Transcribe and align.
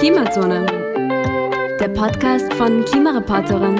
Klimazone, 0.00 0.64
der 1.78 1.88
Podcast 1.88 2.50
von 2.54 2.82
Klimareporterin. 2.86 3.76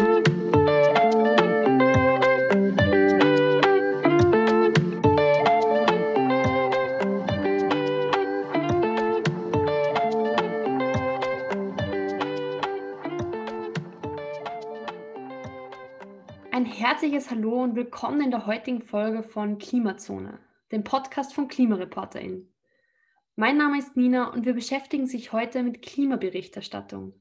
Ein 16.52 16.66
herzliches 16.66 17.30
Hallo 17.30 17.62
und 17.62 17.76
willkommen 17.76 18.20
in 18.20 18.30
der 18.30 18.44
heutigen 18.44 18.82
Folge 18.82 19.22
von 19.22 19.56
Klimazone, 19.56 20.38
dem 20.70 20.84
Podcast 20.84 21.32
von 21.32 21.48
Klimareporterin. 21.48 22.49
Mein 23.40 23.56
Name 23.56 23.78
ist 23.78 23.96
Nina 23.96 24.30
und 24.34 24.44
wir 24.44 24.52
beschäftigen 24.52 25.06
sich 25.06 25.32
heute 25.32 25.62
mit 25.62 25.80
Klimaberichterstattung. 25.80 27.14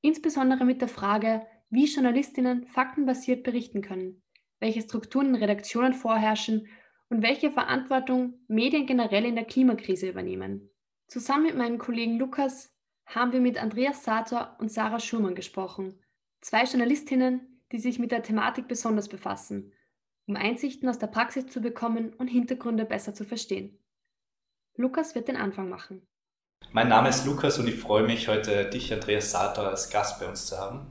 Insbesondere 0.00 0.64
mit 0.64 0.80
der 0.80 0.86
Frage, 0.86 1.44
wie 1.68 1.86
Journalistinnen 1.86 2.68
faktenbasiert 2.68 3.42
berichten 3.42 3.82
können, 3.82 4.22
welche 4.60 4.82
Strukturen 4.82 5.30
in 5.30 5.34
Redaktionen 5.34 5.94
vorherrschen 5.94 6.68
und 7.08 7.22
welche 7.24 7.50
Verantwortung 7.50 8.34
Medien 8.46 8.86
generell 8.86 9.24
in 9.24 9.34
der 9.34 9.44
Klimakrise 9.44 10.08
übernehmen. 10.08 10.70
Zusammen 11.08 11.46
mit 11.46 11.56
meinen 11.56 11.78
Kollegen 11.78 12.18
Lukas 12.20 12.72
haben 13.04 13.32
wir 13.32 13.40
mit 13.40 13.60
Andreas 13.60 14.04
Sator 14.04 14.54
und 14.60 14.70
Sarah 14.70 15.00
Schurmann 15.00 15.34
gesprochen, 15.34 15.98
zwei 16.40 16.62
Journalistinnen, 16.62 17.64
die 17.72 17.80
sich 17.80 17.98
mit 17.98 18.12
der 18.12 18.22
Thematik 18.22 18.68
besonders 18.68 19.08
befassen, 19.08 19.72
um 20.28 20.36
Einsichten 20.36 20.88
aus 20.88 21.00
der 21.00 21.08
Praxis 21.08 21.48
zu 21.48 21.60
bekommen 21.60 22.12
und 22.12 22.28
Hintergründe 22.28 22.84
besser 22.84 23.12
zu 23.12 23.24
verstehen. 23.24 23.81
Lukas 24.76 25.14
wird 25.14 25.28
den 25.28 25.36
Anfang 25.36 25.68
machen. 25.68 26.00
Mein 26.72 26.88
Name 26.88 27.10
ist 27.10 27.26
Lukas 27.26 27.58
und 27.58 27.68
ich 27.68 27.74
freue 27.74 28.04
mich, 28.04 28.28
heute 28.28 28.64
dich, 28.70 28.90
Andreas 28.92 29.30
Sator, 29.30 29.68
als 29.68 29.90
Gast 29.90 30.18
bei 30.18 30.26
uns 30.26 30.46
zu 30.46 30.56
haben. 30.56 30.86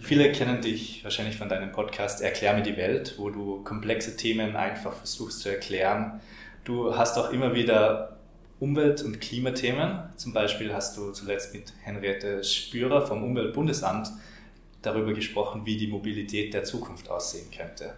Viele 0.00 0.32
kennen 0.32 0.60
dich 0.60 1.04
wahrscheinlich 1.04 1.36
von 1.36 1.48
deinem 1.48 1.70
Podcast 1.70 2.20
Erklär 2.20 2.54
mir 2.54 2.62
die 2.62 2.76
Welt, 2.76 3.14
wo 3.18 3.30
du 3.30 3.62
komplexe 3.62 4.16
Themen 4.16 4.56
einfach 4.56 4.94
versuchst 4.94 5.40
zu 5.40 5.50
erklären. 5.50 6.20
Du 6.64 6.96
hast 6.96 7.16
auch 7.16 7.30
immer 7.30 7.54
wieder 7.54 8.18
Umwelt- 8.58 9.02
und 9.02 9.20
Klimathemen. 9.20 10.02
Zum 10.16 10.32
Beispiel 10.32 10.74
hast 10.74 10.96
du 10.96 11.12
zuletzt 11.12 11.54
mit 11.54 11.72
Henriette 11.82 12.42
Spürer 12.42 13.06
vom 13.06 13.22
Umweltbundesamt 13.22 14.10
darüber 14.80 15.12
gesprochen, 15.12 15.64
wie 15.64 15.76
die 15.76 15.86
Mobilität 15.86 16.54
der 16.54 16.64
Zukunft 16.64 17.08
aussehen 17.08 17.50
könnte. 17.56 17.94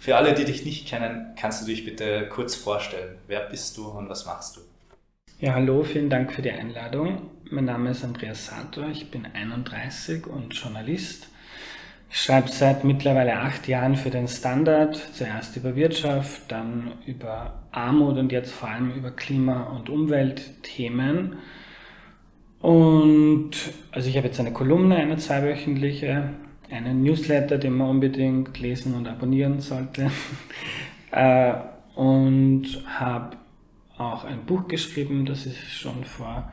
Für 0.00 0.16
alle, 0.16 0.32
die 0.32 0.46
dich 0.46 0.64
nicht 0.64 0.88
kennen, 0.88 1.34
kannst 1.38 1.60
du 1.60 1.66
dich 1.66 1.84
bitte 1.84 2.26
kurz 2.30 2.54
vorstellen. 2.54 3.18
Wer 3.28 3.40
bist 3.40 3.76
du 3.76 3.86
und 3.86 4.08
was 4.08 4.24
machst 4.24 4.56
du? 4.56 4.60
Ja, 5.40 5.52
hallo, 5.52 5.82
vielen 5.82 6.08
Dank 6.08 6.32
für 6.32 6.40
die 6.40 6.50
Einladung. 6.50 7.30
Mein 7.50 7.66
Name 7.66 7.90
ist 7.90 8.02
Andreas 8.02 8.46
Sator, 8.46 8.88
ich 8.88 9.10
bin 9.10 9.26
31 9.26 10.26
und 10.26 10.54
Journalist. 10.54 11.28
Ich 12.10 12.18
schreibe 12.18 12.48
seit 12.48 12.82
mittlerweile 12.82 13.40
acht 13.40 13.68
Jahren 13.68 13.94
für 13.94 14.08
den 14.08 14.26
Standard, 14.26 14.96
zuerst 15.12 15.58
über 15.58 15.76
Wirtschaft, 15.76 16.50
dann 16.50 16.92
über 17.04 17.62
Armut 17.70 18.16
und 18.16 18.32
jetzt 18.32 18.52
vor 18.52 18.70
allem 18.70 18.92
über 18.92 19.10
Klima- 19.10 19.64
und 19.64 19.90
Umweltthemen. 19.90 21.36
Und 22.62 23.50
also 23.92 24.08
ich 24.08 24.16
habe 24.16 24.28
jetzt 24.28 24.40
eine 24.40 24.54
Kolumne, 24.54 24.96
eine 24.96 25.18
zweiwöchentliche, 25.18 26.30
einen 26.70 27.02
Newsletter, 27.02 27.58
den 27.58 27.76
man 27.76 27.90
unbedingt 27.90 28.58
lesen 28.58 28.94
und 28.94 29.08
abonnieren 29.08 29.60
sollte. 29.60 30.10
äh, 31.10 31.54
und 31.94 32.66
habe 32.86 33.36
auch 33.98 34.24
ein 34.24 34.46
Buch 34.46 34.68
geschrieben, 34.68 35.26
das 35.26 35.46
ist 35.46 35.70
schon 35.70 36.04
vor 36.04 36.50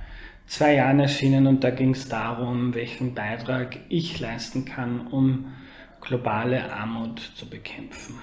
zwei 0.47 0.75
Jahren 0.75 0.99
erschienen 0.99 1.47
und 1.47 1.63
da 1.63 1.69
ging 1.69 1.91
es 1.91 2.09
darum, 2.09 2.73
welchen 2.73 3.13
Beitrag 3.13 3.77
ich 3.89 4.19
leisten 4.19 4.65
kann, 4.65 5.07
um 5.07 5.53
globale 6.01 6.73
Armut 6.73 7.19
zu 7.35 7.49
bekämpfen. 7.49 8.15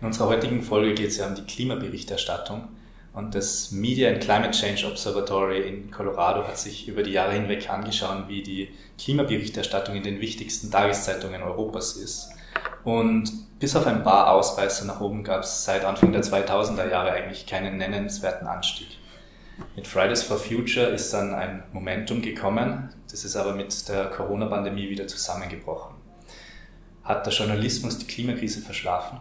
In 0.00 0.06
unserer 0.06 0.28
heutigen 0.28 0.62
Folge 0.62 0.94
geht 0.94 1.08
es 1.08 1.18
ja 1.18 1.28
um 1.28 1.34
die 1.34 1.42
Klimaberichterstattung. 1.42 2.68
Und 3.18 3.34
das 3.34 3.72
Media 3.72 4.10
and 4.10 4.20
Climate 4.20 4.52
Change 4.52 4.86
Observatory 4.86 5.68
in 5.68 5.90
Colorado 5.90 6.46
hat 6.46 6.56
sich 6.56 6.86
über 6.86 7.02
die 7.02 7.10
Jahre 7.10 7.32
hinweg 7.32 7.68
angeschaut, 7.68 8.28
wie 8.28 8.44
die 8.44 8.68
Klimaberichterstattung 8.96 9.96
in 9.96 10.04
den 10.04 10.20
wichtigsten 10.20 10.70
Tageszeitungen 10.70 11.42
Europas 11.42 11.96
ist. 11.96 12.30
Und 12.84 13.58
bis 13.58 13.74
auf 13.74 13.88
ein 13.88 14.04
paar 14.04 14.30
Ausreißer 14.30 14.84
nach 14.84 15.00
oben 15.00 15.24
gab 15.24 15.42
es 15.42 15.64
seit 15.64 15.84
Anfang 15.84 16.12
der 16.12 16.22
2000er 16.22 16.88
Jahre 16.88 17.10
eigentlich 17.10 17.44
keinen 17.44 17.76
nennenswerten 17.78 18.46
Anstieg. 18.46 18.86
Mit 19.74 19.88
Fridays 19.88 20.22
for 20.22 20.36
Future 20.36 20.86
ist 20.86 21.12
dann 21.12 21.34
ein 21.34 21.64
Momentum 21.72 22.22
gekommen, 22.22 22.90
das 23.10 23.24
ist 23.24 23.34
aber 23.34 23.52
mit 23.52 23.88
der 23.88 24.10
Corona-Pandemie 24.10 24.90
wieder 24.90 25.08
zusammengebrochen. 25.08 25.96
Hat 27.02 27.26
der 27.26 27.32
Journalismus 27.32 27.98
die 27.98 28.06
Klimakrise 28.06 28.60
verschlafen? 28.60 29.18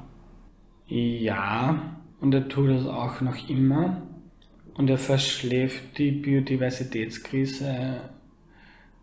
Ja, 0.85 1.97
und 2.19 2.33
er 2.33 2.47
tut 2.47 2.69
es 2.69 2.85
auch 2.85 3.21
noch 3.21 3.49
immer. 3.49 4.01
Und 4.73 4.89
er 4.89 4.97
verschläft 4.97 5.97
die 5.97 6.11
Biodiversitätskrise. 6.11 8.01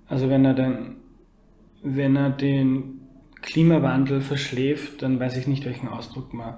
Also 0.09 0.29
wenn 0.29 0.45
er, 0.45 0.55
den, 0.55 0.97
wenn 1.83 2.17
er 2.17 2.31
den 2.31 3.01
Klimawandel 3.43 4.21
verschläft, 4.21 5.03
dann 5.03 5.19
weiß 5.19 5.37
ich 5.37 5.47
nicht, 5.47 5.65
welchen 5.65 5.89
Ausdruck 5.89 6.33
man 6.33 6.55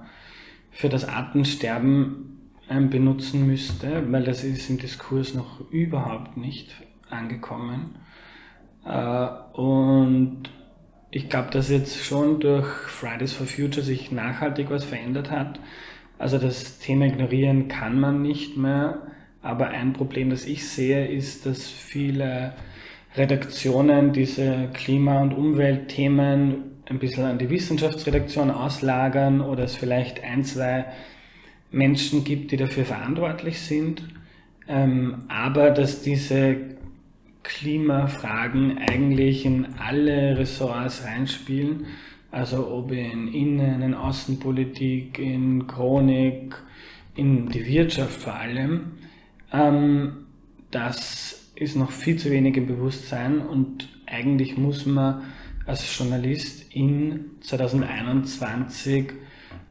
für 0.71 0.89
das 0.91 1.09
Artensterben 1.09 2.51
ähm, 2.69 2.91
benutzen 2.91 3.47
müsste, 3.47 4.11
weil 4.13 4.25
das 4.25 4.45
ist 4.45 4.69
im 4.69 4.79
Diskurs 4.79 5.35
noch 5.35 5.71
überhaupt 5.71 6.37
nicht 6.37 6.75
angekommen. 7.09 7.97
Äh, 8.85 9.29
und 9.55 10.51
ich 11.11 11.29
glaube, 11.29 11.51
dass 11.51 11.71
jetzt 11.71 12.05
schon 12.05 12.41
durch 12.41 12.67
Fridays 12.67 13.33
for 13.33 13.47
Future 13.47 13.85
sich 13.85 14.13
nachhaltig 14.13 14.69
was 14.71 14.85
verändert 14.85 15.31
hat. 15.31 15.61
Also 16.19 16.39
das 16.39 16.79
Thema 16.79 17.07
ignorieren 17.07 17.69
kann 17.69 18.01
man 18.01 18.23
nicht 18.23 18.57
mehr. 18.57 19.03
Aber 19.43 19.69
ein 19.69 19.93
Problem, 19.93 20.31
das 20.31 20.45
ich 20.45 20.69
sehe, 20.69 21.07
ist, 21.07 21.47
dass 21.47 21.69
viele 21.69 22.55
Redaktionen 23.17 24.13
diese 24.13 24.69
Klima- 24.73 25.23
und 25.23 25.33
Umweltthemen 25.33 26.77
ein 26.89 26.99
bisschen 26.99 27.25
an 27.25 27.39
die 27.39 27.51
Wissenschaftsredaktion 27.51 28.51
auslagern 28.51 29.41
oder 29.41 29.65
es 29.65 29.77
vielleicht 29.77 30.23
ein, 30.23 30.45
zwei 30.45 30.87
Menschen 31.71 32.25
gibt, 32.25 32.53
die 32.53 32.57
dafür 32.57 32.85
verantwortlich 32.85 33.61
sind. 33.61 34.03
Ähm, 34.69 35.25
aber 35.29 35.71
dass 35.71 36.03
diese 36.03 36.57
Klimafragen 37.43 38.79
eigentlich 38.79 39.45
in 39.45 39.67
alle 39.79 40.39
Ressorts 40.39 41.05
reinspielen 41.05 41.87
also 42.37 42.69
ob 42.69 42.93
in 42.93 43.29
Innen-, 43.33 43.81
in 43.81 43.95
Außenpolitik, 43.95 45.19
in 45.19 45.67
Chronik, 45.67 46.55
in 47.15 47.49
die 47.49 47.65
Wirtschaft 47.67 48.21
vor 48.21 48.35
allem. 48.35 48.99
Ähm, 49.53 50.27
das 50.71 51.51
ist 51.55 51.77
noch 51.77 51.91
viel 51.91 52.19
zu 52.19 52.31
wenig 52.31 52.59
im 52.59 52.67
Bewusstsein 52.67 53.41
und 53.41 53.89
eigentlich 54.05 54.59
muss 54.59 54.85
man 54.85 55.23
als 55.65 55.99
Journalist 55.99 56.75
in 56.75 57.25
2021 57.41 59.13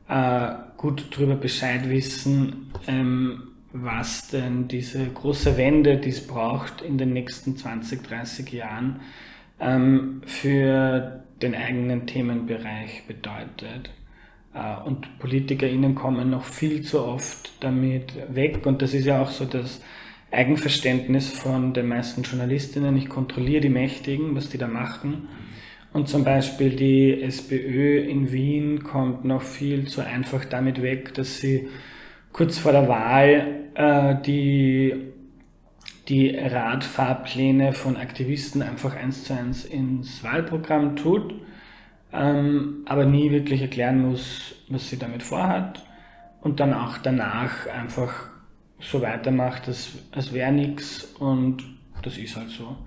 äh, 0.09 0.47
gut 0.75 1.05
darüber 1.11 1.35
Bescheid 1.35 1.87
wissen, 1.87 2.71
ähm, 2.87 3.43
was 3.73 4.29
denn 4.29 4.67
diese 4.67 5.05
große 5.05 5.55
Wende, 5.57 5.97
die 5.97 6.09
es 6.09 6.25
braucht 6.25 6.81
in 6.81 6.97
den 6.97 7.13
nächsten 7.13 7.57
20, 7.57 8.01
30 8.01 8.51
Jahren, 8.51 9.01
ähm, 9.59 10.21
für 10.25 11.24
den 11.41 11.55
eigenen 11.55 12.07
Themenbereich 12.07 13.03
bedeutet. 13.07 13.89
Äh, 14.53 14.85
und 14.85 15.19
PolitikerInnen 15.19 15.95
kommen 15.95 16.29
noch 16.29 16.45
viel 16.45 16.81
zu 16.81 17.01
oft 17.03 17.51
damit 17.59 18.13
weg. 18.33 18.65
Und 18.65 18.81
das 18.81 18.93
ist 18.93 19.05
ja 19.05 19.21
auch 19.21 19.31
so 19.31 19.45
das 19.45 19.81
Eigenverständnis 20.31 21.29
von 21.29 21.73
den 21.73 21.87
meisten 21.87 22.23
Journalistinnen. 22.23 22.97
Ich 22.97 23.09
kontrolliere 23.09 23.61
die 23.61 23.69
Mächtigen, 23.69 24.35
was 24.35 24.49
die 24.49 24.57
da 24.57 24.67
machen. 24.67 25.27
Und 25.93 26.09
zum 26.09 26.25
Beispiel 26.25 26.71
die 26.71 27.21
SPÖ 27.21 27.99
in 27.99 28.31
Wien 28.31 28.83
kommt 28.83 29.23
noch 29.23 29.41
viel 29.41 29.87
zu 29.87 30.01
einfach 30.01 30.43
damit 30.43 30.81
weg, 30.81 31.13
dass 31.13 31.39
sie 31.39 31.69
kurz 32.33 32.57
vor 32.57 32.73
der 32.73 32.89
Wahl 32.89 33.69
äh, 33.75 34.15
die 34.25 34.93
die 36.07 36.35
Radfahrpläne 36.35 37.73
von 37.73 37.97
Aktivisten 37.97 38.61
einfach 38.61 38.95
eins 38.95 39.23
zu 39.23 39.33
eins 39.33 39.65
ins 39.65 40.23
Wahlprogramm 40.23 40.95
tut, 40.95 41.33
ähm, 42.13 42.83
aber 42.85 43.05
nie 43.05 43.31
wirklich 43.31 43.61
erklären 43.61 44.01
muss, 44.01 44.55
was 44.69 44.89
sie 44.89 44.97
damit 44.97 45.23
vorhat 45.23 45.83
und 46.41 46.59
dann 46.59 46.73
auch 46.73 46.97
danach 46.99 47.67
einfach 47.67 48.29
so 48.79 49.01
weitermacht, 49.01 49.67
als, 49.67 49.93
als 50.11 50.31
wäre 50.33 50.51
nichts 50.51 51.05
und 51.19 51.63
das 52.03 52.17
ist 52.17 52.35
halt 52.35 52.49
so. 52.49 52.77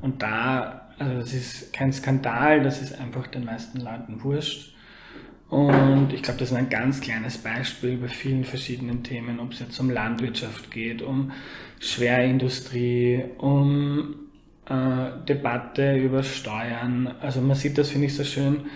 Und 0.00 0.22
da, 0.22 0.88
also 0.98 1.14
das 1.14 1.32
ist 1.32 1.72
kein 1.72 1.92
Skandal, 1.92 2.62
das 2.62 2.80
ist 2.80 2.98
einfach 2.98 3.26
den 3.26 3.44
meisten 3.44 3.80
Leuten 3.80 4.22
wurscht. 4.22 4.74
Und 5.50 6.12
ich 6.12 6.22
glaube, 6.22 6.40
das 6.40 6.50
ist 6.50 6.56
ein 6.56 6.68
ganz 6.68 7.00
kleines 7.00 7.38
Beispiel 7.38 7.96
bei 7.96 8.08
vielen 8.08 8.44
verschiedenen 8.44 9.02
Themen, 9.02 9.40
ob 9.40 9.52
es 9.52 9.60
jetzt 9.60 9.80
um 9.80 9.88
Landwirtschaft 9.88 10.70
geht, 10.70 11.00
um 11.00 11.32
Schwerindustrie, 11.80 13.24
um 13.38 14.14
äh, 14.68 15.24
Debatte 15.26 15.96
über 15.96 16.22
Steuern. 16.22 17.14
Also 17.20 17.40
man 17.40 17.56
sieht 17.56 17.78
das, 17.78 17.90
finde 17.90 18.08
ich, 18.08 18.14
so 18.14 18.24
schön. 18.24 18.66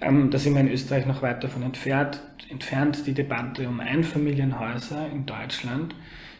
Ähm, 0.00 0.30
da 0.30 0.38
sind 0.38 0.54
wir 0.54 0.62
in 0.62 0.72
Österreich 0.72 1.06
noch 1.06 1.22
weit 1.22 1.44
davon 1.44 1.62
entfernt, 1.62 2.20
entfernt, 2.48 3.06
die 3.06 3.14
Debatte 3.14 3.68
um 3.68 3.78
Einfamilienhäuser 3.78 5.08
in 5.12 5.26
Deutschland, 5.26 5.94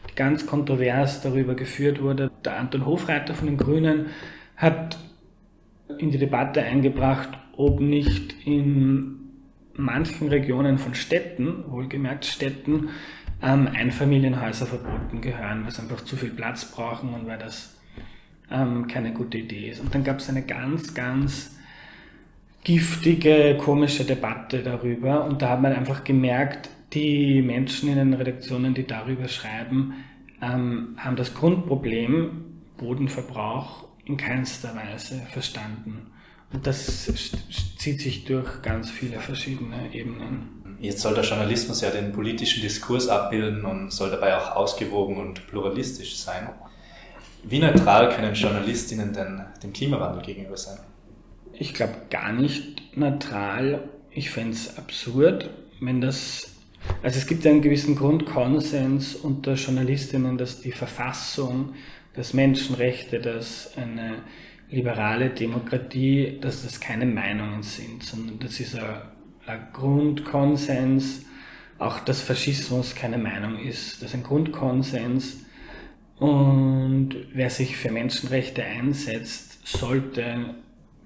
die 0.08 0.14
ganz 0.17 0.46
kontrovers 0.46 1.20
darüber 1.20 1.55
geführt 1.55 2.02
wurde. 2.02 2.32
Der 2.44 2.58
Anton 2.58 2.87
Hofreiter 2.87 3.34
von 3.34 3.46
den 3.46 3.56
Grünen 3.56 4.06
hat 4.56 4.99
in 5.99 6.11
die 6.11 6.19
Debatte 6.19 6.62
eingebracht, 6.62 7.28
ob 7.56 7.81
nicht 7.81 8.34
in 8.46 9.19
manchen 9.75 10.28
Regionen 10.28 10.78
von 10.78 10.94
Städten, 10.94 11.64
wohlgemerkt 11.69 12.25
Städten, 12.25 12.90
ähm, 13.43 13.69
Einfamilienhäuser 13.69 14.67
verboten 14.67 15.20
gehören, 15.20 15.64
weil 15.64 15.72
sie 15.72 15.82
einfach 15.82 16.05
zu 16.05 16.17
viel 16.17 16.31
Platz 16.31 16.64
brauchen 16.70 17.14
und 17.14 17.26
weil 17.26 17.38
das 17.38 17.76
ähm, 18.50 18.87
keine 18.87 19.12
gute 19.12 19.38
Idee 19.38 19.70
ist. 19.70 19.81
Und 19.81 19.94
dann 19.94 20.05
gab 20.05 20.19
es 20.19 20.28
eine 20.28 20.43
ganz, 20.43 20.94
ganz 20.94 21.56
giftige, 22.64 23.56
komische 23.58 24.05
Debatte 24.05 24.62
darüber 24.62 25.25
und 25.25 25.40
da 25.40 25.50
hat 25.50 25.62
man 25.62 25.72
einfach 25.72 26.05
gemerkt, 26.05 26.69
die 26.93 27.40
Menschen 27.40 27.88
in 27.88 27.96
den 27.96 28.14
Redaktionen, 28.14 28.75
die 28.75 28.87
darüber 28.87 29.28
schreiben, 29.28 29.94
ähm, 30.43 30.96
haben 30.99 31.17
das 31.17 31.34
Grundproblem 31.34 32.44
Bodenverbrauch 32.76 33.84
in 34.05 34.17
keinster 34.17 34.75
Weise 34.75 35.20
verstanden. 35.28 36.11
Und 36.52 36.67
das 36.67 37.11
zieht 37.79 38.00
sich 38.00 38.25
durch 38.25 38.62
ganz 38.62 38.91
viele 38.91 39.20
verschiedene 39.20 39.93
Ebenen. 39.93 40.79
Jetzt 40.81 41.02
soll 41.02 41.14
der 41.14 41.25
Journalismus 41.25 41.82
ja 41.82 41.91
den 41.91 42.12
politischen 42.12 42.62
Diskurs 42.62 43.08
abbilden 43.08 43.64
und 43.64 43.93
soll 43.93 44.11
dabei 44.11 44.37
auch 44.37 44.56
ausgewogen 44.56 45.19
und 45.19 45.47
pluralistisch 45.47 46.17
sein. 46.17 46.49
Wie 47.44 47.58
neutral 47.58 48.08
können 48.14 48.35
Journalistinnen 48.35 49.12
denn 49.12 49.43
dem 49.62 49.73
Klimawandel 49.73 50.23
gegenüber 50.23 50.56
sein? 50.56 50.79
Ich 51.52 51.75
glaube 51.75 51.94
gar 52.11 52.32
nicht 52.32 52.96
neutral. 52.96 53.88
Ich 54.11 54.31
fände 54.31 54.53
es 54.53 54.76
absurd, 54.76 55.50
wenn 55.81 56.00
das. 56.00 56.49
Also 57.03 57.19
es 57.19 57.26
gibt 57.26 57.44
ja 57.44 57.50
einen 57.50 57.61
gewissen 57.61 57.94
Grundkonsens 57.94 59.14
unter 59.14 59.55
Journalistinnen, 59.55 60.38
dass 60.38 60.62
die 60.62 60.73
Verfassung, 60.73 61.75
dass 62.14 62.32
Menschenrechte, 62.32 63.20
dass 63.20 63.76
eine 63.76 64.23
liberale 64.70 65.31
Demokratie, 65.31 66.38
dass 66.40 66.62
das 66.62 66.81
keine 66.81 67.06
Meinungen 67.06 67.62
sind, 67.62 68.02
sondern 68.02 68.38
das 68.38 68.61
ist 68.61 68.76
ein, 68.76 68.84
ein 69.46 69.61
Grundkonsens, 69.72 71.25
auch 71.78 71.99
dass 72.00 72.20
Faschismus 72.20 72.94
keine 72.94 73.19
Meinung 73.19 73.58
ist. 73.58 74.02
Das 74.02 74.11
ist 74.11 74.14
ein 74.14 74.22
Grundkonsens. 74.22 75.44
Und 76.19 77.17
wer 77.32 77.50
sich 77.50 77.76
für 77.76 77.90
Menschenrechte 77.90 78.62
einsetzt, 78.62 79.67
sollte 79.67 80.55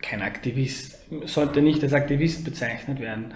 kein 0.02 0.22
Aktivist, 0.22 0.98
sollte 1.24 1.62
nicht 1.62 1.82
als 1.82 1.92
Aktivist 1.92 2.44
bezeichnet 2.44 3.00
werden. 3.00 3.34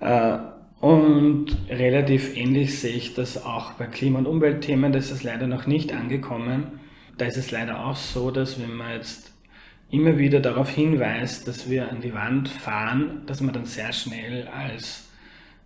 Äh, 0.00 0.38
und 0.80 1.56
relativ 1.68 2.36
ähnlich 2.36 2.78
sehe 2.80 2.94
ich 2.94 3.14
das 3.14 3.44
auch 3.44 3.72
bei 3.72 3.86
Klima- 3.86 4.20
und 4.20 4.26
Umweltthemen, 4.26 4.92
da 4.92 4.98
ist 4.98 5.22
leider 5.22 5.46
noch 5.46 5.66
nicht 5.66 5.92
angekommen. 5.92 6.80
Da 7.18 7.26
ist 7.26 7.36
es 7.36 7.50
leider 7.50 7.84
auch 7.84 7.96
so, 7.96 8.30
dass 8.30 8.60
wenn 8.60 8.74
man 8.74 8.92
jetzt 8.92 9.31
immer 9.92 10.18
wieder 10.18 10.40
darauf 10.40 10.70
hinweist, 10.70 11.46
dass 11.46 11.68
wir 11.68 11.90
an 11.90 12.00
die 12.00 12.14
Wand 12.14 12.48
fahren, 12.48 13.22
dass 13.26 13.42
man 13.42 13.54
dann 13.54 13.66
sehr 13.66 13.92
schnell 13.92 14.48
als 14.48 15.10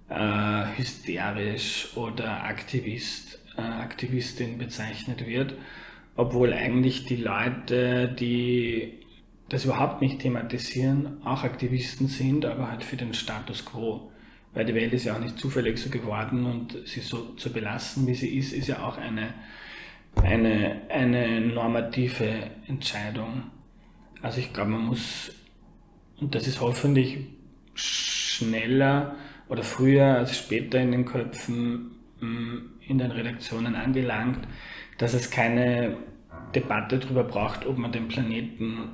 äh, 0.09 0.65
hysterisch 0.77 1.97
oder 1.97 2.43
Aktivist, 2.45 3.39
äh, 3.57 3.61
Aktivistin 3.63 4.59
bezeichnet 4.59 5.27
wird, 5.27 5.55
obwohl 6.17 6.53
eigentlich 6.53 7.07
die 7.07 7.17
Leute, 7.17 8.09
die 8.09 8.95
das 9.49 9.65
überhaupt 9.65 10.03
nicht 10.03 10.19
thematisieren, 10.19 11.25
auch 11.25 11.45
Aktivisten 11.45 12.09
sind, 12.09 12.45
aber 12.47 12.69
halt 12.69 12.83
für 12.83 12.97
den 12.97 13.15
Status 13.15 13.65
quo. 13.65 14.11
Weil 14.55 14.65
die 14.65 14.75
Welt 14.75 14.93
ist 14.93 15.05
ja 15.05 15.15
auch 15.15 15.21
nicht 15.21 15.39
zufällig 15.39 15.79
so 15.79 15.89
geworden 15.89 16.47
und 16.47 16.77
sie 16.85 17.01
so 17.01 17.35
zu 17.35 17.53
belassen, 17.53 18.09
wie 18.09 18.15
sie 18.15 18.37
ist, 18.37 18.53
ist 18.53 18.67
ja 18.67 18.83
auch 18.83 18.99
eine, 18.99 19.35
eine, 20.21 20.81
eine 20.89 21.41
normative 21.43 22.51
Entscheidung. 22.67 23.45
Also 24.23 24.41
ich 24.41 24.53
glaube, 24.53 24.71
man 24.71 24.87
muss, 24.87 25.33
und 26.21 26.35
das 26.35 26.47
ist 26.47 26.61
hoffentlich 26.61 27.19
schneller 27.75 29.15
oder 29.49 29.63
früher 29.63 30.17
als 30.17 30.37
später 30.37 30.81
in 30.81 30.93
den 30.93 31.05
Köpfen 31.05 31.93
mm, 32.21 32.57
in 32.89 32.99
den 32.99 33.11
Redaktionen 33.11 33.75
angelangt, 33.75 34.47
dass 34.99 35.15
es 35.15 35.31
keine 35.31 35.97
Debatte 36.55 36.99
darüber 36.99 37.25
braucht, 37.25 37.67
ob 37.67 37.77
man 37.77 37.93
den 37.93 38.09
Planeten 38.09 38.91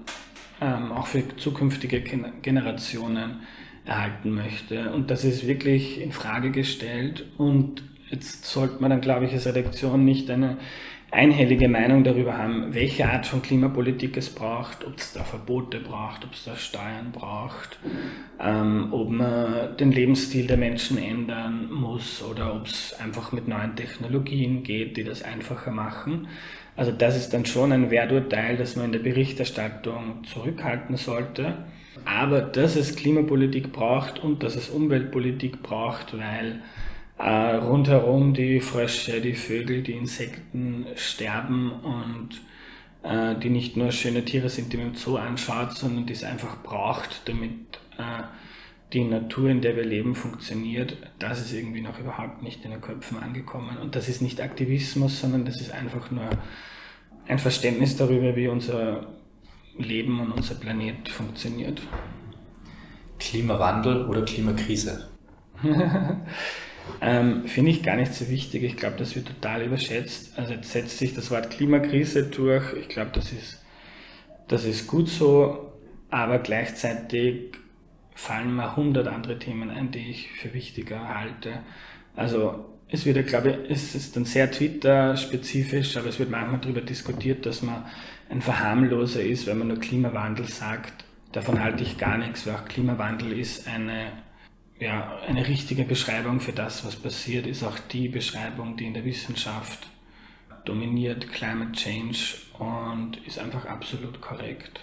ähm, 0.60 0.92
auch 0.92 1.06
für 1.06 1.36
zukünftige 1.36 2.00
Generationen 2.00 3.40
erhalten 3.84 4.30
möchte. 4.30 4.92
Und 4.92 5.10
das 5.10 5.24
ist 5.24 5.46
wirklich 5.46 6.00
in 6.00 6.12
Frage 6.12 6.50
gestellt. 6.50 7.26
Und 7.36 7.82
jetzt 8.10 8.44
sollte 8.44 8.80
man 8.80 8.90
dann, 8.90 9.00
glaube 9.00 9.26
ich, 9.26 9.32
als 9.32 9.46
Redaktion 9.46 10.04
nicht 10.04 10.30
eine 10.30 10.58
einhellige 11.12 11.68
Meinung 11.68 12.04
darüber 12.04 12.38
haben, 12.38 12.72
welche 12.72 13.06
Art 13.06 13.26
von 13.26 13.42
Klimapolitik 13.42 14.16
es 14.16 14.30
braucht, 14.30 14.84
ob 14.84 14.96
es 14.96 15.12
da 15.12 15.22
Verbote 15.22 15.78
braucht, 15.78 16.24
ob 16.24 16.32
es 16.32 16.44
da 16.44 16.56
Steuern 16.56 17.12
braucht, 17.12 17.78
ähm, 18.40 18.88
ob 18.92 19.10
man 19.10 19.76
den 19.76 19.92
Lebensstil 19.92 20.46
der 20.46 20.56
Menschen 20.56 20.96
ändern 20.96 21.70
muss 21.70 22.22
oder 22.22 22.54
ob 22.54 22.66
es 22.66 22.94
einfach 22.98 23.30
mit 23.30 23.46
neuen 23.46 23.76
Technologien 23.76 24.62
geht, 24.62 24.96
die 24.96 25.04
das 25.04 25.22
einfacher 25.22 25.70
machen. 25.70 26.28
Also 26.76 26.92
das 26.92 27.14
ist 27.14 27.34
dann 27.34 27.44
schon 27.44 27.72
ein 27.72 27.90
Werturteil, 27.90 28.56
das 28.56 28.76
man 28.76 28.86
in 28.86 28.92
der 28.92 29.00
Berichterstattung 29.00 30.24
zurückhalten 30.24 30.96
sollte. 30.96 31.66
Aber 32.06 32.40
dass 32.40 32.74
es 32.74 32.96
Klimapolitik 32.96 33.70
braucht 33.70 34.18
und 34.18 34.42
dass 34.42 34.56
es 34.56 34.70
Umweltpolitik 34.70 35.62
braucht, 35.62 36.16
weil 36.18 36.62
äh, 37.18 37.56
rundherum 37.56 38.34
die 38.34 38.60
Frösche, 38.60 39.20
die 39.20 39.34
Vögel, 39.34 39.82
die 39.82 39.92
Insekten 39.92 40.86
sterben 40.96 41.72
und 41.72 42.40
äh, 43.02 43.38
die 43.38 43.50
nicht 43.50 43.76
nur 43.76 43.92
schöne 43.92 44.24
Tiere 44.24 44.48
sind, 44.48 44.72
die 44.72 44.76
man 44.76 44.88
im 44.88 44.94
Zoo 44.94 45.16
anschaut, 45.16 45.72
sondern 45.72 46.06
die 46.06 46.12
es 46.12 46.24
einfach 46.24 46.62
braucht, 46.62 47.28
damit 47.28 47.52
äh, 47.98 48.22
die 48.92 49.04
Natur, 49.04 49.48
in 49.48 49.60
der 49.62 49.76
wir 49.76 49.84
leben, 49.84 50.14
funktioniert, 50.14 50.96
das 51.18 51.40
ist 51.40 51.52
irgendwie 51.52 51.80
noch 51.80 51.98
überhaupt 51.98 52.42
nicht 52.42 52.64
in 52.64 52.72
den 52.72 52.80
Köpfen 52.80 53.18
angekommen. 53.18 53.78
Und 53.78 53.96
das 53.96 54.08
ist 54.08 54.20
nicht 54.20 54.40
Aktivismus, 54.40 55.20
sondern 55.20 55.44
das 55.44 55.60
ist 55.60 55.72
einfach 55.72 56.10
nur 56.10 56.28
ein 57.26 57.38
Verständnis 57.38 57.96
darüber, 57.96 58.36
wie 58.36 58.48
unser 58.48 59.06
Leben 59.78 60.20
und 60.20 60.32
unser 60.32 60.56
Planet 60.56 61.08
funktioniert. 61.08 61.80
Klimawandel 63.18 64.06
oder 64.06 64.24
Klimakrise? 64.24 65.08
Ähm, 67.00 67.44
Finde 67.46 67.70
ich 67.70 67.82
gar 67.82 67.96
nicht 67.96 68.14
so 68.14 68.28
wichtig. 68.28 68.62
Ich 68.62 68.76
glaube, 68.76 68.96
das 68.96 69.16
wird 69.16 69.26
total 69.26 69.62
überschätzt. 69.62 70.38
Also 70.38 70.54
jetzt 70.54 70.72
setzt 70.72 70.98
sich 70.98 71.14
das 71.14 71.30
Wort 71.30 71.50
Klimakrise 71.50 72.24
durch. 72.24 72.72
Ich 72.74 72.88
glaube, 72.88 73.10
das 73.14 73.32
ist, 73.32 73.62
das 74.48 74.64
ist 74.64 74.86
gut 74.86 75.08
so, 75.08 75.72
aber 76.10 76.38
gleichzeitig 76.38 77.52
fallen 78.14 78.54
mir 78.54 78.76
hundert 78.76 79.08
andere 79.08 79.38
Themen 79.38 79.70
ein, 79.70 79.90
die 79.90 80.10
ich 80.10 80.30
für 80.32 80.52
wichtiger 80.54 81.08
halte. 81.08 81.60
Also 82.14 82.66
es 82.88 83.06
wird, 83.06 83.26
glaube 83.26 83.50
ich, 83.50 83.70
es 83.70 83.94
ist 83.94 84.16
dann 84.16 84.26
sehr 84.26 84.50
Twitter-spezifisch, 84.50 85.96
aber 85.96 86.08
es 86.08 86.18
wird 86.18 86.30
manchmal 86.30 86.60
darüber 86.60 86.82
diskutiert, 86.82 87.46
dass 87.46 87.62
man 87.62 87.84
ein 88.28 88.42
Verharmloser 88.42 89.22
ist, 89.22 89.46
wenn 89.46 89.58
man 89.58 89.68
nur 89.68 89.80
Klimawandel 89.80 90.46
sagt. 90.46 91.04
Davon 91.32 91.62
halte 91.62 91.82
ich 91.82 91.96
gar 91.96 92.18
nichts, 92.18 92.46
weil 92.46 92.54
auch 92.54 92.66
Klimawandel 92.66 93.32
ist 93.32 93.66
eine 93.66 94.12
ja, 94.78 95.18
eine 95.26 95.46
richtige 95.46 95.84
Beschreibung 95.84 96.40
für 96.40 96.52
das, 96.52 96.84
was 96.84 96.96
passiert, 96.96 97.46
ist 97.46 97.62
auch 97.62 97.78
die 97.78 98.08
Beschreibung, 98.08 98.76
die 98.76 98.86
in 98.86 98.94
der 98.94 99.04
Wissenschaft 99.04 99.86
dominiert, 100.64 101.30
Climate 101.30 101.72
Change, 101.72 102.36
und 102.58 103.16
ist 103.26 103.38
einfach 103.38 103.66
absolut 103.66 104.20
korrekt. 104.20 104.80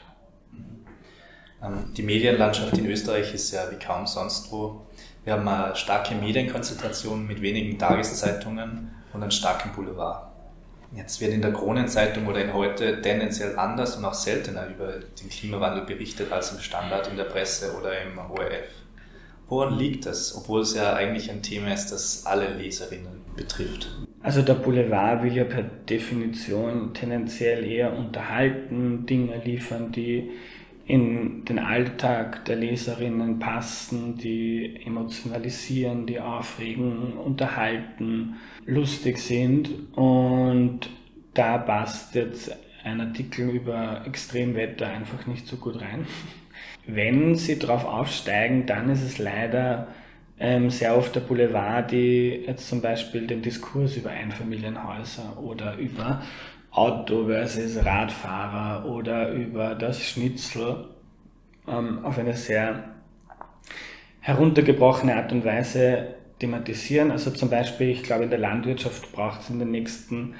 Ähm, 1.62 1.94
die 1.96 2.04
Medienlandschaft 2.04 2.78
in 2.78 2.86
Österreich 2.86 3.34
ist 3.34 3.52
ja 3.52 3.70
wie 3.72 3.78
kaum 3.78 4.08
sonst 4.08 4.52
wo. 4.52 4.86
Wir 5.24 5.34
haben 5.34 5.48
eine 5.48 5.76
starke 5.76 6.16
Medienkonzentration 6.16 7.28
mit 7.28 7.42
wenigen 7.42 7.78
Tageszeitungen 7.78 8.92
und 9.14 9.22
einen 9.22 9.32
starken 9.32 9.72
Boulevard. 9.74 10.30
Jetzt 10.96 11.22
wird 11.22 11.34
in 11.34 11.42
der 11.42 11.54
Kronenzeitung 11.54 12.26
oder 12.26 12.44
in 12.44 12.54
heute 12.54 13.02
tendenziell 13.02 13.60
anders 13.60 13.96
und 13.96 14.06
auch 14.06 14.14
seltener 14.14 14.68
über 14.68 14.94
den 14.94 15.30
Klimawandel 15.30 15.86
berichtet 15.86 16.32
als 16.32 16.52
im 16.52 16.60
Standard 16.60 17.08
in 17.10 17.18
der 17.18 17.26
Presse 17.26 17.78
oder 17.78 18.02
im 18.02 18.18
ORF. 18.18 18.79
Woran 19.50 19.78
liegt 19.78 20.06
das, 20.06 20.36
obwohl 20.36 20.62
es 20.62 20.76
ja 20.76 20.94
eigentlich 20.94 21.32
ein 21.32 21.42
Thema 21.42 21.74
ist, 21.74 21.88
das 21.92 22.26
alle 22.26 22.56
Leserinnen 22.56 23.22
betrifft? 23.36 23.90
Also 24.22 24.42
der 24.42 24.54
Boulevard 24.54 25.24
will 25.24 25.34
ja 25.34 25.44
per 25.44 25.64
Definition 25.64 26.94
tendenziell 26.94 27.66
eher 27.66 27.98
unterhalten, 27.98 29.06
Dinge 29.06 29.42
liefern, 29.44 29.92
die 29.92 30.30
in 30.86 31.46
den 31.46 31.60
Alltag 31.60 32.46
der 32.46 32.56
Leserinnen 32.56 33.40
passen, 33.40 34.18
die 34.18 34.82
emotionalisieren, 34.86 36.06
die 36.06 36.20
aufregen, 36.20 37.14
unterhalten, 37.14 38.38
lustig 38.66 39.20
sind. 39.20 39.70
Und 39.96 40.90
da 41.36 41.60
passt 41.60 42.16
jetzt 42.16 42.56
ein 42.84 43.00
Artikel 43.02 43.50
über 43.50 44.02
Extremwetter 44.06 44.88
einfach 44.88 45.28
nicht 45.28 45.48
so 45.48 45.58
gut 45.58 45.80
rein. 45.80 46.08
Wenn 46.92 47.36
sie 47.36 47.60
darauf 47.60 47.86
aufsteigen, 47.86 48.66
dann 48.66 48.90
ist 48.90 49.04
es 49.04 49.18
leider 49.18 49.88
ähm, 50.40 50.70
sehr 50.70 50.98
oft 50.98 51.14
der 51.16 51.22
Boulevard, 51.22 51.92
die 51.92 52.46
jetzt 52.48 52.68
zum 52.68 52.82
Beispiel 52.82 53.28
den 53.28 53.42
Diskurs 53.42 53.98
über 53.98 54.10
Einfamilienhäuser 54.10 55.38
oder 55.42 55.76
über 55.78 56.22
Auto 56.72 57.26
versus 57.26 57.84
Radfahrer 57.84 58.86
oder 58.86 59.32
über 59.32 59.76
das 59.76 60.04
Schnitzel 60.04 60.88
ähm, 61.68 62.06
auf 62.06 62.18
eine 62.18 62.36
sehr 62.36 62.84
heruntergebrochene 64.22 65.16
Art 65.16 65.32
und 65.32 65.44
Weise 65.46 66.16
thematisieren. 66.40 67.12
Also 67.12 67.32
zum 67.32 67.50
Beispiel, 67.50 67.90
ich 67.90 68.04
glaube, 68.04 68.24
in 68.24 68.30
der 68.30 68.40
Landwirtschaft 68.40 69.12
braucht 69.12 69.42
es 69.42 69.50
in 69.50 69.60
den 69.60 69.72
nächsten 69.72 70.36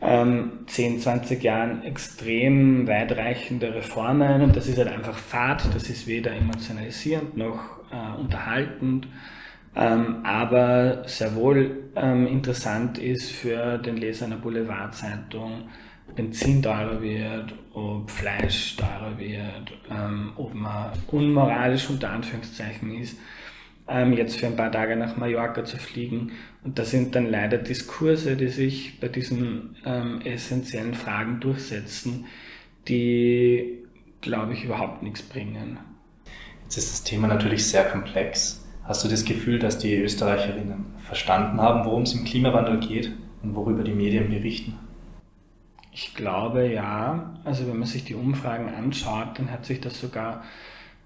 ähm, 0.00 0.60
10, 0.66 1.00
20 1.00 1.42
Jahren 1.42 1.82
extrem 1.82 2.86
weitreichende 2.86 3.74
Reformen. 3.74 4.42
Und 4.42 4.56
das 4.56 4.68
ist 4.68 4.78
halt 4.78 4.88
einfach 4.88 5.16
Fahrt, 5.16 5.74
das 5.74 5.88
ist 5.90 6.06
weder 6.06 6.32
emotionalisierend 6.32 7.36
noch 7.36 7.58
äh, 7.90 8.20
unterhaltend, 8.20 9.08
ähm, 9.74 10.24
aber 10.24 11.02
sehr 11.06 11.34
wohl 11.34 11.90
ähm, 11.96 12.26
interessant 12.26 12.98
ist 12.98 13.30
für 13.30 13.78
den 13.78 13.96
Leser 13.96 14.26
einer 14.26 14.36
Boulevardzeitung, 14.36 15.68
Benzin 16.16 16.62
teurer 16.62 17.00
wird, 17.02 17.54
ob 17.74 18.10
Fleisch 18.10 18.76
teurer 18.76 19.18
wird, 19.18 19.72
ähm, 19.90 20.32
ob 20.36 20.54
man 20.54 20.90
unmoralisch 21.08 21.88
unter 21.90 22.10
Anführungszeichen 22.10 22.98
ist, 22.98 23.18
ähm, 23.88 24.12
jetzt 24.12 24.38
für 24.38 24.46
ein 24.46 24.56
paar 24.56 24.70
Tage 24.70 24.96
nach 24.96 25.16
Mallorca 25.16 25.64
zu 25.64 25.78
fliegen. 25.78 26.32
Und 26.62 26.78
das 26.78 26.90
sind 26.90 27.14
dann 27.14 27.30
leider 27.30 27.58
Diskurse, 27.58 28.36
die 28.36 28.48
sich 28.48 29.00
bei 29.00 29.08
diesen 29.08 29.76
ähm, 29.84 30.20
essentiellen 30.22 30.94
Fragen 30.94 31.40
durchsetzen, 31.40 32.26
die, 32.88 33.78
glaube 34.20 34.52
ich, 34.52 34.64
überhaupt 34.64 35.02
nichts 35.02 35.22
bringen. 35.22 35.78
Jetzt 36.64 36.76
ist 36.76 36.92
das 36.92 37.04
Thema 37.04 37.28
natürlich 37.28 37.66
sehr 37.66 37.84
komplex. 37.84 38.64
Hast 38.84 39.04
du 39.04 39.08
das 39.08 39.24
Gefühl, 39.24 39.58
dass 39.58 39.78
die 39.78 39.94
Österreicherinnen 39.94 40.86
verstanden 40.98 41.60
haben, 41.60 41.84
worum 41.84 42.02
es 42.02 42.14
im 42.14 42.24
Klimawandel 42.24 42.80
geht 42.80 43.12
und 43.42 43.54
worüber 43.54 43.82
die 43.82 43.92
Medien 43.92 44.30
berichten? 44.30 44.74
Ich 45.92 46.14
glaube 46.14 46.68
ja. 46.68 47.34
Also 47.44 47.66
wenn 47.66 47.78
man 47.78 47.88
sich 47.88 48.04
die 48.04 48.14
Umfragen 48.14 48.68
anschaut, 48.68 49.38
dann 49.38 49.50
hat 49.50 49.64
sich 49.64 49.80
das 49.80 50.00
sogar 50.00 50.44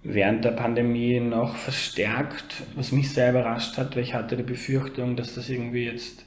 während 0.02 0.44
der 0.44 0.50
Pandemie 0.50 1.20
noch 1.20 1.56
verstärkt, 1.56 2.62
was 2.74 2.92
mich 2.92 3.10
sehr 3.10 3.30
überrascht 3.30 3.76
hat, 3.78 3.94
weil 3.94 4.02
ich 4.02 4.14
hatte 4.14 4.36
die 4.36 4.42
Befürchtung, 4.42 5.16
dass 5.16 5.34
das 5.34 5.48
irgendwie 5.48 5.84
jetzt 5.84 6.26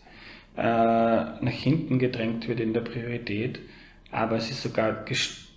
äh, 0.56 0.62
nach 0.62 1.42
hinten 1.52 2.00
gedrängt 2.00 2.48
wird 2.48 2.60
in 2.60 2.74
der 2.74 2.82
Priorität. 2.82 3.60
Aber 4.12 4.38
es 4.38 4.50
ist 4.50 4.64
sogar 4.64 5.04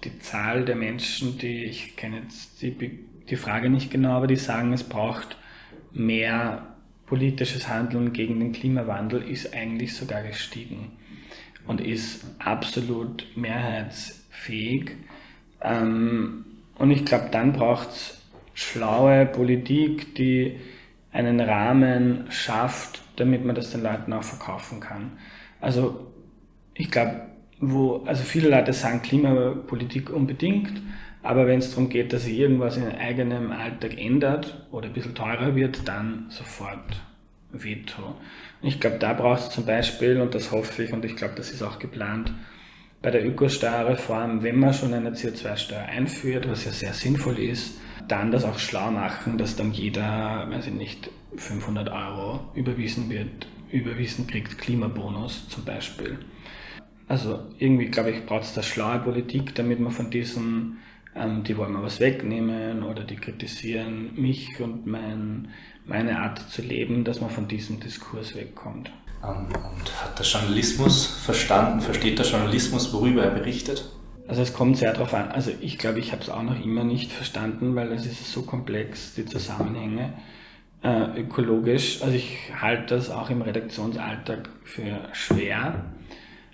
die 0.05 0.19
Zahl 0.19 0.65
der 0.65 0.75
Menschen, 0.75 1.39
die, 1.39 1.65
ich 1.65 1.97
kenne 1.97 2.21
jetzt 2.23 2.61
die, 2.63 3.07
die 3.29 3.37
Frage 3.37 3.71
nicht 3.71 3.91
genau, 3.91 4.17
aber 4.17 4.27
die 4.27 4.37
sagen, 4.37 4.73
es 4.73 4.83
braucht 4.83 5.37
mehr 5.93 6.75
politisches 7.07 7.69
Handeln 7.69 8.13
gegen 8.13 8.39
den 8.41 8.53
Klimawandel 8.53 9.23
ist 9.23 9.55
eigentlich 9.55 9.95
sogar 9.95 10.23
gestiegen 10.23 10.93
und 11.67 11.81
ist 11.81 12.27
absolut 12.39 13.27
mehrheitsfähig. 13.35 14.97
Ähm, 15.63 16.45
und 16.79 16.91
ich 16.91 17.05
glaube, 17.05 17.29
dann 17.31 17.53
braucht 17.53 17.91
es 17.91 18.19
schlaue 18.55 19.27
Politik, 19.27 20.15
die 20.15 20.59
einen 21.13 21.41
Rahmen 21.41 22.27
schafft, 22.31 23.03
damit 23.17 23.45
man 23.45 23.55
das 23.55 23.71
den 23.71 23.83
Leuten 23.83 24.13
auch 24.13 24.23
verkaufen 24.23 24.81
kann. 24.81 25.13
Also 25.61 26.13
ich 26.75 26.91
glaube, 26.91 27.23
wo, 27.61 28.05
also 28.07 28.23
viele 28.23 28.49
Leute 28.49 28.73
sagen 28.73 29.03
Klimapolitik 29.03 30.11
unbedingt, 30.11 30.81
aber 31.23 31.47
wenn 31.47 31.59
es 31.59 31.71
darum 31.71 31.89
geht, 31.89 32.13
dass 32.13 32.25
sich 32.25 32.39
irgendwas 32.39 32.77
in 32.77 32.87
eigenem 32.87 33.51
Alltag 33.51 33.99
ändert 33.99 34.67
oder 34.71 34.87
ein 34.87 34.93
bisschen 34.93 35.15
teurer 35.15 35.57
wird, 35.57 35.89
dann 35.89 36.27
sofort 36.29 37.03
Veto. 37.51 38.15
Ich 38.63 38.79
glaube, 38.81 38.99
da 38.99 39.13
braucht 39.13 39.41
es 39.41 39.51
zum 39.51 39.67
Beispiel, 39.67 40.21
und 40.21 40.35
das 40.35 40.53
hoffe 40.53 40.85
ich, 40.85 40.93
und 40.93 41.05
ich 41.05 41.17
glaube, 41.17 41.35
das 41.37 41.51
ist 41.51 41.63
auch 41.63 41.79
geplant, 41.79 42.33
bei 43.03 43.11
der 43.11 43.27
Ökosteuerreform, 43.27 44.43
wenn 44.43 44.59
man 44.59 44.75
schon 44.75 44.95
eine 44.95 45.11
CO2-Steuer 45.11 45.85
einführt, 45.85 46.49
was 46.49 46.65
ja 46.65 46.73
sehr 46.73 46.93
sinnvoll 46.93 47.39
ist, 47.39 47.79
dann 48.09 48.31
das 48.31 48.45
auch 48.45 48.59
schlau 48.59 48.91
machen, 48.91 49.39
dass 49.39 49.57
dann 49.57 49.73
jeder, 49.73 50.47
weiß 50.51 50.67
ich 50.67 50.73
nicht, 50.73 51.11
500 51.37 51.89
Euro 51.91 52.41
überwiesen 52.55 53.11
wird, 53.11 53.47
überwiesen 53.71 54.27
kriegt, 54.27 54.59
Klimabonus 54.59 55.49
zum 55.49 55.65
Beispiel. 55.65 56.19
Also 57.07 57.41
irgendwie, 57.59 57.87
glaube 57.87 58.11
ich, 58.11 58.27
braucht 58.27 58.45
es 58.45 58.55
da 58.55 58.63
schlaue 58.63 58.99
Politik, 58.99 59.55
damit 59.55 59.81
man 59.81 59.93
von 59.93 60.11
diesen 60.11 60.79
ähm, 61.19 61.43
die 61.43 61.57
wollen 61.57 61.73
mir 61.73 61.83
was 61.83 62.01
wegnehmen 62.01 62.83
oder 62.83 63.05
die 63.05 63.17
kritisieren 63.17 64.11
mich 64.15 64.61
und 64.61 64.87
mein, 64.87 65.49
meine 65.87 66.21
Art 66.21 66.39
zu 66.39 66.63
leben, 66.63 67.05
dass 67.05 67.21
man 67.21 67.31
von 67.31 67.49
diesem 67.49 67.81
Diskurs 67.81 68.35
wegkommt. 68.37 68.91
Ähm, 69.25 69.47
und 69.47 70.03
hat 70.03 70.19
der 70.19 70.27
Journalismus 70.27 71.07
verstanden, 71.07 71.81
versteht 71.81 72.19
der 72.19 72.27
Journalismus, 72.27 72.93
worüber 72.93 73.25
er 73.25 73.31
berichtet? 73.31 73.91
Also 74.29 74.43
es 74.43 74.53
kommt 74.53 74.77
sehr 74.77 74.93
darauf 74.93 75.15
an. 75.15 75.31
Also 75.31 75.51
ich 75.61 75.79
glaube, 75.79 76.01
ich 76.01 76.13
habe 76.13 76.23
es 76.23 76.29
auch 76.29 76.43
noch 76.43 76.63
immer 76.63 76.85
nicht 76.85 77.11
verstanden, 77.11 77.75
weil 77.75 77.91
es 77.93 78.05
ist 78.05 78.31
so 78.31 78.43
komplex, 78.43 79.15
die 79.15 79.25
Zusammenhänge 79.25 80.13
äh, 80.83 81.21
ökologisch. 81.21 82.03
Also 82.03 82.15
ich 82.15 82.39
halte 82.61 82.95
das 82.95 83.11
auch 83.11 83.31
im 83.31 83.43
Redaktionsalltag 83.43 84.51
für 84.65 85.01
schwer 85.13 85.87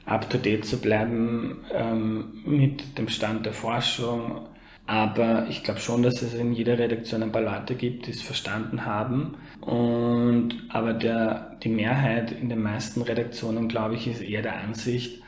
up-to-date 0.07 0.65
zu 0.65 0.79
bleiben 0.79 1.65
ähm, 1.73 2.43
mit 2.45 2.99
dem 2.99 3.09
Stand 3.09 3.47
der 3.47 3.55
Forschung. 3.55 4.47
Aber 4.87 5.47
ich 5.49 5.63
glaube 5.65 5.81
schon, 5.81 6.03
dass 6.03 6.21
es 6.21 6.35
in 6.35 6.53
jeder 6.53 6.79
Redaktion 6.79 7.23
ein 7.23 7.33
paar 7.33 7.43
Leute 7.43 7.75
gibt, 7.75 8.07
die 8.07 8.11
es 8.11 8.21
verstanden 8.21 8.85
haben. 8.85 9.37
Und, 9.61 10.55
aber 10.69 10.93
der, 10.93 11.57
die 11.63 11.71
Mehrheit 11.71 12.33
in 12.33 12.51
den 12.51 12.63
meisten 12.63 13.01
Redaktionen, 13.01 13.69
glaube 13.69 13.95
ich, 13.95 14.07
ist 14.07 14.21
eher 14.21 14.43
der 14.43 14.61
Ansicht, 14.61 15.23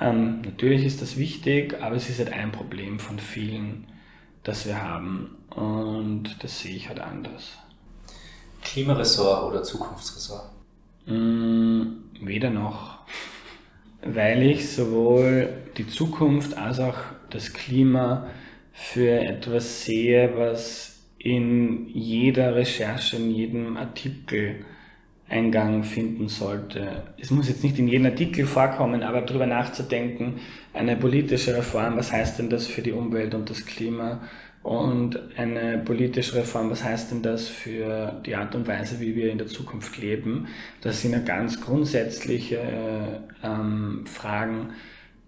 ähm, 0.00 0.40
natürlich 0.42 0.84
ist 0.84 1.02
das 1.02 1.16
wichtig, 1.16 1.82
aber 1.82 1.96
es 1.96 2.08
ist 2.08 2.18
halt 2.18 2.32
ein 2.32 2.52
Problem 2.52 2.98
von 2.98 3.18
vielen, 3.18 3.86
das 4.44 4.66
wir 4.66 4.82
haben. 4.82 5.36
Und 5.50 6.36
das 6.42 6.60
sehe 6.60 6.76
ich 6.76 6.88
halt 6.88 7.00
anders. 7.00 7.58
Klimaressort 8.62 9.50
oder 9.50 9.62
Zukunftsressort? 9.62 10.50
Mm, 11.06 11.82
weder 12.20 12.50
noch 12.50 12.96
weil 14.14 14.42
ich 14.42 14.70
sowohl 14.70 15.48
die 15.76 15.86
Zukunft 15.86 16.56
als 16.56 16.80
auch 16.80 16.96
das 17.30 17.52
Klima 17.52 18.26
für 18.78 19.20
etwas 19.20 19.84
sehe, 19.84 20.32
was 20.36 20.98
in 21.18 21.88
jeder 21.88 22.54
Recherche, 22.54 23.16
in 23.16 23.30
jedem 23.30 23.76
Artikel 23.78 24.66
Eingang 25.28 25.82
finden 25.82 26.28
sollte. 26.28 27.02
Es 27.18 27.30
muss 27.30 27.48
jetzt 27.48 27.64
nicht 27.64 27.78
in 27.78 27.88
jedem 27.88 28.06
Artikel 28.06 28.46
vorkommen, 28.46 29.02
aber 29.02 29.22
darüber 29.22 29.46
nachzudenken, 29.46 30.34
eine 30.72 30.94
politische 30.94 31.56
Reform, 31.56 31.96
was 31.96 32.12
heißt 32.12 32.38
denn 32.38 32.50
das 32.50 32.66
für 32.66 32.82
die 32.82 32.92
Umwelt 32.92 33.34
und 33.34 33.50
das 33.50 33.64
Klima? 33.64 34.20
Und 34.62 35.18
eine 35.36 35.78
politische 35.78 36.36
Reform, 36.36 36.70
was 36.70 36.84
heißt 36.84 37.10
denn 37.10 37.22
das 37.22 37.48
für 37.48 38.20
die 38.26 38.36
Art 38.36 38.54
und 38.54 38.68
Weise, 38.68 39.00
wie 39.00 39.16
wir 39.16 39.32
in 39.32 39.38
der 39.38 39.46
Zukunft 39.46 39.98
leben? 39.98 40.48
Das 40.82 41.02
sind 41.02 41.12
ja 41.12 41.20
ganz 41.20 41.60
grundsätzliche 41.60 43.22
ähm, 43.42 44.04
Fragen, 44.06 44.74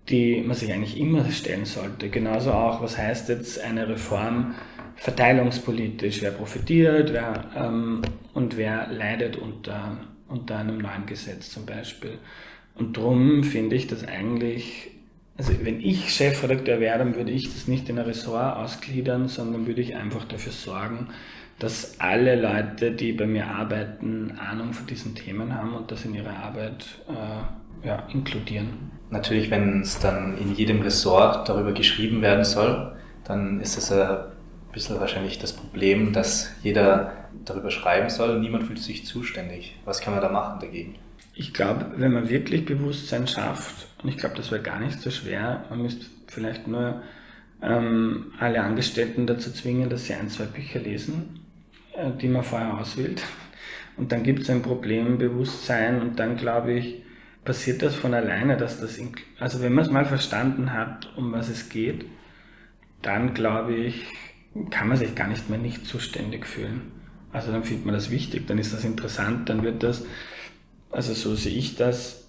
die 0.09 0.43
man 0.43 0.57
sich 0.57 0.73
eigentlich 0.73 0.99
immer 0.99 1.31
stellen 1.31 1.65
sollte. 1.65 2.09
Genauso 2.09 2.53
auch, 2.53 2.83
was 2.83 2.97
heißt 2.97 3.29
jetzt 3.29 3.61
eine 3.61 3.89
Reform 3.89 4.55
verteilungspolitisch? 4.97 6.23
Wer 6.23 6.33
profitiert 6.33 7.13
wer, 7.13 7.51
ähm, 7.57 8.03
und 8.35 8.57
wer 8.57 8.89
leidet 8.89 9.37
unter, 9.37 9.99
unter 10.29 10.59
einem 10.59 10.79
neuen 10.79 11.07
Gesetz 11.07 11.51
zum 11.51 11.67
Beispiel? 11.67 12.19
Und 12.75 12.97
darum 12.97 13.45
finde 13.45 13.77
ich 13.77 13.87
das 13.87 14.05
eigentlich 14.07 14.91
also 15.39 15.53
wenn 15.63 15.81
ich 15.81 16.13
Chefredakteur 16.13 16.81
wäre, 16.81 16.99
dann 16.99 17.15
würde 17.15 17.31
ich 17.31 17.53
das 17.53 17.69
nicht 17.69 17.89
in 17.89 17.99
ein 17.99 18.05
Ressort 18.05 18.57
ausgliedern, 18.57 19.29
sondern 19.29 19.69
würde 19.69 19.81
ich 19.81 19.95
einfach 19.95 20.25
dafür 20.25 20.51
sorgen, 20.51 21.11
dass 21.61 22.01
alle 22.01 22.35
Leute, 22.41 22.91
die 22.91 23.13
bei 23.13 23.27
mir 23.27 23.47
arbeiten, 23.47 24.33
Ahnung 24.39 24.73
von 24.73 24.87
diesen 24.89 25.15
Themen 25.15 25.55
haben 25.55 25.75
und 25.75 25.93
das 25.93 26.05
in 26.05 26.15
ihre 26.15 26.37
Arbeit 26.37 26.87
äh, 27.09 27.87
ja, 27.87 28.09
inkludieren. 28.13 28.98
Natürlich, 29.11 29.51
wenn 29.51 29.81
es 29.81 29.99
dann 29.99 30.37
in 30.39 30.55
jedem 30.55 30.83
Ressort 30.83 31.49
darüber 31.49 31.73
geschrieben 31.73 32.21
werden 32.21 32.45
soll, 32.45 32.93
dann 33.25 33.61
ist 33.61 33.79
es 33.79 33.91
ein 33.91 34.19
bisschen 34.73 35.01
wahrscheinlich 35.01 35.39
das 35.39 35.55
Problem, 35.55 36.13
dass 36.13 36.51
jeder 36.63 37.13
darüber 37.45 37.71
schreiben 37.71 38.11
soll 38.11 38.39
niemand 38.41 38.65
fühlt 38.65 38.79
sich 38.79 39.07
zuständig. 39.07 39.77
Was 39.85 40.01
kann 40.01 40.15
man 40.15 40.23
da 40.23 40.29
machen 40.29 40.61
dagegen? 40.61 40.97
Ich 41.35 41.55
glaube, 41.55 41.87
wenn 41.97 42.13
man 42.13 42.29
wirklich 42.29 42.65
Bewusstsein 42.65 43.27
schafft, 43.27 43.87
und 44.03 44.09
ich 44.09 44.17
glaube, 44.17 44.37
das 44.37 44.51
wäre 44.51 44.63
gar 44.63 44.81
nicht 44.81 45.01
so 45.01 45.11
schwer, 45.11 45.65
man 45.71 45.83
müsste 45.83 46.07
vielleicht 46.27 46.67
nur 46.67 47.03
ähm, 47.63 48.33
alle 48.39 48.63
Angestellten 48.63 49.27
dazu 49.27 49.53
zwingen, 49.53 49.89
dass 49.89 50.07
sie 50.07 50.15
ein, 50.15 50.29
zwei 50.29 50.45
Bücher 50.45 50.81
lesen, 50.81 51.41
äh, 51.95 52.11
die 52.21 52.29
man 52.29 52.43
vorher 52.43 52.75
auswählt. 52.79 53.23
Und 53.97 54.13
dann 54.13 54.23
gibt 54.23 54.43
es 54.43 54.51
ein 54.51 54.63
Problembewusstsein 54.63 56.01
und 56.01 56.19
dann 56.19 56.37
glaube 56.37 56.73
ich, 56.73 57.03
passiert 57.49 57.81
das 57.81 57.95
von 57.95 58.13
alleine, 58.13 58.59
dass 58.59 58.79
das, 58.79 59.01
also 59.41 59.63
wenn 59.63 59.73
man 59.73 59.87
es 59.87 59.91
mal 59.91 60.05
verstanden 60.05 60.75
hat, 60.75 61.09
um 61.17 61.33
was 61.33 61.49
es 61.49 61.71
geht, 61.71 62.05
dann 63.01 63.33
glaube 63.33 63.75
ich, 63.75 64.05
kann 64.69 64.87
man 64.87 64.99
sich 64.99 65.15
gar 65.15 65.29
nicht 65.29 65.49
mehr 65.49 65.59
nicht 65.59 65.87
zuständig 65.87 66.45
fühlen. 66.45 66.93
Also 67.33 67.51
dann 67.51 67.65
findet 67.65 67.87
man 67.87 67.95
das 67.95 68.11
wichtig, 68.11 68.47
dann 68.47 68.59
ist 68.59 68.75
das 68.75 68.85
interessant, 68.85 69.49
dann 69.49 69.63
wird 69.63 69.83
das, 69.83 70.05
also 70.91 71.15
so 71.15 71.35
sehe 71.35 71.57
ich 71.57 71.75
das, 71.75 72.27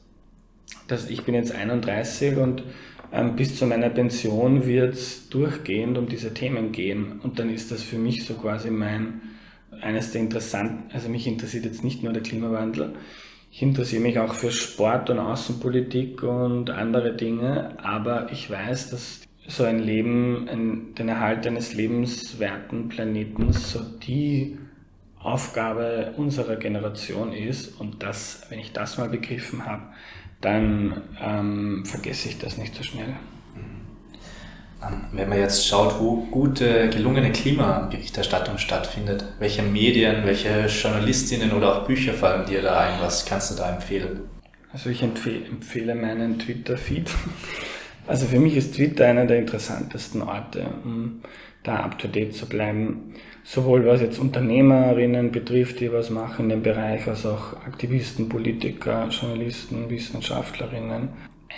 dass 0.88 1.10
ich 1.10 1.24
bin 1.24 1.36
jetzt 1.36 1.54
31 1.54 2.38
und 2.38 2.64
ähm, 3.12 3.36
bis 3.36 3.58
zu 3.58 3.66
meiner 3.66 3.90
Pension 3.90 4.66
wird 4.66 4.94
es 4.94 5.28
durchgehend 5.28 5.98
um 5.98 6.08
diese 6.08 6.34
Themen 6.34 6.72
gehen. 6.72 7.20
Und 7.24 7.40
dann 7.40 7.50
ist 7.50 7.74
das 7.74 7.84
für 7.84 7.98
mich 7.98 8.26
so 8.26 8.36
quasi 8.36 8.72
mein, 8.72 9.20
eines 9.82 10.14
der 10.14 10.22
interessanten, 10.22 10.90
also 10.94 11.10
mich 11.10 11.28
interessiert 11.28 11.66
jetzt 11.66 11.84
nicht 11.84 12.04
nur 12.04 12.14
der 12.14 12.24
Klimawandel, 12.24 12.94
ich 13.52 13.62
interessiere 13.62 14.02
mich 14.02 14.20
auch 14.20 14.34
für 14.34 14.52
Sport 14.52 15.10
und 15.10 15.20
Außenpolitik 15.20 16.24
und 16.24 16.70
andere 16.70 17.16
Dinge, 17.16 17.78
aber 17.84 18.32
ich 18.32 18.50
weiß, 18.50 18.92
dass 18.92 19.22
so 19.48 19.64
ein 19.64 19.80
Leben, 19.80 20.48
ein, 20.48 20.96
den 20.96 21.10
Erhalt 21.10 21.48
eines 21.48 21.74
lebenswerten 21.74 22.90
Planetens 22.90 23.72
so 23.72 23.80
die 23.82 24.58
Aufgabe 25.18 26.14
unserer 26.18 26.56
Generation 26.56 27.34
ist 27.34 27.80
und 27.80 28.04
das, 28.04 28.44
wenn 28.50 28.60
ich 28.60 28.72
das 28.72 28.98
mal 28.98 29.10
begriffen 29.10 29.66
habe, 29.66 29.84
dann 30.40 31.02
ähm, 31.22 31.84
vergesse 31.86 32.30
ich 32.30 32.38
das 32.38 32.58
nicht 32.58 32.76
so 32.76 32.84
schnell. 32.84 33.16
Ähm, 34.82 35.06
wenn 35.12 35.30
man 35.30 35.40
jetzt 35.40 35.68
schaut, 35.68 36.00
wo 36.00 36.28
gute, 36.32 36.90
gelungene 36.90 37.32
Klimaberichterstattung 37.32 38.58
stattfindet, 38.58 39.26
welche 39.40 39.62
Medien, 39.62 40.26
welche 40.26 40.68
Journalistinnen 40.68 41.52
oder 41.52 41.76
auch 41.76 41.88
Bücher 41.88 42.14
fallen 42.14 42.46
dir 42.46 42.62
da 42.62 42.80
ein? 42.80 43.02
Was 43.02 43.26
kannst 43.26 43.52
du 43.52 43.56
da 43.56 43.74
empfehlen? 43.74 44.22
Also 44.72 44.90
ich 44.90 45.02
empfehle, 45.02 45.46
empfehle 45.46 45.96
meinen 45.96 46.40
Twitter-Feed. 46.40 47.10
Also 48.08 48.26
für 48.26 48.40
mich 48.40 48.58
ist 48.58 48.74
Twitter 48.74 49.06
einer 49.06 49.28
der 49.28 49.38
interessantesten 49.38 50.24
Orte, 50.24 50.66
um 50.84 51.22
da 51.62 51.76
up-to-date 51.76 52.34
zu 52.34 52.48
bleiben. 52.48 53.14
Sowohl 53.44 53.86
was 53.86 54.02
jetzt 54.02 54.18
Unternehmerinnen 54.18 55.32
betrifft, 55.32 55.80
die 55.80 55.94
was 55.94 56.10
machen 56.10 56.46
in 56.46 56.50
dem 56.50 56.64
Bereich, 56.64 57.08
als 57.08 57.28
auch 57.28 57.54
Aktivisten, 57.68 58.28
Politiker, 58.28 59.10
Journalisten, 59.10 59.92
Wissenschaftlerinnen, 59.92 61.10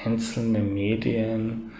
einzelne 0.03 0.59
Medien. 0.59 1.71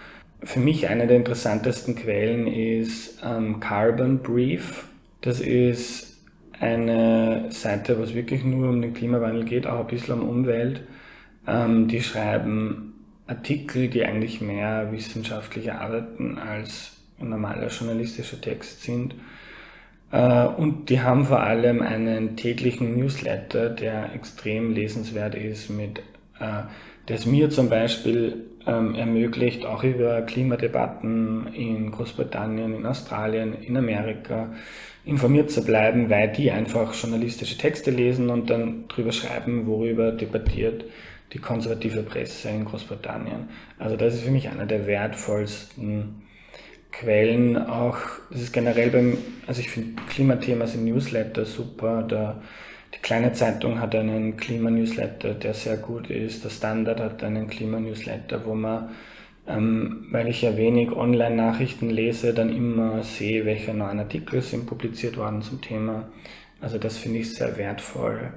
Für 0.43 0.60
mich 0.60 0.88
eine 0.88 1.07
der 1.07 1.17
interessantesten 1.17 1.95
Quellen 1.95 2.48
ist 2.48 3.21
ähm, 3.24 3.60
Carbon 3.60 4.19
Brief. 4.19 4.86
Das 5.21 5.39
ist 5.39 6.17
eine 6.60 7.45
Seite, 7.51 8.00
was 8.00 8.13
wirklich 8.13 8.43
nur 8.43 8.69
um 8.69 8.81
den 8.81 8.93
Klimawandel 8.93 9.45
geht, 9.45 9.67
auch 9.67 9.81
ein 9.81 9.88
bisschen 9.88 10.21
um 10.21 10.29
Umwelt. 10.29 10.81
Ähm, 11.48 11.88
die 11.88 12.01
schreiben 12.01 12.93
Artikel, 13.27 13.88
die 13.88 14.03
eigentlich 14.03 14.41
mehr 14.41 14.91
wissenschaftliche 14.91 15.79
Arbeiten 15.79 16.38
als 16.38 16.91
ein 17.19 17.29
normaler 17.29 17.67
journalistischer 17.67 18.41
Text 18.41 18.83
sind. 18.83 19.15
Äh, 20.12 20.45
und 20.45 20.89
die 20.89 21.01
haben 21.01 21.25
vor 21.25 21.41
allem 21.41 21.81
einen 21.81 22.36
täglichen 22.36 22.98
Newsletter, 22.98 23.69
der 23.69 24.13
extrem 24.13 24.74
lesenswert 24.74 25.36
ist, 25.36 25.69
mit, 25.69 26.00
äh, 26.39 26.63
es 27.08 27.25
mir 27.25 27.50
zum 27.50 27.70
Beispiel 27.70 28.51
ähm, 28.65 28.96
ermöglicht, 28.96 29.65
auch 29.65 29.84
über 29.84 30.22
Klimadebatten 30.22 31.53
in 31.53 31.91
Großbritannien, 31.91 32.74
in 32.74 32.86
Australien, 32.86 33.53
in 33.53 33.77
Amerika 33.77 34.50
informiert 35.03 35.50
zu 35.50 35.63
bleiben, 35.63 36.10
weil 36.10 36.31
die 36.31 36.51
einfach 36.51 36.93
journalistische 36.93 37.58
Texte 37.58 37.91
lesen 37.91 38.29
und 38.29 38.50
dann 38.50 38.88
drüber 38.88 39.12
schreiben, 39.12 39.65
worüber 39.65 40.12
debattiert 40.12 40.86
die 41.33 41.40
konservative 41.40 42.03
Presse 42.03 42.50
in 42.50 42.66
Großbritannien. 42.66 43.50
Also 43.79 43.96
das 43.96 44.16
ist 44.16 44.24
für 44.24 44.31
mich 44.31 44.50
einer 44.50 44.66
der 44.66 44.85
wertvollsten 44.85 46.22
Quellen 46.92 47.57
auch, 47.57 47.98
das 48.29 48.42
ist 48.42 48.53
generell 48.53 48.90
beim, 48.90 49.18
also 49.48 49.61
ich 49.61 49.70
finde 49.70 50.01
Klimathemas 50.09 50.75
im 50.75 50.85
Newsletter 50.85 51.46
super. 51.46 52.03
Der, 52.03 52.42
die 52.94 53.00
kleine 53.00 53.34
Zeitung 53.34 53.80
hat 53.80 53.96
einen 53.96 54.38
Klimanewsletter, 54.38 55.34
der 55.34 55.54
sehr 55.54 55.77
gut 55.77 56.10
ist. 56.10 56.44
Der 56.44 56.50
Standard 56.50 57.00
hat 57.00 57.24
einen 57.24 57.48
Klimanewsletter, 57.48 58.46
wo 58.46 58.54
man, 58.54 58.90
ähm, 59.48 60.08
weil 60.12 60.27
ich 60.27 60.42
ja 60.42 60.58
wenig 60.58 60.92
Online-Nachrichten 60.92 61.90
lese, 61.90 62.34
dann 62.34 62.56
immer 62.56 63.04
sehe, 63.04 63.46
welche 63.46 63.74
neuen 63.74 64.00
Artikel 64.00 64.42
sind 64.42 64.66
publiziert 64.66 65.18
worden 65.18 65.42
zum 65.42 65.62
Thema. 65.62 66.10
Also 66.60 66.77
das 66.77 66.98
finde 66.98 67.20
ich 67.20 67.34
sehr 67.34 67.58
wertvoll. 67.58 68.34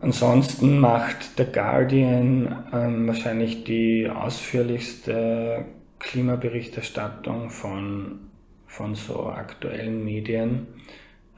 Ansonsten 0.00 0.78
macht 0.78 1.36
The 1.38 1.44
Guardian 1.44 2.64
ähm, 2.72 3.08
wahrscheinlich 3.08 3.64
die 3.64 4.08
ausführlichste 4.08 5.64
Klimaberichterstattung 5.98 7.50
von, 7.50 8.20
von 8.66 8.94
so 8.94 9.26
aktuellen 9.26 10.04
Medien 10.04 10.68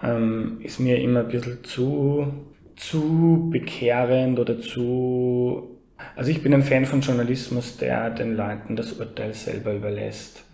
ähm, 0.03 0.59
ist 0.63 0.81
mir 0.81 1.01
immer 1.01 1.21
ein 1.21 1.29
bisschen 1.29 1.65
zu, 1.65 2.33
zu 2.77 3.49
bekehrend 3.51 4.39
oder 4.39 4.59
zu... 4.61 5.77
Also 6.17 6.31
ich 6.31 6.43
bin 6.43 6.55
ein 6.55 6.63
Fan 6.63 6.87
von 6.87 7.03
Journalismus, 7.03 7.77
der 7.77 8.11
den 8.11 8.37
Leuten 8.37 8.77
das 8.77 8.93
Urteil 8.95 9.35
selber 9.35 9.75
überlässt 9.75 10.45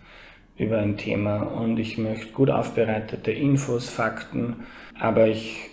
über 0.57 0.79
ein 0.79 0.97
Thema 0.97 1.37
und 1.37 1.77
ich 1.77 1.97
möchte 1.97 2.33
gut 2.33 2.49
aufbereitete 2.49 3.31
Infos, 3.31 3.89
Fakten, 3.89 4.65
aber 4.99 5.27
ich 5.27 5.69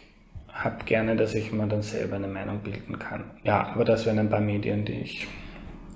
habe 0.48 0.84
gerne, 0.84 1.16
dass 1.16 1.34
ich 1.34 1.52
mir 1.52 1.66
dann 1.66 1.82
selber 1.82 2.16
eine 2.16 2.28
Meinung 2.28 2.60
bilden 2.60 2.98
kann. 2.98 3.24
Ja, 3.42 3.66
aber 3.74 3.84
das 3.84 4.06
wären 4.06 4.18
ein 4.18 4.30
paar 4.30 4.40
Medien, 4.40 4.84
die 4.84 5.00
ich, 5.00 5.26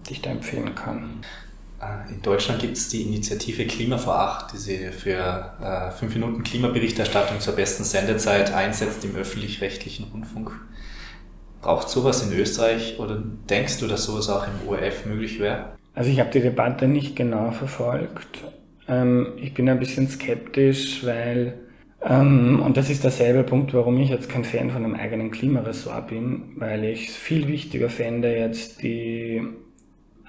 die 0.09 0.15
ich 0.15 0.23
da 0.23 0.31
empfehlen 0.31 0.75
kann. 0.75 1.21
Äh, 1.81 2.13
in 2.13 2.23
Deutschland 2.23 2.61
gibt 2.61 2.77
es 2.77 2.89
die 2.89 3.03
Initiative 3.03 3.67
Klima 3.67 3.99
vor 3.99 4.19
acht, 4.19 4.53
die 4.53 4.59
sich 4.59 4.81
für 4.91 5.53
äh, 5.63 5.91
fünf 5.93 6.15
Minuten 6.15 6.43
Klimaberichterstattung 6.43 7.41
zur 7.41 7.55
besten 7.55 7.85
Sendezeit 7.85 8.53
einsetzt 8.53 9.05
im 9.05 9.15
öffentlich-rechtlichen 9.15 10.07
Rundfunk. 10.13 10.53
Braucht 11.61 11.89
sowas 11.89 12.23
in 12.23 12.37
Österreich 12.39 12.99
oder 12.99 13.23
denkst 13.51 13.79
du, 13.79 13.87
dass 13.87 14.05
sowas 14.05 14.29
auch 14.29 14.47
im 14.47 14.69
ORF 14.69 15.07
möglich 15.07 15.41
wäre? 15.41 15.77
Also 15.95 16.11
ich 16.11 16.21
habe 16.21 16.31
die 16.31 16.41
Debatte 16.41 16.87
nicht 16.87 17.17
genau 17.17 17.51
verfolgt. 17.51 18.45
Ähm, 18.89 19.33
ich 19.37 19.55
bin 19.55 19.69
ein 19.69 19.81
bisschen 19.81 20.09
skeptisch, 20.09 21.05
weil, 21.05 21.59
ähm, 22.03 22.63
und 22.65 22.77
das 22.77 22.91
ist 22.91 23.05
derselbe 23.05 23.43
Punkt, 23.43 23.75
warum 23.75 23.99
ich 23.99 24.09
jetzt 24.09 24.29
kein 24.29 24.45
Fan 24.45 24.71
von 24.71 24.85
einem 24.85 24.95
eigenen 24.95 25.31
Klimaressort 25.31 26.09
bin, 26.09 26.55
weil 26.57 26.85
ich 26.85 27.09
es 27.09 27.17
viel 27.17 27.49
wichtiger 27.49 27.89
fände, 27.89 28.37
jetzt 28.37 28.83
die 28.83 29.43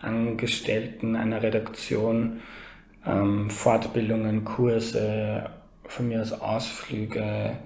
Angestellten 0.01 1.15
einer 1.15 1.41
Redaktion 1.41 2.41
ähm, 3.05 3.49
Fortbildungen, 3.49 4.43
Kurse, 4.45 5.49
von 5.87 6.07
mir 6.07 6.21
aus 6.21 6.33
Ausflüge 6.33 7.57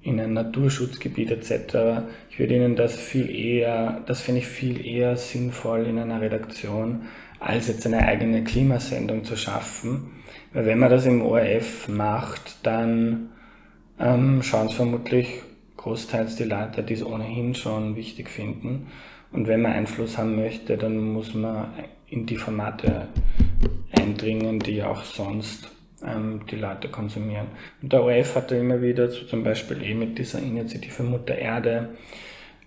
in 0.00 0.20
ein 0.20 0.32
Naturschutzgebiet 0.32 1.30
etc. 1.30 2.02
Ich 2.30 2.38
würde 2.38 2.54
Ihnen 2.54 2.76
das 2.76 2.96
viel 2.96 3.30
eher, 3.30 4.02
das 4.06 4.20
finde 4.20 4.40
ich 4.40 4.46
viel 4.46 4.84
eher 4.84 5.16
sinnvoll 5.16 5.86
in 5.86 5.98
einer 5.98 6.20
Redaktion, 6.20 7.02
als 7.40 7.68
jetzt 7.68 7.86
eine 7.86 8.06
eigene 8.06 8.42
Klimasendung 8.44 9.24
zu 9.24 9.36
schaffen. 9.36 10.12
Weil 10.52 10.66
wenn 10.66 10.78
man 10.78 10.90
das 10.90 11.04
im 11.04 11.22
ORF 11.22 11.88
macht, 11.88 12.64
dann 12.64 13.30
ähm, 13.98 14.42
schauen 14.42 14.68
es 14.68 14.74
vermutlich 14.74 15.42
großteils 15.76 16.36
die 16.36 16.44
Leute, 16.44 16.82
die 16.82 16.94
es 16.94 17.04
ohnehin 17.04 17.54
schon 17.54 17.96
wichtig 17.96 18.30
finden. 18.30 18.88
Und 19.32 19.46
wenn 19.46 19.62
man 19.62 19.72
Einfluss 19.72 20.16
haben 20.16 20.36
möchte, 20.36 20.76
dann 20.76 20.98
muss 21.12 21.34
man 21.34 21.68
in 22.08 22.26
die 22.26 22.36
Formate 22.36 23.08
eindringen, 23.92 24.58
die 24.58 24.82
auch 24.82 25.02
sonst 25.02 25.70
ähm, 26.06 26.40
die 26.50 26.56
Leute 26.56 26.88
konsumieren. 26.88 27.48
Und 27.82 27.92
der 27.92 28.02
ORF 28.02 28.36
hatte 28.36 28.56
immer 28.56 28.80
wieder, 28.80 29.08
so 29.08 29.24
zum 29.24 29.44
Beispiel 29.44 29.82
eh 29.82 29.94
mit 29.94 30.18
dieser 30.18 30.38
Initiative 30.38 31.02
Mutter 31.02 31.36
Erde, 31.36 31.90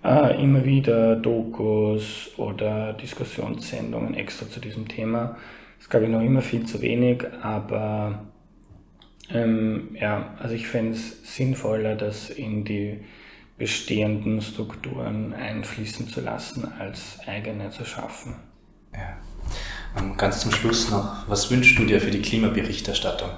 äh, 0.04 0.42
immer 0.42 0.66
wieder 0.66 1.16
Dokus 1.16 2.32
oder 2.38 2.94
Diskussionssendungen 2.94 4.16
extra 4.16 4.50
zu 4.50 4.60
diesem 4.60 4.88
Thema. 4.88 5.38
Das 5.80 5.90
glaube 5.90 6.06
ich 6.06 6.12
noch 6.12 6.22
immer 6.22 6.42
viel 6.42 6.66
zu 6.66 6.82
wenig, 6.82 7.24
aber 7.42 8.26
ähm, 9.34 9.96
ja, 10.00 10.36
also 10.40 10.54
ich 10.54 10.68
fände 10.68 10.94
es 10.94 11.36
sinnvoller, 11.36 11.96
das 11.96 12.30
in 12.30 12.66
die 12.66 13.00
bestehenden 13.62 14.42
Strukturen 14.42 15.36
einfließen 15.36 16.08
zu 16.08 16.20
lassen, 16.20 16.68
als 16.80 17.20
eigene 17.28 17.70
zu 17.70 17.86
schaffen. 17.86 18.38
Ja. 18.92 19.18
Ähm, 19.96 20.18
ganz 20.18 20.40
zum 20.40 20.52
Schluss 20.52 20.90
noch, 20.90 21.30
was 21.30 21.52
wünschst 21.52 21.78
du 21.78 21.86
dir 21.86 22.02
für 22.02 22.10
die 22.10 22.24
Klimaberichterstattung? 22.24 23.30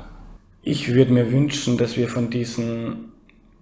Ich 0.61 0.93
würde 0.93 1.11
mir 1.11 1.29
wünschen, 1.29 1.77
dass 1.77 1.97
wir 1.97 2.07
von 2.07 2.29
diesen 2.29 3.11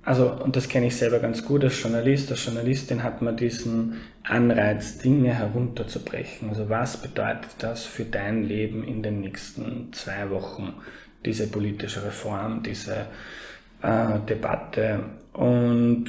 also, 0.04 0.32
und 0.32 0.56
das 0.56 0.67
kenne 0.67 0.88
ich 0.88 0.95
selber 0.95 1.19
ganz 1.19 1.45
gut 1.45 1.63
als 1.63 1.82
Journalist, 1.82 2.32
als 2.32 2.45
Journalistin 2.45 3.04
hat 3.04 3.21
man 3.21 3.38
diesen 3.38 3.97
Anreiz, 4.24 5.00
Dinge 5.00 5.34
herunterzubrechen. 5.34 6.50
Also, 6.50 6.69
was 6.69 6.97
bedeutet 6.97 7.52
das 7.60 7.86
für 7.86 8.06
dein 8.06 8.43
Leben 8.43 8.84
in 8.84 9.02
den 9.02 9.21
nächsten 9.21 9.93
zwei 9.93 10.30
Wochen, 10.30 10.74
diese 11.26 11.47
politische 11.47 12.04
Reform, 12.04 12.62
diese 12.63 13.08
äh, 13.82 14.19
Debatte? 14.28 15.06
Und 15.34 16.06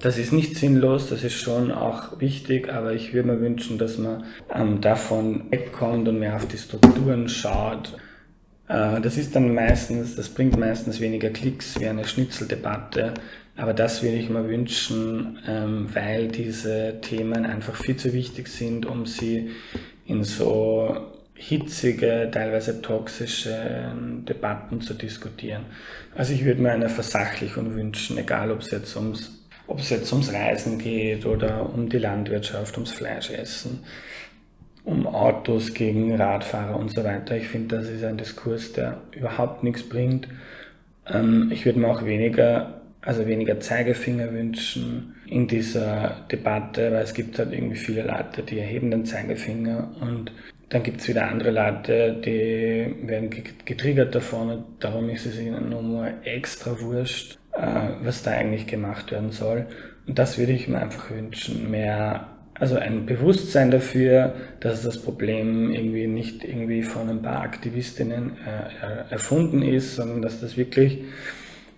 das 0.00 0.18
ist 0.18 0.32
nicht 0.32 0.56
sinnlos, 0.56 1.08
das 1.08 1.24
ist 1.24 1.34
schon 1.34 1.72
auch 1.72 2.20
wichtig, 2.20 2.72
aber 2.72 2.92
ich 2.92 3.12
würde 3.12 3.28
mir 3.28 3.40
wünschen, 3.40 3.78
dass 3.78 3.98
man 3.98 4.24
ähm, 4.54 4.80
davon 4.80 5.50
wegkommt 5.50 6.08
und 6.08 6.18
mehr 6.18 6.36
auf 6.36 6.46
die 6.46 6.58
Strukturen 6.58 7.28
schaut 7.28 7.94
äh, 8.68 9.00
das 9.00 9.16
ist 9.16 9.34
dann 9.34 9.54
meistens, 9.54 10.14
das 10.14 10.28
bringt 10.28 10.56
meistens 10.58 11.00
weniger 11.00 11.30
Klicks 11.30 11.80
wie 11.80 11.86
eine 11.86 12.06
Schnitzeldebatte, 12.06 13.14
aber 13.56 13.74
das 13.74 14.02
würde 14.02 14.16
ich 14.16 14.30
mir 14.30 14.48
wünschen, 14.48 15.38
ähm, 15.48 15.88
weil 15.92 16.28
diese 16.28 17.00
Themen 17.00 17.44
einfach 17.44 17.74
viel 17.74 17.96
zu 17.96 18.12
wichtig 18.12 18.48
sind, 18.48 18.86
um 18.86 19.06
sie 19.06 19.50
in 20.06 20.22
so 20.22 20.96
hitzige, 21.34 22.28
teilweise 22.32 22.82
toxische 22.82 23.92
Debatten 24.28 24.80
zu 24.80 24.94
diskutieren. 24.94 25.66
Also 26.16 26.32
ich 26.32 26.44
würde 26.44 26.60
mir 26.60 26.72
eine 26.72 26.88
Versachlichung 26.88 27.74
wünschen, 27.76 28.18
egal 28.18 28.50
ob 28.50 28.60
es 28.60 28.70
jetzt 28.72 28.96
ums 28.96 29.37
ob 29.68 29.78
es 29.78 29.90
jetzt 29.90 30.12
ums 30.12 30.32
Reisen 30.32 30.78
geht 30.78 31.24
oder 31.24 31.72
um 31.72 31.88
die 31.88 31.98
Landwirtschaft, 31.98 32.76
ums 32.76 32.90
Fleischessen 32.90 33.84
um 34.88 35.06
Autos 35.06 35.74
gegen 35.74 36.16
Radfahrer 36.16 36.76
und 36.76 36.90
so 36.90 37.04
weiter. 37.04 37.36
Ich 37.36 37.48
finde, 37.48 37.76
das 37.76 37.88
ist 37.88 38.02
ein 38.02 38.16
Diskurs, 38.16 38.72
der 38.72 39.02
überhaupt 39.12 39.62
nichts 39.62 39.82
bringt. 39.82 40.28
Ähm, 41.06 41.50
ich 41.52 41.66
würde 41.66 41.78
mir 41.78 41.88
auch 41.88 42.04
weniger, 42.04 42.80
also 43.02 43.26
weniger 43.26 43.60
Zeigefinger 43.60 44.32
wünschen 44.32 45.14
in 45.26 45.46
dieser 45.46 46.16
Debatte, 46.32 46.90
weil 46.90 47.02
es 47.02 47.12
gibt 47.12 47.38
halt 47.38 47.52
irgendwie 47.52 47.76
viele 47.76 48.02
Leute, 48.02 48.42
die 48.42 48.58
erheben 48.58 48.90
den 48.90 49.04
Zeigefinger 49.04 49.90
und 50.00 50.32
dann 50.70 50.82
gibt 50.82 51.00
es 51.00 51.08
wieder 51.08 51.28
andere 51.28 51.50
Leute, 51.50 52.20
die 52.24 52.94
werden 53.06 53.30
getriggert 53.64 54.14
davon 54.14 54.50
und 54.50 54.64
darum 54.80 55.08
ist 55.08 55.26
es 55.26 55.38
ihnen 55.38 55.70
nur 55.70 56.08
extra 56.24 56.78
wurscht, 56.80 57.37
was 58.02 58.22
da 58.22 58.32
eigentlich 58.32 58.66
gemacht 58.66 59.10
werden 59.10 59.32
soll. 59.32 59.66
Und 60.06 60.18
das 60.18 60.38
würde 60.38 60.52
ich 60.52 60.68
mir 60.68 60.78
einfach 60.78 61.10
wünschen, 61.10 61.70
mehr 61.70 62.28
also 62.60 62.76
ein 62.76 63.06
Bewusstsein 63.06 63.70
dafür, 63.70 64.34
dass 64.60 64.82
das 64.82 65.00
Problem 65.00 65.70
irgendwie 65.70 66.08
nicht 66.08 66.44
irgendwie 66.44 66.82
von 66.82 67.08
ein 67.08 67.22
paar 67.22 67.42
Aktivistinnen 67.42 68.36
äh, 68.44 69.12
erfunden 69.12 69.62
ist, 69.62 69.94
sondern 69.94 70.22
dass 70.22 70.40
das 70.40 70.56
wirklich 70.56 71.04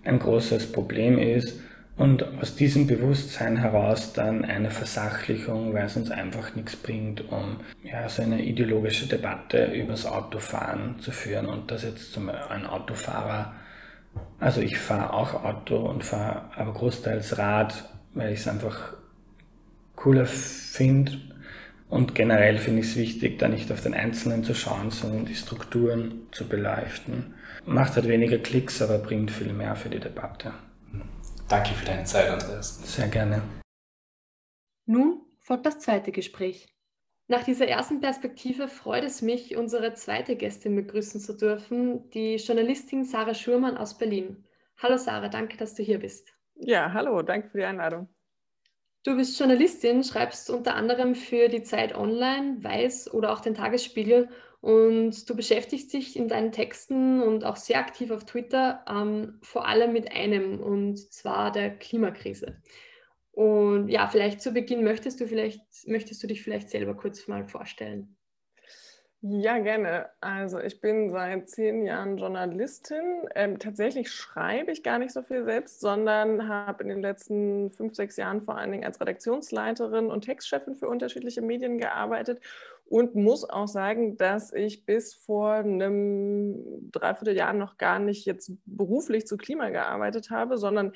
ein 0.04 0.18
großes 0.18 0.72
Problem 0.72 1.18
ist 1.18 1.60
und 1.98 2.24
aus 2.40 2.54
diesem 2.54 2.86
Bewusstsein 2.86 3.58
heraus 3.58 4.14
dann 4.14 4.46
eine 4.46 4.70
Versachlichung, 4.70 5.74
weil 5.74 5.84
es 5.84 5.96
uns 5.96 6.10
einfach 6.10 6.54
nichts 6.54 6.74
bringt, 6.76 7.30
um 7.30 7.58
ja, 7.82 8.08
so 8.08 8.22
eine 8.22 8.42
ideologische 8.42 9.06
Debatte 9.06 9.66
übers 9.74 10.06
Autofahren 10.06 10.98
zu 11.00 11.10
führen 11.10 11.44
und 11.44 11.70
dass 11.70 11.82
jetzt 11.82 12.14
zum 12.14 12.30
ein 12.30 12.64
Autofahrer, 12.64 13.52
also 14.38 14.60
ich 14.60 14.78
fahre 14.78 15.12
auch 15.12 15.44
Auto 15.44 15.76
und 15.76 16.04
fahre 16.04 16.50
aber 16.56 16.72
großteils 16.72 17.38
Rad, 17.38 17.84
weil 18.14 18.32
ich 18.32 18.40
es 18.40 18.48
einfach 18.48 18.94
cooler 19.96 20.26
finde. 20.26 21.18
Und 21.88 22.14
generell 22.14 22.58
finde 22.58 22.80
ich 22.80 22.86
es 22.86 22.96
wichtig, 22.96 23.38
da 23.38 23.48
nicht 23.48 23.70
auf 23.72 23.82
den 23.82 23.94
Einzelnen 23.94 24.44
zu 24.44 24.54
schauen, 24.54 24.90
sondern 24.90 25.26
die 25.26 25.34
Strukturen 25.34 26.28
zu 26.30 26.48
beleuchten. 26.48 27.34
Macht 27.66 27.96
halt 27.96 28.08
weniger 28.08 28.38
Klicks, 28.38 28.80
aber 28.80 28.98
bringt 28.98 29.30
viel 29.30 29.52
mehr 29.52 29.76
für 29.76 29.90
die 29.90 29.98
Debatte. 29.98 30.52
Danke 31.48 31.74
für 31.74 31.84
deine 31.84 32.04
Zeit, 32.04 32.30
Andreas. 32.30 32.80
Sehr 32.94 33.08
gerne. 33.08 33.42
Nun 34.86 35.22
folgt 35.40 35.66
das 35.66 35.80
zweite 35.80 36.12
Gespräch. 36.12 36.68
Nach 37.30 37.44
dieser 37.44 37.68
ersten 37.68 38.00
Perspektive 38.00 38.66
freut 38.66 39.04
es 39.04 39.22
mich, 39.22 39.56
unsere 39.56 39.94
zweite 39.94 40.34
Gästin 40.34 40.74
begrüßen 40.74 41.20
zu 41.20 41.36
dürfen, 41.36 42.10
die 42.10 42.34
Journalistin 42.34 43.04
Sarah 43.04 43.34
Schurmann 43.34 43.76
aus 43.76 43.96
Berlin. 43.96 44.44
Hallo 44.78 44.96
Sarah, 44.96 45.28
danke, 45.28 45.56
dass 45.56 45.76
du 45.76 45.84
hier 45.84 46.00
bist. 46.00 46.34
Ja, 46.56 46.92
hallo, 46.92 47.22
danke 47.22 47.48
für 47.48 47.58
die 47.58 47.64
Einladung. 47.64 48.08
Du 49.04 49.14
bist 49.14 49.38
Journalistin, 49.38 50.02
schreibst 50.02 50.50
unter 50.50 50.74
anderem 50.74 51.14
für 51.14 51.46
die 51.46 51.62
Zeit 51.62 51.94
Online, 51.94 52.56
Weiß 52.64 53.14
oder 53.14 53.32
auch 53.32 53.38
den 53.38 53.54
Tagesspiegel 53.54 54.28
und 54.60 55.30
du 55.30 55.36
beschäftigst 55.36 55.92
dich 55.92 56.16
in 56.16 56.26
deinen 56.26 56.50
Texten 56.50 57.22
und 57.22 57.44
auch 57.44 57.54
sehr 57.54 57.78
aktiv 57.78 58.10
auf 58.10 58.24
Twitter 58.24 58.84
ähm, 58.90 59.38
vor 59.40 59.68
allem 59.68 59.92
mit 59.92 60.10
einem 60.10 60.58
und 60.58 60.98
zwar 61.12 61.52
der 61.52 61.70
Klimakrise. 61.70 62.60
Und 63.32 63.88
ja, 63.88 64.08
vielleicht 64.08 64.42
zu 64.42 64.52
Beginn 64.52 64.84
möchtest 64.84 65.20
du 65.20 65.26
vielleicht 65.26 65.62
möchtest 65.86 66.22
du 66.22 66.26
dich 66.26 66.42
vielleicht 66.42 66.70
selber 66.70 66.94
kurz 66.94 67.28
mal 67.28 67.44
vorstellen. 67.44 68.16
Ja, 69.22 69.58
gerne. 69.58 70.08
Also 70.22 70.60
ich 70.60 70.80
bin 70.80 71.10
seit 71.10 71.50
zehn 71.50 71.84
Jahren 71.84 72.16
Journalistin. 72.16 73.28
Ähm, 73.34 73.58
tatsächlich 73.58 74.10
schreibe 74.10 74.72
ich 74.72 74.82
gar 74.82 74.98
nicht 74.98 75.12
so 75.12 75.22
viel 75.22 75.44
selbst, 75.44 75.80
sondern 75.80 76.48
habe 76.48 76.84
in 76.84 76.88
den 76.88 77.02
letzten 77.02 77.70
fünf, 77.70 77.94
sechs 77.94 78.16
Jahren 78.16 78.40
vor 78.40 78.56
allen 78.56 78.72
Dingen 78.72 78.84
als 78.84 78.98
Redaktionsleiterin 78.98 80.06
und 80.06 80.22
Textchefin 80.22 80.74
für 80.74 80.88
unterschiedliche 80.88 81.42
Medien 81.42 81.76
gearbeitet 81.76 82.40
und 82.86 83.14
muss 83.14 83.48
auch 83.48 83.68
sagen, 83.68 84.16
dass 84.16 84.54
ich 84.54 84.86
bis 84.86 85.12
vor 85.12 85.52
einem 85.52 86.90
Dreivierteljahr 86.90 87.52
noch 87.52 87.76
gar 87.76 87.98
nicht 87.98 88.24
jetzt 88.24 88.52
beruflich 88.64 89.26
zu 89.26 89.36
Klima 89.36 89.68
gearbeitet 89.68 90.30
habe, 90.30 90.56
sondern 90.56 90.94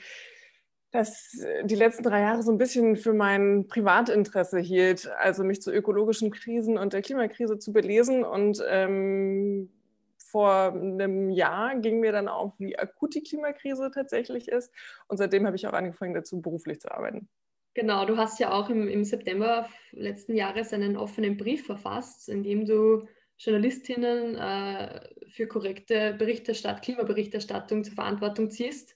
das 0.94 1.40
äh, 1.40 1.64
die 1.64 1.74
letzten 1.74 2.04
drei 2.04 2.20
Jahre 2.20 2.42
so 2.42 2.52
ein 2.52 2.59
bisschen 2.59 2.96
für 2.96 3.12
mein 3.12 3.66
Privatinteresse 3.66 4.61
hielt, 4.61 5.11
also 5.18 5.42
mich 5.44 5.61
zu 5.61 5.72
ökologischen 5.72 6.30
Krisen 6.30 6.78
und 6.78 6.92
der 6.92 7.02
Klimakrise 7.02 7.59
zu 7.59 7.72
belesen. 7.72 8.24
Und 8.24 8.62
ähm, 8.66 9.70
vor 10.18 10.72
einem 10.72 11.30
Jahr 11.30 11.76
ging 11.80 12.00
mir 12.00 12.12
dann 12.12 12.28
auf, 12.28 12.52
wie 12.59 12.78
akut 12.78 13.14
die 13.14 13.22
Klimakrise 13.22 13.90
tatsächlich 13.92 14.48
ist. 14.48 14.72
Und 15.09 15.16
seitdem 15.16 15.46
habe 15.46 15.57
ich 15.57 15.66
auch 15.66 15.72
angefangen, 15.72 16.14
dazu 16.14 16.40
beruflich 16.40 16.80
zu 16.80 16.90
arbeiten. 16.92 17.28
Genau, 17.74 18.07
du 18.07 18.16
hast 18.16 18.38
ja 18.38 18.52
auch 18.52 18.70
im, 18.70 18.87
im 18.87 19.04
September 19.04 19.68
letzten 19.90 20.37
Jahres 20.37 20.72
einen 20.72 20.96
offenen 20.96 21.37
Brief 21.37 21.66
verfasst, 21.66 22.28
in 22.28 22.44
dem 22.44 22.66
du 22.66 23.09
Journalistinnen 23.37 24.37
äh, 24.37 25.00
für 25.28 25.48
korrekte 25.48 26.14
Berichterstattung, 26.14 26.83
Klimaberichterstattung 26.83 27.83
zur 27.83 27.94
Verantwortung 27.94 28.48
ziehst 28.48 28.94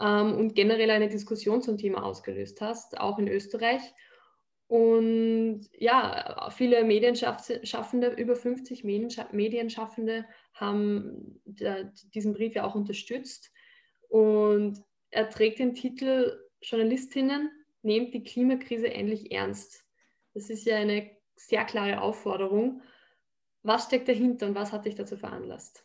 ähm, 0.00 0.34
und 0.34 0.54
generell 0.54 0.90
eine 0.90 1.08
Diskussion 1.08 1.62
zum 1.62 1.78
Thema 1.78 2.04
ausgelöst 2.04 2.60
hast, 2.60 2.98
auch 2.98 3.18
in 3.18 3.28
Österreich. 3.28 3.82
Und 4.66 5.68
ja, 5.76 6.48
viele 6.56 6.84
Medienschaffende, 6.84 8.08
über 8.16 8.36
50 8.36 8.84
Medienschaffende 8.84 10.24
haben 10.54 11.40
diesen 11.44 12.34
Brief 12.34 12.54
ja 12.54 12.64
auch 12.64 12.76
unterstützt. 12.76 13.50
Und 14.08 14.80
er 15.10 15.28
trägt 15.28 15.58
den 15.58 15.74
Titel 15.74 16.38
Journalistinnen, 16.62 17.50
nehmt 17.82 18.14
die 18.14 18.22
Klimakrise 18.22 18.92
endlich 18.92 19.32
ernst. 19.32 19.84
Das 20.34 20.50
ist 20.50 20.64
ja 20.64 20.76
eine 20.76 21.10
sehr 21.34 21.64
klare 21.64 22.00
Aufforderung. 22.00 22.82
Was 23.62 23.86
steckt 23.86 24.08
dahinter 24.08 24.46
und 24.46 24.54
was 24.54 24.72
hat 24.72 24.84
dich 24.84 24.94
dazu 24.94 25.16
veranlasst? 25.16 25.84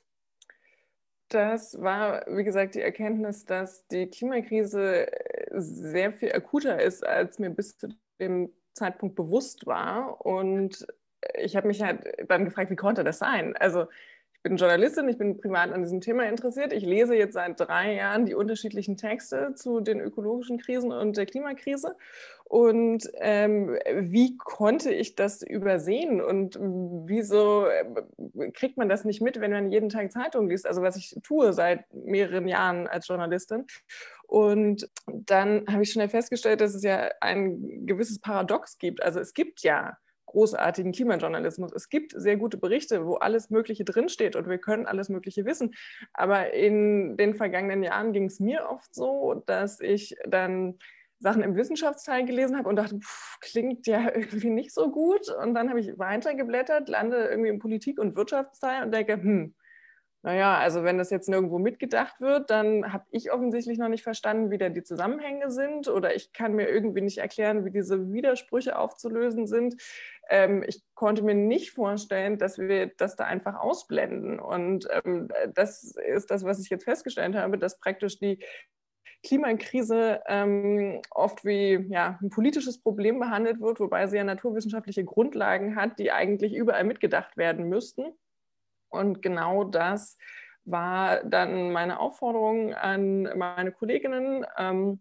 Das 1.30 1.82
war, 1.82 2.24
wie 2.28 2.44
gesagt, 2.44 2.76
die 2.76 2.82
Erkenntnis, 2.82 3.46
dass 3.46 3.88
die 3.88 4.08
Klimakrise 4.08 5.12
äh, 5.12 5.60
sehr 5.60 6.14
viel 6.14 6.32
akuter 6.32 6.82
ist, 6.82 7.06
als 7.06 7.40
mir 7.40 7.50
bis 7.50 7.78
zu 7.78 7.90
dem 8.20 8.52
Zeitpunkt 8.74 9.16
bewusst 9.16 9.66
war. 9.66 10.26
Und 10.26 10.86
ich 11.34 11.56
habe 11.56 11.68
mich 11.68 11.82
halt 11.82 12.02
dann 12.30 12.46
gefragt, 12.46 12.70
wie 12.70 12.76
konnte 12.76 13.04
das 13.04 13.20
sein? 13.20 13.56
Also 13.58 13.88
bin 14.46 14.58
Journalistin, 14.58 15.10
ich 15.10 15.18
bin 15.18 15.38
privat 15.38 15.72
an 15.72 15.82
diesem 15.82 16.02
Thema 16.02 16.30
interessiert. 16.30 16.72
Ich 16.72 16.86
lese 16.86 17.16
jetzt 17.16 17.34
seit 17.34 17.60
drei 17.60 17.96
Jahren 17.96 18.28
die 18.28 18.36
unterschiedlichen 18.36 18.96
Texte 18.96 19.56
zu 19.56 19.80
den 19.80 20.00
ökologischen 20.00 20.60
Krisen 20.60 20.92
und 20.92 21.18
der 21.18 21.26
Klimakrise. 21.26 21.96
Und 22.44 23.10
ähm, 23.16 23.76
wie 23.92 24.38
konnte 24.38 24.94
ich 24.94 25.16
das 25.16 25.42
übersehen 25.42 26.22
und 26.22 26.60
wieso 26.60 27.66
äh, 27.66 28.52
kriegt 28.52 28.78
man 28.78 28.88
das 28.88 29.04
nicht 29.04 29.20
mit, 29.20 29.42
wenn 29.42 29.50
man 29.50 29.72
jeden 29.72 29.90
Tag 29.90 30.12
Zeitung 30.12 30.48
liest? 30.48 30.68
Also 30.68 30.84
was 30.84 30.96
ich 30.96 31.18
tue 31.24 31.52
seit 31.52 31.92
mehreren 31.92 32.48
Jahren 32.48 32.86
als 32.86 33.08
Journalistin. 33.08 33.66
Und 34.28 34.88
dann 35.08 35.66
habe 35.68 35.82
ich 35.82 35.92
schnell 35.92 36.10
festgestellt, 36.10 36.62
dass 36.62 36.76
es 36.76 36.84
ja 36.84 37.10
ein 37.20 37.88
gewisses 37.88 38.20
Paradox 38.20 38.78
gibt. 38.78 39.02
Also 39.02 39.20
es 39.20 39.34
gibt 39.34 39.62
ja 39.64 39.98
großartigen 40.36 40.92
Klimajournalismus. 40.92 41.72
Es 41.74 41.88
gibt 41.88 42.12
sehr 42.14 42.36
gute 42.36 42.58
Berichte, 42.58 43.06
wo 43.06 43.16
alles 43.16 43.50
Mögliche 43.50 43.86
drinsteht 43.86 44.36
und 44.36 44.50
wir 44.50 44.58
können 44.58 44.86
alles 44.86 45.08
Mögliche 45.08 45.46
wissen. 45.46 45.74
Aber 46.14 46.54
in 46.54 47.16
den 47.16 47.36
vergangenen 47.36 47.84
Jahren 47.84 48.12
ging 48.12 48.26
es 48.26 48.42
mir 48.42 48.68
oft 48.70 48.94
so, 48.94 49.44
dass 49.46 49.80
ich 49.80 50.18
dann 50.28 50.78
Sachen 51.20 51.42
im 51.42 51.56
Wissenschaftsteil 51.56 52.26
gelesen 52.26 52.58
habe 52.58 52.68
und 52.68 52.76
dachte, 52.76 53.00
pff, 53.00 53.38
klingt 53.40 53.88
ja 53.88 54.12
irgendwie 54.14 54.50
nicht 54.50 54.74
so 54.74 54.92
gut. 54.92 55.30
Und 55.30 55.54
dann 55.54 55.70
habe 55.70 55.80
ich 55.80 55.98
weitergeblättert, 55.98 56.90
lande 56.90 57.28
irgendwie 57.28 57.50
im 57.50 57.60
Politik- 57.60 58.00
und 58.00 58.18
Wirtschaftsteil 58.18 58.84
und 58.84 58.94
denke, 58.94 59.14
hm, 59.14 59.56
naja, 60.26 60.58
also 60.58 60.84
wenn 60.84 60.98
das 60.98 61.12
jetzt 61.12 61.30
nirgendwo 61.30 61.60
mitgedacht 61.60 62.20
wird, 62.20 62.50
dann 62.50 62.92
habe 62.92 63.06
ich 63.12 63.32
offensichtlich 63.32 63.78
noch 63.78 63.90
nicht 63.90 64.02
verstanden, 64.02 64.50
wie 64.50 64.58
da 64.58 64.70
die 64.70 64.82
Zusammenhänge 64.82 65.52
sind 65.52 65.88
oder 65.88 66.16
ich 66.16 66.34
kann 66.34 66.54
mir 66.54 66.68
irgendwie 66.68 67.02
nicht 67.02 67.20
erklären, 67.20 67.64
wie 67.64 67.70
diese 67.70 68.12
Widersprüche 68.12 68.76
aufzulösen 68.80 69.46
sind. 69.46 69.76
Ähm, 70.28 70.64
ich 70.66 70.82
konnte 70.96 71.22
mir 71.22 71.36
nicht 71.36 71.74
vorstellen, 71.74 72.40
dass 72.40 72.58
wir 72.58 72.88
das 72.88 73.16
da 73.16 73.26
einfach 73.26 73.54
ausblenden. 73.54 74.40
Und 74.40 74.88
ähm, 74.90 75.28
das 75.54 75.94
ist 75.96 76.32
das, 76.32 76.44
was 76.44 76.60
ich 76.60 76.72
jetzt 76.72 76.86
festgestellt 76.86 77.36
habe, 77.36 77.60
dass 77.60 77.80
praktisch 77.80 78.18
die 78.18 78.44
Klimakrise 79.22 80.22
ähm, 80.28 81.04
oft 81.12 81.46
wie 81.46 81.86
ja, 81.92 82.18
ein 82.20 82.32
politisches 82.32 82.82
Problem 82.82 83.20
behandelt 83.20 83.62
wird, 83.62 83.80
wobei 83.80 84.08
sie 84.08 84.18
ja 84.18 84.24
naturwissenschaftliche 84.24 85.06
Grundlagen 85.06 85.76
hat, 85.76 86.00
die 86.00 86.12
eigentlich 86.12 86.56
überall 86.56 86.84
mitgedacht 86.84 87.38
werden 87.38 87.70
müssten. 87.70 88.06
Und 88.96 89.22
genau 89.22 89.64
das 89.64 90.18
war 90.66 91.24
dann 91.24 91.72
meine 91.72 92.00
Aufforderung 92.00 92.74
an 92.74 93.24
meine 93.38 93.72
Kolleginnen, 93.72 94.46
ähm, 94.58 95.00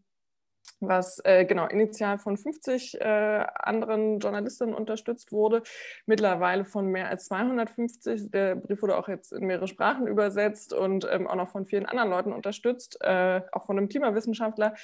was 0.80 1.20
äh, 1.24 1.44
genau 1.44 1.66
initial 1.66 2.18
von 2.18 2.36
50 2.36 3.00
äh, 3.00 3.04
anderen 3.04 4.18
Journalistinnen 4.18 4.74
unterstützt 4.74 5.32
wurde, 5.32 5.62
mittlerweile 6.06 6.64
von 6.64 6.86
mehr 6.86 7.08
als 7.08 7.26
250. 7.26 8.30
Der 8.30 8.56
Brief 8.56 8.82
wurde 8.82 8.96
auch 8.96 9.08
jetzt 9.08 9.32
in 9.32 9.46
mehrere 9.46 9.68
Sprachen 9.68 10.06
übersetzt 10.06 10.72
und 10.72 11.06
ähm, 11.10 11.26
auch 11.26 11.36
noch 11.36 11.48
von 11.48 11.66
vielen 11.66 11.86
anderen 11.86 12.10
Leuten 12.10 12.32
unterstützt, 12.32 12.98
äh, 13.00 13.40
auch 13.52 13.66
von 13.66 13.78
einem 13.78 13.88
Klimawissenschaftler. 13.88 14.74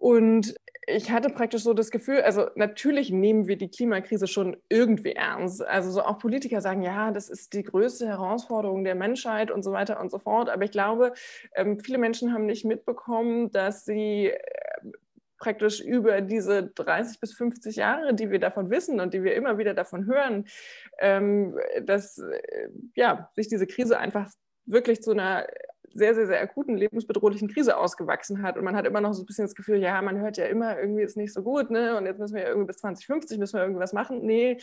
Und 0.00 0.54
ich 0.86 1.10
hatte 1.10 1.28
praktisch 1.28 1.62
so 1.62 1.74
das 1.74 1.90
Gefühl, 1.90 2.22
also 2.22 2.48
natürlich 2.54 3.10
nehmen 3.10 3.46
wir 3.46 3.58
die 3.58 3.68
Klimakrise 3.68 4.26
schon 4.26 4.56
irgendwie 4.70 5.12
ernst. 5.12 5.62
Also 5.62 5.90
so 5.90 6.02
auch 6.02 6.18
Politiker 6.18 6.62
sagen, 6.62 6.82
ja, 6.82 7.10
das 7.10 7.28
ist 7.28 7.52
die 7.52 7.62
größte 7.62 8.08
Herausforderung 8.08 8.82
der 8.82 8.94
Menschheit 8.94 9.50
und 9.50 9.62
so 9.62 9.72
weiter 9.72 10.00
und 10.00 10.10
so 10.10 10.18
fort. 10.18 10.48
Aber 10.48 10.64
ich 10.64 10.70
glaube, 10.70 11.12
ähm, 11.54 11.78
viele 11.80 11.98
Menschen 11.98 12.32
haben 12.32 12.46
nicht 12.46 12.64
mitbekommen, 12.64 13.52
dass 13.52 13.84
sie 13.84 14.28
äh, 14.28 14.38
praktisch 15.36 15.80
über 15.80 16.22
diese 16.22 16.68
30 16.68 17.20
bis 17.20 17.34
50 17.34 17.76
Jahre, 17.76 18.14
die 18.14 18.30
wir 18.30 18.40
davon 18.40 18.70
wissen 18.70 19.00
und 19.00 19.12
die 19.12 19.22
wir 19.22 19.34
immer 19.34 19.58
wieder 19.58 19.74
davon 19.74 20.06
hören, 20.06 20.46
ähm, 20.98 21.58
dass 21.82 22.16
äh, 22.16 22.68
ja, 22.94 23.30
sich 23.36 23.48
diese 23.48 23.66
Krise 23.66 23.98
einfach 23.98 24.30
wirklich 24.64 25.02
zu 25.02 25.10
einer 25.10 25.46
sehr, 25.92 26.14
sehr, 26.14 26.26
sehr 26.26 26.40
akuten 26.40 26.76
lebensbedrohlichen 26.76 27.48
Krise 27.48 27.76
ausgewachsen 27.76 28.42
hat. 28.42 28.56
Und 28.56 28.64
man 28.64 28.76
hat 28.76 28.86
immer 28.86 29.00
noch 29.00 29.12
so 29.12 29.22
ein 29.22 29.26
bisschen 29.26 29.44
das 29.44 29.54
Gefühl, 29.54 29.78
ja, 29.78 30.00
man 30.02 30.18
hört 30.18 30.36
ja 30.36 30.46
immer, 30.46 30.78
irgendwie 30.78 31.02
ist 31.02 31.16
nicht 31.16 31.32
so 31.32 31.42
gut, 31.42 31.70
ne? 31.70 31.96
Und 31.96 32.06
jetzt 32.06 32.18
müssen 32.18 32.36
wir 32.36 32.46
irgendwie 32.46 32.68
bis 32.68 32.78
2050 32.78 33.38
müssen 33.38 33.56
wir 33.56 33.62
irgendwas 33.62 33.92
machen. 33.92 34.24
Nee, 34.24 34.58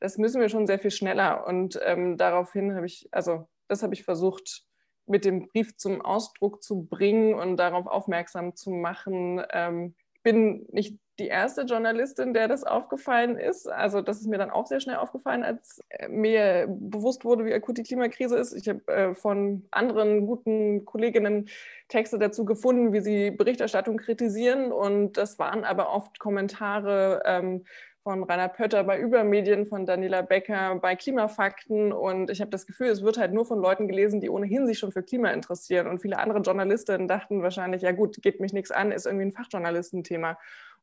das 0.00 0.18
müssen 0.18 0.40
wir 0.40 0.48
schon 0.48 0.66
sehr 0.66 0.78
viel 0.78 0.90
schneller. 0.90 1.46
Und 1.46 1.78
ähm, 1.84 2.16
daraufhin 2.16 2.74
habe 2.74 2.86
ich, 2.86 3.08
also 3.10 3.48
das 3.66 3.82
habe 3.82 3.94
ich 3.94 4.04
versucht, 4.04 4.64
mit 5.06 5.24
dem 5.24 5.48
Brief 5.48 5.76
zum 5.76 6.02
Ausdruck 6.02 6.62
zu 6.62 6.84
bringen 6.84 7.34
und 7.34 7.56
darauf 7.56 7.86
aufmerksam 7.86 8.54
zu 8.54 8.70
machen. 8.70 9.42
Ähm, 9.50 9.94
ich 10.14 10.22
bin 10.22 10.66
nicht 10.70 10.98
die 11.18 11.26
erste 11.26 11.62
Journalistin, 11.62 12.32
der 12.32 12.46
das 12.48 12.64
aufgefallen 12.64 13.36
ist. 13.36 13.68
Also 13.68 14.00
das 14.00 14.20
ist 14.20 14.28
mir 14.28 14.38
dann 14.38 14.50
auch 14.50 14.66
sehr 14.66 14.80
schnell 14.80 14.96
aufgefallen, 14.96 15.42
als 15.42 15.80
äh, 15.88 16.08
mir 16.08 16.66
bewusst 16.68 17.24
wurde, 17.24 17.44
wie 17.44 17.54
akut 17.54 17.78
die 17.78 17.82
Klimakrise 17.82 18.36
ist. 18.36 18.54
Ich 18.54 18.68
habe 18.68 18.86
äh, 18.86 19.14
von 19.14 19.66
anderen 19.70 20.26
guten 20.26 20.84
Kolleginnen 20.84 21.48
Texte 21.88 22.18
dazu 22.18 22.44
gefunden, 22.44 22.92
wie 22.92 23.00
sie 23.00 23.30
Berichterstattung 23.30 23.96
kritisieren. 23.96 24.70
Und 24.70 25.16
das 25.16 25.38
waren 25.38 25.64
aber 25.64 25.92
oft 25.92 26.18
Kommentare 26.18 27.22
ähm, 27.24 27.64
von 28.08 28.22
Rainer 28.22 28.48
Pötter 28.48 28.84
bei 28.84 28.98
Übermedien, 28.98 29.66
von 29.66 29.84
Daniela 29.84 30.22
Becker 30.22 30.76
bei 30.76 30.96
Klimafakten. 30.96 31.92
Und 31.92 32.30
ich 32.30 32.40
habe 32.40 32.50
das 32.50 32.66
Gefühl, 32.66 32.88
es 32.88 33.02
wird 33.02 33.18
halt 33.18 33.34
nur 33.34 33.44
von 33.44 33.60
Leuten 33.60 33.86
gelesen, 33.86 34.20
die 34.20 34.30
ohnehin 34.30 34.66
sich 34.66 34.78
schon 34.78 34.92
für 34.92 35.02
Klima 35.02 35.30
interessieren. 35.30 35.86
Und 35.88 36.00
viele 36.00 36.18
andere 36.18 36.40
Journalistinnen 36.40 37.06
dachten 37.06 37.42
wahrscheinlich, 37.42 37.82
ja 37.82 37.92
gut, 37.92 38.22
geht 38.22 38.40
mich 38.40 38.52
nichts 38.54 38.70
an, 38.70 38.92
ist 38.92 39.04
irgendwie 39.04 39.26
ein 39.26 39.32
Fachjournalistenthema. 39.32 40.38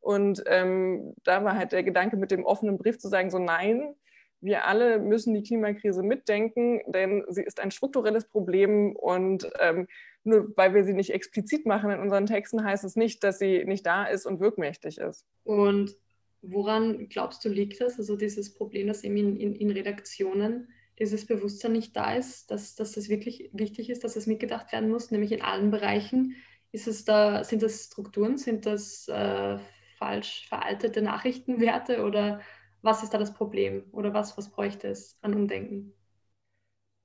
Und 0.06 0.44
ähm, 0.46 1.15
da 1.24 1.44
war 1.44 1.58
halt 1.58 1.72
der 1.72 1.82
Gedanke 1.82 2.15
mit 2.15 2.30
dem 2.30 2.46
offenen 2.46 2.78
Brief 2.78 3.00
zu 3.00 3.08
sagen, 3.08 3.32
so 3.32 3.39
nein, 3.39 3.96
wir 4.39 4.68
alle 4.68 5.00
müssen 5.00 5.34
die 5.34 5.41
Klimakrise 5.41 6.04
mitdenken, 6.04 6.80
denn 6.86 7.26
sie 7.28 7.41
ist 7.41 7.60
ein 7.60 7.72
strukturelles 7.72 8.26
Problem 8.26 8.96
und 8.96 9.50
ähm, 9.60 9.88
nur 10.24 10.56
weil 10.56 10.76
wir 10.76 10.84
sie 10.84 10.94
nicht 10.94 11.10
explizit 11.10 11.65
machen 11.65 11.89
in 11.89 12.00
unseren 12.00 12.28
Texten, 12.28 12.63
heißt 12.63 12.84
es 12.84 12.96
nicht, 12.96 13.24
dass 13.24 13.39
sie 13.39 13.65
nicht 13.65 13.84
da 13.88 14.06
ist 14.06 14.28
und 14.28 14.39
wirkmächtig 14.39 15.00
ist. 15.00 15.26
Und 15.44 15.96
woran 16.44 17.10
glaubst 17.10 17.44
du 17.44 17.50
liegt 17.50 17.82
das? 17.82 17.98
Also 17.98 18.15
dieses 18.15 18.54
Problem, 18.54 18.86
dass 18.86 19.04
eben 19.04 19.18
in, 19.18 19.38
in, 19.38 19.56
in 19.56 19.72
Redaktionen 19.72 20.68
dieses 21.00 21.26
Bewusstsein 21.26 21.72
nicht 21.72 21.96
da 21.96 22.13
ist, 22.13 22.52
dass, 22.52 22.76
dass 22.76 22.96
es 22.96 23.10
wirklich 23.10 23.50
wichtig 23.54 23.89
ist, 23.89 24.04
dass 24.04 24.15
es 24.15 24.28
mitgedacht 24.28 24.72
werden 24.72 24.91
muss, 24.91 25.10
nämlich 25.10 25.32
in 25.32 25.41
allen 25.41 25.72
Bereichen. 25.72 26.36
Ist 26.72 26.88
es 26.88 27.06
da, 27.06 27.44
sind 27.44 27.63
das 27.63 27.86
Strukturen, 27.86 28.38
sind 28.38 28.68
das 28.68 29.08
äh, 29.08 29.58
falsch 29.95 30.47
veraltete 30.47 31.01
Nachrichtenwerte 31.01 32.03
oder 32.03 32.41
was 32.81 33.03
ist 33.03 33.13
da 33.13 33.17
das 33.17 33.34
Problem 33.34 33.86
oder 33.91 34.13
was, 34.13 34.38
was 34.38 34.51
bräuchte 34.51 34.88
es 34.89 35.17
an 35.21 35.34
Umdenken? 35.34 35.93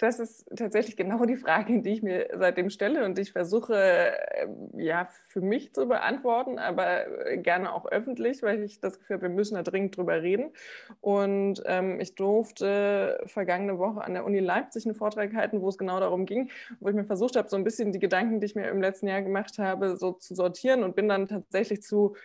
Das 0.00 0.18
ist 0.18 0.46
tatsächlich 0.56 0.96
genau 0.96 1.26
die 1.26 1.36
Frage, 1.36 1.82
die 1.82 1.90
ich 1.90 2.02
mir 2.02 2.28
seitdem 2.38 2.70
stelle 2.70 3.04
und 3.04 3.18
ich 3.18 3.32
versuche 3.32 4.14
ähm, 4.32 4.70
ja 4.74 5.06
für 5.28 5.42
mich 5.42 5.74
zu 5.74 5.86
beantworten, 5.88 6.58
aber 6.58 7.26
äh, 7.26 7.36
gerne 7.36 7.70
auch 7.74 7.84
öffentlich, 7.84 8.42
weil 8.42 8.62
ich 8.62 8.80
das 8.80 8.98
Gefühl 8.98 9.16
habe, 9.16 9.24
wir 9.24 9.34
müssen 9.34 9.56
da 9.56 9.62
dringend 9.62 9.98
drüber 9.98 10.22
reden. 10.22 10.52
Und 11.02 11.62
ähm, 11.66 12.00
ich 12.00 12.14
durfte 12.14 13.20
vergangene 13.26 13.78
Woche 13.78 14.02
an 14.02 14.14
der 14.14 14.24
Uni 14.24 14.38
Leipzig 14.38 14.86
einen 14.86 14.94
Vortrag 14.94 15.34
halten, 15.34 15.60
wo 15.60 15.68
es 15.68 15.76
genau 15.76 16.00
darum 16.00 16.24
ging, 16.24 16.50
wo 16.80 16.88
ich 16.88 16.94
mir 16.94 17.04
versucht 17.04 17.36
habe, 17.36 17.50
so 17.50 17.56
ein 17.56 17.64
bisschen 17.64 17.92
die 17.92 17.98
Gedanken, 17.98 18.40
die 18.40 18.46
ich 18.46 18.54
mir 18.54 18.68
im 18.70 18.80
letzten 18.80 19.06
Jahr 19.06 19.20
gemacht 19.20 19.58
habe, 19.58 19.98
so 19.98 20.12
zu 20.12 20.34
sortieren 20.34 20.82
und 20.82 20.96
bin 20.96 21.08
dann 21.10 21.28
tatsächlich 21.28 21.82
zu 21.82 22.16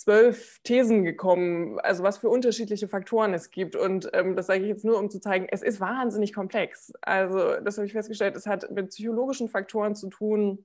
zwölf 0.00 0.60
Thesen 0.64 1.04
gekommen, 1.04 1.78
also 1.80 2.02
was 2.02 2.18
für 2.18 2.28
unterschiedliche 2.28 2.88
Faktoren 2.88 3.34
es 3.34 3.50
gibt. 3.50 3.76
Und 3.76 4.10
ähm, 4.14 4.34
das 4.34 4.46
sage 4.46 4.62
ich 4.62 4.68
jetzt 4.68 4.84
nur, 4.84 4.98
um 4.98 5.10
zu 5.10 5.20
zeigen, 5.20 5.46
es 5.50 5.62
ist 5.62 5.80
wahnsinnig 5.80 6.32
komplex. 6.32 6.92
Also 7.02 7.60
das 7.60 7.76
habe 7.76 7.86
ich 7.86 7.92
festgestellt, 7.92 8.36
es 8.36 8.46
hat 8.46 8.70
mit 8.70 8.88
psychologischen 8.88 9.48
Faktoren 9.48 9.94
zu 9.94 10.08
tun, 10.08 10.64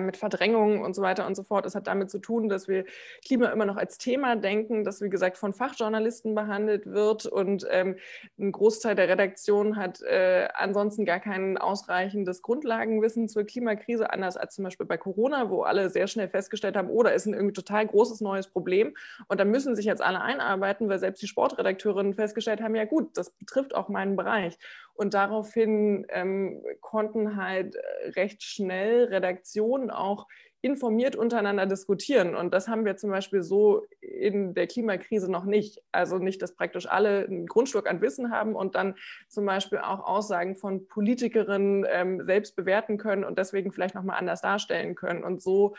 mit 0.00 0.16
Verdrängung 0.16 0.80
und 0.82 0.94
so 0.94 1.02
weiter 1.02 1.26
und 1.26 1.36
so 1.36 1.42
fort. 1.42 1.64
Es 1.64 1.74
hat 1.74 1.86
damit 1.86 2.10
zu 2.10 2.18
tun, 2.18 2.48
dass 2.48 2.68
wir 2.68 2.84
Klima 3.24 3.48
immer 3.48 3.64
noch 3.64 3.76
als 3.76 3.98
Thema 3.98 4.36
denken, 4.36 4.84
das 4.84 5.00
wie 5.00 5.10
gesagt 5.10 5.38
von 5.38 5.52
Fachjournalisten 5.52 6.34
behandelt 6.34 6.86
wird 6.86 7.26
und 7.26 7.66
ähm, 7.70 7.96
ein 8.38 8.52
Großteil 8.52 8.94
der 8.94 9.08
Redaktion 9.08 9.76
hat 9.76 10.02
äh, 10.02 10.48
ansonsten 10.54 11.04
gar 11.04 11.20
kein 11.20 11.56
ausreichendes 11.56 12.42
Grundlagenwissen 12.42 13.28
zur 13.28 13.44
Klimakrise, 13.44 14.10
anders 14.10 14.36
als 14.36 14.54
zum 14.56 14.64
Beispiel 14.64 14.86
bei 14.86 14.96
Corona, 14.96 15.50
wo 15.50 15.62
alle 15.62 15.88
sehr 15.90 16.08
schnell 16.08 16.28
festgestellt 16.28 16.76
haben, 16.76 16.90
oh, 16.90 17.02
da 17.02 17.10
ist 17.10 17.26
ein 17.26 17.34
irgendwie 17.34 17.54
total 17.54 17.86
großes 17.86 18.20
neues 18.20 18.48
Problem 18.48 18.96
und 19.28 19.38
da 19.38 19.44
müssen 19.44 19.76
sich 19.76 19.84
jetzt 19.84 20.02
alle 20.02 20.20
einarbeiten, 20.20 20.88
weil 20.88 20.98
selbst 20.98 21.22
die 21.22 21.28
Sportredakteurinnen 21.28 22.14
festgestellt 22.14 22.60
haben, 22.60 22.74
ja 22.74 22.84
gut, 22.84 23.16
das 23.16 23.30
betrifft 23.30 23.74
auch 23.74 23.88
meinen 23.88 24.16
Bereich. 24.16 24.58
Und 25.00 25.14
daraufhin 25.14 26.04
ähm, 26.10 26.62
konnten 26.82 27.42
halt 27.42 27.74
äh, 27.74 28.10
recht 28.16 28.42
schnell 28.42 29.04
Redaktionen 29.04 29.90
auch 29.90 30.26
informiert 30.60 31.16
untereinander 31.16 31.64
diskutieren. 31.64 32.34
Und 32.34 32.52
das 32.52 32.68
haben 32.68 32.84
wir 32.84 32.98
zum 32.98 33.08
Beispiel 33.08 33.42
so 33.42 33.86
in 34.02 34.52
der 34.52 34.66
Klimakrise 34.66 35.32
noch 35.32 35.46
nicht. 35.46 35.80
Also 35.90 36.18
nicht, 36.18 36.42
dass 36.42 36.54
praktisch 36.54 36.86
alle 36.86 37.24
einen 37.24 37.46
Grundstück 37.46 37.88
an 37.88 38.02
Wissen 38.02 38.30
haben 38.30 38.54
und 38.54 38.74
dann 38.74 38.94
zum 39.30 39.46
Beispiel 39.46 39.78
auch 39.78 40.00
Aussagen 40.00 40.54
von 40.54 40.86
Politikerinnen 40.86 41.86
ähm, 41.88 42.26
selbst 42.26 42.54
bewerten 42.54 42.98
können 42.98 43.24
und 43.24 43.38
deswegen 43.38 43.72
vielleicht 43.72 43.94
nochmal 43.94 44.18
anders 44.18 44.42
darstellen 44.42 44.96
können. 44.96 45.24
Und 45.24 45.40
so 45.40 45.76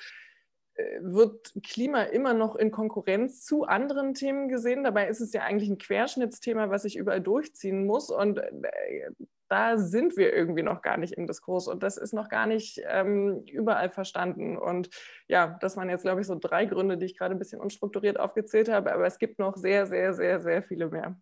wird 1.02 1.54
Klima 1.64 2.04
immer 2.04 2.34
noch 2.34 2.56
in 2.56 2.72
Konkurrenz 2.72 3.44
zu 3.44 3.64
anderen 3.64 4.14
Themen 4.14 4.48
gesehen. 4.48 4.84
Dabei 4.84 5.08
ist 5.08 5.22
es 5.22 5.34
ja 5.34 5.44
eigentlich 5.44 5.70
ein 5.70 5.78
Querschnittsthema, 5.78 6.70
was 6.70 6.84
sich 6.84 6.96
überall 6.96 7.22
durchziehen 7.22 7.86
muss. 7.86 8.10
Und 8.10 8.40
äh, 8.40 9.10
da 9.52 9.78
sind 9.78 10.16
wir 10.16 10.34
irgendwie 10.34 10.64
noch 10.64 10.82
gar 10.82 10.96
nicht 10.96 11.14
im 11.14 11.28
Diskurs 11.28 11.68
und 11.68 11.84
das 11.84 11.98
ist 11.98 12.14
noch 12.14 12.30
gar 12.30 12.48
nicht 12.48 12.82
ähm, 12.88 13.44
überall 13.48 13.90
verstanden. 13.90 14.58
Und 14.58 14.90
ja, 15.28 15.58
das 15.60 15.76
waren 15.76 15.90
jetzt, 15.90 16.04
glaube 16.04 16.22
ich, 16.22 16.28
so 16.28 16.36
drei 16.40 16.66
Gründe, 16.66 16.98
die 16.98 17.06
ich 17.06 17.18
gerade 17.18 17.36
ein 17.36 17.40
bisschen 17.40 17.60
unstrukturiert 17.60 18.18
aufgezählt 18.18 18.70
habe, 18.70 18.94
aber 18.94 19.06
es 19.06 19.20
gibt 19.20 19.40
noch 19.40 19.58
sehr, 19.58 19.88
sehr, 19.88 20.14
sehr, 20.14 20.40
sehr 20.40 20.64
viele 20.64 20.88
mehr. 20.88 21.20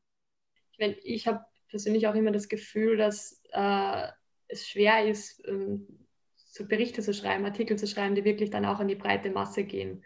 Ich, 0.73 0.79
mein, 0.79 0.95
ich 1.01 1.27
habe 1.27 1.43
persönlich 1.69 2.07
auch 2.07 2.13
immer 2.13 2.31
das 2.31 2.49
Gefühl, 2.49 2.97
dass 2.97 3.41
äh, 3.51 4.07
es 4.47 4.67
schwer 4.67 5.07
ist, 5.07 5.41
ähm, 5.47 6.07
so 6.49 6.65
Berichte 6.65 7.01
zu 7.01 7.13
schreiben, 7.13 7.45
Artikel 7.45 7.77
zu 7.77 7.87
schreiben, 7.87 8.15
die 8.15 8.25
wirklich 8.25 8.49
dann 8.49 8.65
auch 8.65 8.79
an 8.79 8.87
die 8.87 8.95
breite 8.95 9.29
Masse 9.29 9.63
gehen. 9.63 10.03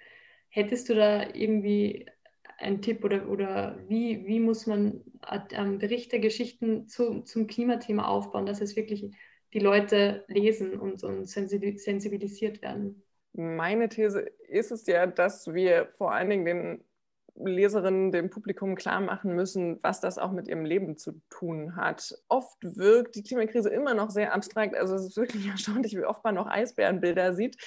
Hättest 0.50 0.90
du 0.90 0.94
da 0.94 1.34
irgendwie 1.34 2.06
einen 2.60 2.82
Tipp 2.82 3.04
oder, 3.04 3.28
oder 3.30 3.80
wie, 3.88 4.26
wie 4.28 4.40
muss 4.40 4.68
man 4.68 5.02
ähm, 5.52 5.80
Berichte, 5.80 6.20
Geschichten 6.20 6.88
zu, 6.88 7.22
zum 7.22 7.48
Klimathema 7.48 8.08
aufbauen, 8.08 8.46
dass 8.46 8.62
es 8.62 8.76
wirklich 8.76 9.10
die 9.54 9.60
Leute 9.60 10.26
lesen 10.28 10.80
und, 10.80 11.04
und 11.04 11.26
sensibilisiert 11.26 12.62
werden? 12.62 13.04
Meine 13.34 13.90
These 13.90 14.20
ist 14.48 14.72
es 14.72 14.86
ja, 14.86 15.08
dass 15.08 15.54
wir 15.54 15.88
vor 15.98 16.12
allen 16.12 16.30
Dingen 16.30 16.46
den 16.46 16.84
Leserinnen, 17.36 18.12
dem 18.12 18.30
Publikum 18.30 18.76
klar 18.76 19.02
machen 19.02 19.36
müssen, 19.36 19.80
was 19.82 20.00
das 20.00 20.18
auch 20.18 20.32
mit 20.32 20.48
ihrem 20.48 20.66
Leben 20.66 20.98
zu 20.98 21.20
tun 21.30 21.76
hat. 21.76 22.14
Oft 22.30 22.58
wirkt 22.62 23.16
die 23.16 23.24
Klimakrise 23.24 23.70
immer 23.70 23.96
noch 23.96 24.12
sehr 24.12 24.34
abstrakt. 24.34 24.76
Also 24.76 24.96
es 24.96 25.06
ist 25.06 25.18
wirklich 25.18 25.48
erstaunlich, 25.50 25.96
wie 25.98 26.06
oft 26.06 26.24
man 26.24 26.36
noch 26.36 26.48
Eisbärenbilder 26.48 27.34
sieht, 27.34 27.58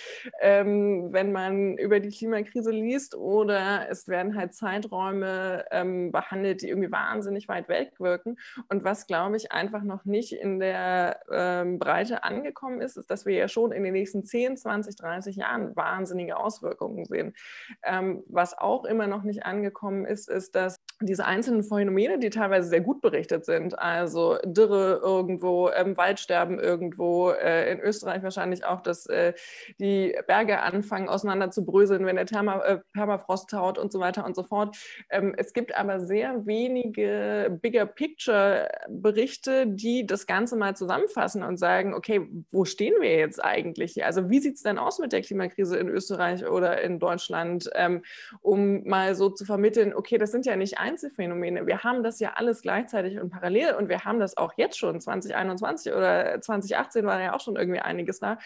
ähm, 0.41 1.13
wenn 1.13 1.33
man 1.33 1.77
über 1.79 1.99
die 1.99 2.11
Klimakrise 2.11 2.71
liest. 2.71 3.17
Oder 3.17 3.89
es 3.91 4.07
werden 4.07 4.37
halt 4.37 4.55
Zeiträume 4.55 5.65
ähm, 5.73 6.13
behandelt, 6.13 6.63
die 6.63 6.69
irgendwie 6.69 6.93
wahnsinnig 6.93 7.49
weit 7.49 7.69
weg 7.69 7.93
wirken. 7.99 8.37
Und 8.69 8.85
was, 8.85 9.07
glaube 9.07 9.37
ich, 9.37 9.51
einfach 9.51 9.83
noch 9.83 10.05
nicht 10.05 10.33
in 10.33 10.61
der 10.61 11.21
ähm, 11.31 11.79
Breite 11.81 12.23
angekommen 12.23 12.81
ist, 12.81 12.97
ist, 12.97 13.11
dass 13.11 13.27
wir 13.27 13.35
ja 13.35 13.49
schon 13.49 13.73
in 13.73 13.83
den 13.83 13.95
nächsten 13.95 14.25
10, 14.25 14.57
20, 14.57 14.95
30 14.95 15.37
Jahren 15.37 15.75
wahnsinnige 15.75 16.37
Auswirkungen 16.37 17.05
sehen. 17.05 17.35
Ähm, 17.83 18.23
was 18.29 18.57
auch 18.57 18.85
immer 18.85 19.09
noch 19.09 19.25
nicht 19.25 19.45
angekommen 19.45 19.56
angekommen 19.57 20.05
ist, 20.05 20.29
ist, 20.29 20.55
dass 20.55 20.81
diese 21.03 21.27
einzelnen 21.27 21.63
Phänomene, 21.63 22.19
die 22.19 22.31
teilweise 22.31 22.69
sehr 22.69 22.81
gut 22.81 23.03
berichtet 23.03 23.45
sind, 23.45 23.79
also 23.79 24.39
Dürre 24.45 25.01
irgendwo, 25.03 25.69
ähm, 25.69 25.95
Waldsterben 25.97 26.59
irgendwo, 26.59 27.31
äh, 27.31 27.71
in 27.71 27.81
Österreich 27.81 28.23
wahrscheinlich 28.23 28.65
auch, 28.65 28.81
dass 28.81 29.05
äh, 29.07 29.35
die 29.79 30.17
Berge 30.27 30.63
anfangen 30.63 31.11
auseinander 31.11 31.51
zu 31.51 31.67
bröseln, 31.67 32.07
wenn 32.07 32.17
der 32.17 32.25
Therma, 32.25 32.65
äh, 32.65 32.79
Permafrost 32.95 33.51
taut 33.51 33.77
und 33.77 33.93
so 33.93 34.01
weiter 34.01 34.25
und 34.25 34.35
so 34.35 34.43
fort. 34.43 34.75
Ähm, 35.11 35.35
es 35.37 35.53
gibt 35.53 35.77
aber 35.77 36.01
sehr 36.01 36.47
wenige 36.47 37.59
Bigger 37.61 37.85
Picture 37.85 38.67
Berichte, 38.89 39.67
die 39.67 40.07
das 40.07 40.27
Ganze 40.27 40.57
mal 40.57 40.77
zusammenfassen 40.77 41.43
und 41.43 41.59
sagen, 41.59 41.93
okay, 41.93 42.27
wo 42.51 42.65
stehen 42.65 42.95
wir 43.01 43.17
jetzt 43.17 43.45
eigentlich 43.45 43.93
hier? 43.93 44.07
Also 44.07 44.31
wie 44.31 44.41
sieht 44.41 44.57
es 44.57 44.63
denn 44.63 44.79
aus 44.79 44.99
mit 44.99 45.13
der 45.13 45.21
Klimakrise 45.21 45.77
in 45.77 45.89
Österreich 45.89 46.47
oder 46.47 46.81
in 46.81 46.99
Deutschland, 46.99 47.69
ähm, 47.75 48.03
um 48.41 48.83
mal 48.85 49.15
so 49.15 49.29
zu 49.29 49.45
vermitteln, 49.45 49.93
okay, 49.95 50.17
das 50.17 50.33
sind 50.33 50.47
ja 50.47 50.57
nicht 50.57 50.79
Einzelfänomene. 50.87 51.66
Wir 51.66 51.83
haben 51.83 52.03
das 52.03 52.20
ja 52.20 52.35
alles 52.35 52.62
gleichzeitig 52.62 53.18
und 53.20 53.31
parallel 53.31 53.75
und 53.75 53.88
wir 53.88 54.05
haben 54.05 54.20
das 54.20 54.37
auch 54.37 54.53
jetzt 54.57 54.79
schon 54.79 55.01
2021 55.01 55.92
oder 55.92 56.40
2018 56.40 57.05
war 57.05 57.20
ja 57.20 57.35
auch 57.35 57.40
schon 57.40 57.57
irgendwie 57.57 57.81
einiges 57.81 58.20
da. 58.20 58.38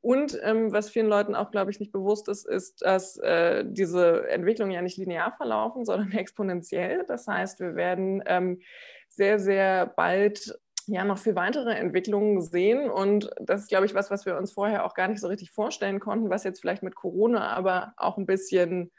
Und 0.00 0.38
ähm, 0.42 0.72
was 0.72 0.90
vielen 0.90 1.08
Leuten 1.08 1.34
auch, 1.34 1.50
glaube 1.50 1.72
ich, 1.72 1.80
nicht 1.80 1.90
bewusst 1.90 2.28
ist, 2.28 2.46
ist, 2.46 2.82
dass 2.82 3.16
äh, 3.18 3.64
diese 3.66 4.28
Entwicklungen 4.28 4.70
ja 4.70 4.80
nicht 4.80 4.96
linear 4.96 5.32
verlaufen, 5.32 5.84
sondern 5.84 6.12
exponentiell. 6.16 7.04
Das 7.08 7.26
heißt, 7.26 7.58
wir 7.58 7.74
werden 7.74 8.22
ähm, 8.26 8.60
sehr, 9.08 9.40
sehr 9.40 9.86
bald 9.86 10.56
ja 10.86 11.04
noch 11.04 11.18
viel 11.18 11.34
weitere 11.34 11.74
Entwicklungen 11.74 12.40
sehen. 12.40 12.88
Und 12.88 13.30
das 13.40 13.62
ist, 13.62 13.68
glaube 13.68 13.86
ich, 13.86 13.94
was, 13.94 14.10
was 14.10 14.24
wir 14.24 14.36
uns 14.36 14.52
vorher 14.52 14.84
auch 14.84 14.94
gar 14.94 15.08
nicht 15.08 15.20
so 15.20 15.26
richtig 15.26 15.50
vorstellen 15.50 16.00
konnten, 16.00 16.30
was 16.30 16.44
jetzt 16.44 16.60
vielleicht 16.60 16.82
mit 16.82 16.94
Corona 16.94 17.48
aber 17.56 17.92
auch 17.96 18.16
ein 18.18 18.26
bisschen 18.26 18.92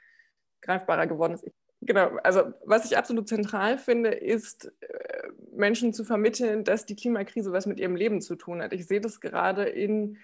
greifbarer 0.61 1.07
geworden 1.07 1.33
ist. 1.33 1.47
Genau, 1.81 2.17
also 2.23 2.53
was 2.65 2.85
ich 2.85 2.97
absolut 2.97 3.29
zentral 3.29 3.77
finde, 3.77 4.09
ist 4.09 4.71
äh, 4.81 5.27
Menschen 5.55 5.93
zu 5.93 6.03
vermitteln, 6.03 6.63
dass 6.63 6.85
die 6.85 6.95
Klimakrise 6.95 7.53
was 7.53 7.65
mit 7.65 7.79
ihrem 7.79 7.95
Leben 7.95 8.21
zu 8.21 8.35
tun 8.35 8.61
hat. 8.61 8.73
Ich 8.73 8.85
sehe 8.85 8.99
das 8.99 9.21
gerade 9.21 9.63
in 9.63 10.17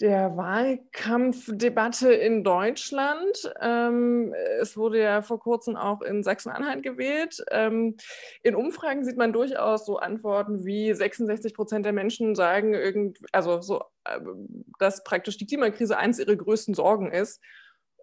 der 0.00 0.36
Wahlkampfdebatte 0.36 2.12
in 2.12 2.42
Deutschland. 2.42 3.52
Ähm, 3.60 4.34
es 4.58 4.76
wurde 4.76 5.00
ja 5.00 5.22
vor 5.22 5.38
kurzem 5.38 5.76
auch 5.76 6.00
in 6.00 6.22
Sachsen-Anhalt 6.22 6.82
gewählt. 6.82 7.44
Ähm, 7.50 7.96
in 8.42 8.54
Umfragen 8.54 9.04
sieht 9.04 9.18
man 9.18 9.32
durchaus 9.32 9.84
so 9.84 9.98
Antworten 9.98 10.64
wie 10.64 10.94
66 10.94 11.54
Prozent 11.54 11.84
der 11.84 11.92
Menschen 11.92 12.34
sagen, 12.34 12.72
irgend, 12.72 13.18
also 13.32 13.60
so, 13.60 13.82
äh, 14.04 14.18
dass 14.78 15.04
praktisch 15.04 15.36
die 15.36 15.46
Klimakrise 15.46 15.98
eines 15.98 16.18
ihrer 16.18 16.36
größten 16.36 16.74
Sorgen 16.74 17.12
ist. 17.12 17.42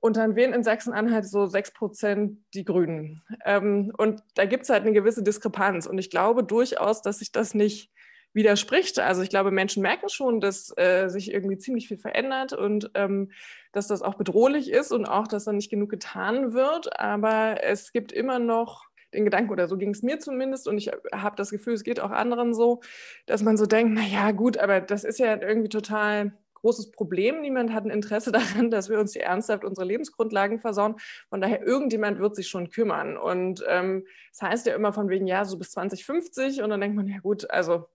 Und 0.01 0.17
dann 0.17 0.35
wählen 0.35 0.53
in 0.53 0.63
Sachsen-Anhalt 0.63 1.27
so 1.27 1.45
6 1.45 1.73
Prozent 1.73 2.39
die 2.53 2.65
Grünen. 2.65 3.21
Ähm, 3.45 3.91
und 3.97 4.21
da 4.35 4.45
gibt 4.45 4.63
es 4.63 4.69
halt 4.69 4.83
eine 4.83 4.93
gewisse 4.93 5.23
Diskrepanz. 5.23 5.87
Und 5.87 5.97
ich 5.97 6.09
glaube 6.09 6.43
durchaus, 6.43 7.01
dass 7.01 7.19
sich 7.19 7.31
das 7.31 7.53
nicht 7.53 7.91
widerspricht. 8.33 8.99
Also 8.99 9.21
ich 9.21 9.29
glaube, 9.29 9.51
Menschen 9.51 9.81
merken 9.81 10.09
schon, 10.09 10.39
dass 10.39 10.71
äh, 10.77 11.09
sich 11.09 11.33
irgendwie 11.33 11.57
ziemlich 11.57 11.87
viel 11.87 11.97
verändert 11.97 12.53
und 12.53 12.91
ähm, 12.93 13.31
dass 13.71 13.87
das 13.87 14.01
auch 14.01 14.15
bedrohlich 14.15 14.71
ist 14.71 14.91
und 14.91 15.05
auch, 15.05 15.27
dass 15.27 15.45
da 15.45 15.51
nicht 15.51 15.69
genug 15.69 15.89
getan 15.89 16.53
wird. 16.53 16.99
Aber 16.99 17.63
es 17.63 17.91
gibt 17.91 18.11
immer 18.11 18.39
noch 18.39 18.85
den 19.13 19.25
Gedanken, 19.25 19.51
oder 19.51 19.67
so 19.67 19.77
ging 19.77 19.91
es 19.91 20.03
mir 20.03 20.19
zumindest, 20.19 20.67
und 20.67 20.77
ich 20.77 20.91
habe 21.13 21.35
das 21.35 21.49
Gefühl, 21.49 21.73
es 21.73 21.83
geht 21.83 21.99
auch 21.99 22.11
anderen 22.11 22.53
so, 22.53 22.81
dass 23.25 23.41
man 23.41 23.57
so 23.57 23.65
denkt, 23.65 23.93
naja 23.93 24.31
gut, 24.31 24.57
aber 24.57 24.81
das 24.81 25.03
ist 25.03 25.17
ja 25.19 25.41
irgendwie 25.41 25.69
total 25.69 26.33
großes 26.67 26.91
Problem. 26.91 27.39
Niemand 27.39 27.73
hat 27.73 27.85
ein 27.85 27.89
Interesse 27.89 28.31
daran, 28.33 28.69
dass 28.69 28.89
wir 28.89 28.99
uns 28.99 29.13
hier 29.13 29.23
ernsthaft 29.23 29.63
unsere 29.63 29.87
Lebensgrundlagen 29.87 30.59
versauen. 30.59 30.95
Von 31.29 31.39
daher, 31.39 31.65
irgendjemand 31.65 32.19
wird 32.19 32.35
sich 32.35 32.49
schon 32.49 32.69
kümmern. 32.69 33.17
Und 33.17 33.63
ähm, 33.67 34.05
das 34.31 34.41
heißt 34.41 34.67
ja 34.67 34.75
immer 34.75 34.91
von 34.91 35.09
wegen, 35.09 35.27
ja, 35.27 35.45
so 35.45 35.57
bis 35.57 35.71
2050. 35.71 36.61
Und 36.61 36.69
dann 36.69 36.81
denkt 36.81 36.97
man, 36.97 37.07
ja 37.07 37.19
gut, 37.19 37.49
also 37.49 37.87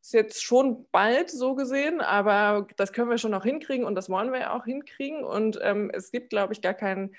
ist 0.00 0.12
jetzt 0.12 0.44
schon 0.44 0.86
bald 0.92 1.30
so 1.30 1.54
gesehen, 1.54 2.02
aber 2.02 2.68
das 2.76 2.92
können 2.92 3.08
wir 3.08 3.16
schon 3.16 3.30
noch 3.30 3.44
hinkriegen 3.44 3.86
und 3.86 3.94
das 3.94 4.10
wollen 4.10 4.32
wir 4.32 4.40
ja 4.40 4.52
auch 4.52 4.66
hinkriegen. 4.66 5.24
Und 5.24 5.58
ähm, 5.62 5.90
es 5.94 6.12
gibt, 6.12 6.30
glaube 6.30 6.52
ich, 6.52 6.60
gar 6.60 6.74
keinen 6.74 7.14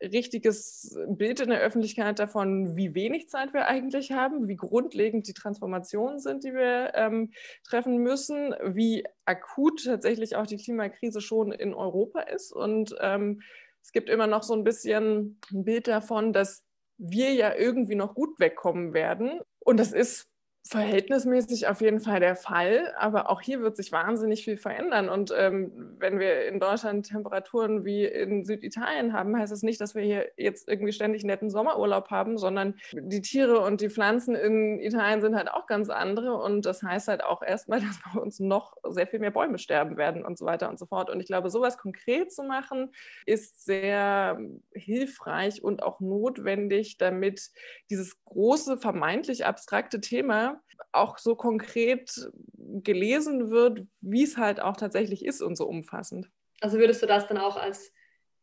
richtiges 0.00 0.96
Bild 1.08 1.40
in 1.40 1.50
der 1.50 1.60
Öffentlichkeit 1.60 2.18
davon, 2.18 2.76
wie 2.76 2.94
wenig 2.94 3.28
Zeit 3.28 3.52
wir 3.52 3.66
eigentlich 3.66 4.12
haben, 4.12 4.48
wie 4.48 4.56
grundlegend 4.56 5.26
die 5.28 5.34
Transformationen 5.34 6.18
sind, 6.18 6.44
die 6.44 6.52
wir 6.52 6.92
ähm, 6.94 7.32
treffen 7.64 7.98
müssen, 7.98 8.54
wie 8.62 9.04
akut 9.24 9.84
tatsächlich 9.84 10.36
auch 10.36 10.46
die 10.46 10.56
Klimakrise 10.56 11.20
schon 11.20 11.52
in 11.52 11.74
Europa 11.74 12.20
ist. 12.20 12.52
Und 12.52 12.94
ähm, 13.00 13.42
es 13.82 13.92
gibt 13.92 14.08
immer 14.08 14.26
noch 14.26 14.42
so 14.42 14.54
ein 14.54 14.64
bisschen 14.64 15.40
ein 15.52 15.64
Bild 15.64 15.88
davon, 15.88 16.32
dass 16.32 16.64
wir 16.98 17.32
ja 17.32 17.54
irgendwie 17.54 17.94
noch 17.94 18.14
gut 18.14 18.38
wegkommen 18.38 18.92
werden. 18.92 19.40
Und 19.60 19.78
das 19.78 19.92
ist 19.92 20.27
verhältnismäßig 20.66 21.66
auf 21.66 21.80
jeden 21.80 22.00
Fall 22.00 22.20
der 22.20 22.36
Fall, 22.36 22.92
aber 22.98 23.30
auch 23.30 23.40
hier 23.40 23.62
wird 23.62 23.76
sich 23.76 23.90
wahnsinnig 23.90 24.44
viel 24.44 24.58
verändern. 24.58 25.08
Und 25.08 25.32
ähm, 25.36 25.96
wenn 25.98 26.18
wir 26.18 26.46
in 26.46 26.60
Deutschland 26.60 27.08
Temperaturen 27.08 27.84
wie 27.84 28.04
in 28.04 28.44
Süditalien 28.44 29.12
haben, 29.14 29.34
heißt 29.36 29.52
es 29.52 29.60
das 29.60 29.62
nicht, 29.62 29.80
dass 29.80 29.94
wir 29.94 30.02
hier 30.02 30.26
jetzt 30.36 30.68
irgendwie 30.68 30.92
ständig 30.92 31.24
netten 31.24 31.48
Sommerurlaub 31.48 32.10
haben, 32.10 32.36
sondern 32.36 32.74
die 32.92 33.22
Tiere 33.22 33.60
und 33.60 33.80
die 33.80 33.88
Pflanzen 33.88 34.34
in 34.34 34.78
Italien 34.78 35.22
sind 35.22 35.36
halt 35.36 35.50
auch 35.50 35.66
ganz 35.66 35.88
andere. 35.88 36.34
Und 36.34 36.66
das 36.66 36.82
heißt 36.82 37.08
halt 37.08 37.24
auch 37.24 37.42
erstmal, 37.42 37.80
dass 37.88 37.98
bei 38.12 38.20
uns 38.20 38.38
noch 38.38 38.76
sehr 38.90 39.06
viel 39.06 39.20
mehr 39.20 39.30
Bäume 39.30 39.58
sterben 39.58 39.96
werden 39.96 40.24
und 40.24 40.38
so 40.38 40.44
weiter 40.44 40.68
und 40.68 40.78
so 40.78 40.86
fort. 40.86 41.08
Und 41.08 41.20
ich 41.20 41.26
glaube, 41.26 41.50
sowas 41.50 41.78
konkret 41.78 42.32
zu 42.32 42.42
machen, 42.42 42.92
ist 43.24 43.64
sehr 43.64 44.38
hilfreich 44.74 45.62
und 45.62 45.82
auch 45.82 46.00
notwendig, 46.00 46.98
damit 46.98 47.50
dieses 47.90 48.22
große, 48.24 48.76
vermeintlich 48.78 49.46
abstrakte 49.46 50.00
Thema 50.00 50.47
auch 50.92 51.18
so 51.18 51.34
konkret 51.34 52.30
gelesen 52.54 53.50
wird, 53.50 53.86
wie 54.00 54.22
es 54.22 54.36
halt 54.36 54.60
auch 54.60 54.76
tatsächlich 54.76 55.24
ist 55.24 55.42
und 55.42 55.56
so 55.56 55.66
umfassend. 55.66 56.30
Also 56.60 56.78
würdest 56.78 57.02
du 57.02 57.06
das 57.06 57.26
dann 57.26 57.38
auch 57.38 57.56
als 57.56 57.92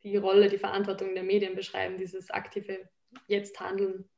die 0.03 0.17
Rolle, 0.17 0.49
die 0.49 0.57
Verantwortung 0.57 1.13
der 1.15 1.23
Medien 1.23 1.55
beschreiben, 1.55 1.97
dieses 1.97 2.29
aktive 2.31 2.87
Jetzt-Handeln? 3.27 4.09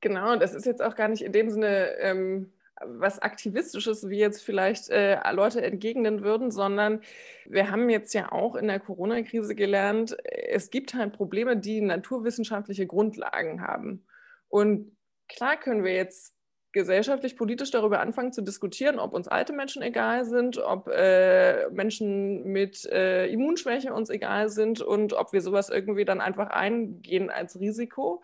Genau, 0.00 0.36
das 0.36 0.54
ist 0.54 0.66
jetzt 0.66 0.82
auch 0.82 0.94
gar 0.94 1.08
nicht 1.08 1.22
in 1.22 1.32
dem 1.32 1.50
Sinne 1.50 1.96
ähm, 1.98 2.52
was 2.84 3.18
Aktivistisches, 3.18 4.08
wie 4.08 4.18
jetzt 4.18 4.42
vielleicht 4.42 4.88
äh, 4.90 5.18
Leute 5.32 5.62
entgegnen 5.62 6.22
würden, 6.22 6.50
sondern 6.50 7.00
wir 7.46 7.70
haben 7.70 7.90
jetzt 7.90 8.14
ja 8.14 8.32
auch 8.32 8.56
in 8.56 8.68
der 8.68 8.80
Corona-Krise 8.80 9.54
gelernt, 9.54 10.16
es 10.24 10.70
gibt 10.70 10.94
halt 10.94 11.12
Probleme, 11.12 11.56
die 11.56 11.80
naturwissenschaftliche 11.80 12.86
Grundlagen 12.86 13.62
haben. 13.62 14.04
Und 14.48 14.96
klar 15.28 15.56
können 15.56 15.84
wir 15.84 15.94
jetzt 15.94 16.34
gesellschaftlich, 16.72 17.36
politisch 17.36 17.70
darüber 17.70 18.00
anfangen 18.00 18.32
zu 18.32 18.42
diskutieren, 18.42 18.98
ob 18.98 19.14
uns 19.14 19.28
alte 19.28 19.52
Menschen 19.52 19.82
egal 19.82 20.24
sind, 20.24 20.58
ob 20.58 20.88
äh, 20.88 21.68
Menschen 21.70 22.44
mit 22.44 22.84
äh, 22.86 23.26
Immunschwäche 23.26 23.92
uns 23.92 24.10
egal 24.10 24.48
sind 24.48 24.80
und 24.80 25.12
ob 25.12 25.32
wir 25.32 25.40
sowas 25.40 25.68
irgendwie 25.68 26.04
dann 26.04 26.20
einfach 26.20 26.48
eingehen 26.48 27.30
als 27.30 27.58
Risiko. 27.60 28.22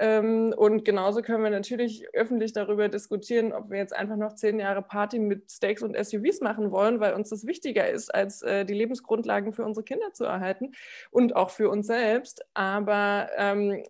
Ähm, 0.00 0.52
und 0.56 0.84
genauso 0.84 1.22
können 1.22 1.44
wir 1.44 1.50
natürlich 1.50 2.04
öffentlich 2.14 2.52
darüber 2.52 2.88
diskutieren, 2.88 3.52
ob 3.52 3.70
wir 3.70 3.78
jetzt 3.78 3.94
einfach 3.94 4.16
noch 4.16 4.34
zehn 4.34 4.58
Jahre 4.58 4.82
Party 4.82 5.20
mit 5.20 5.50
Steaks 5.52 5.82
und 5.82 5.96
SUVs 5.96 6.40
machen 6.40 6.72
wollen, 6.72 6.98
weil 6.98 7.14
uns 7.14 7.30
das 7.30 7.46
wichtiger 7.46 7.88
ist, 7.88 8.12
als 8.12 8.42
äh, 8.42 8.64
die 8.64 8.74
Lebensgrundlagen 8.74 9.52
für 9.52 9.64
unsere 9.64 9.84
Kinder 9.84 10.12
zu 10.12 10.24
erhalten 10.24 10.72
und 11.12 11.36
auch 11.36 11.50
für 11.50 11.70
uns 11.70 11.86
selbst. 11.86 12.44
Aber 12.54 13.28
ähm, 13.36 13.84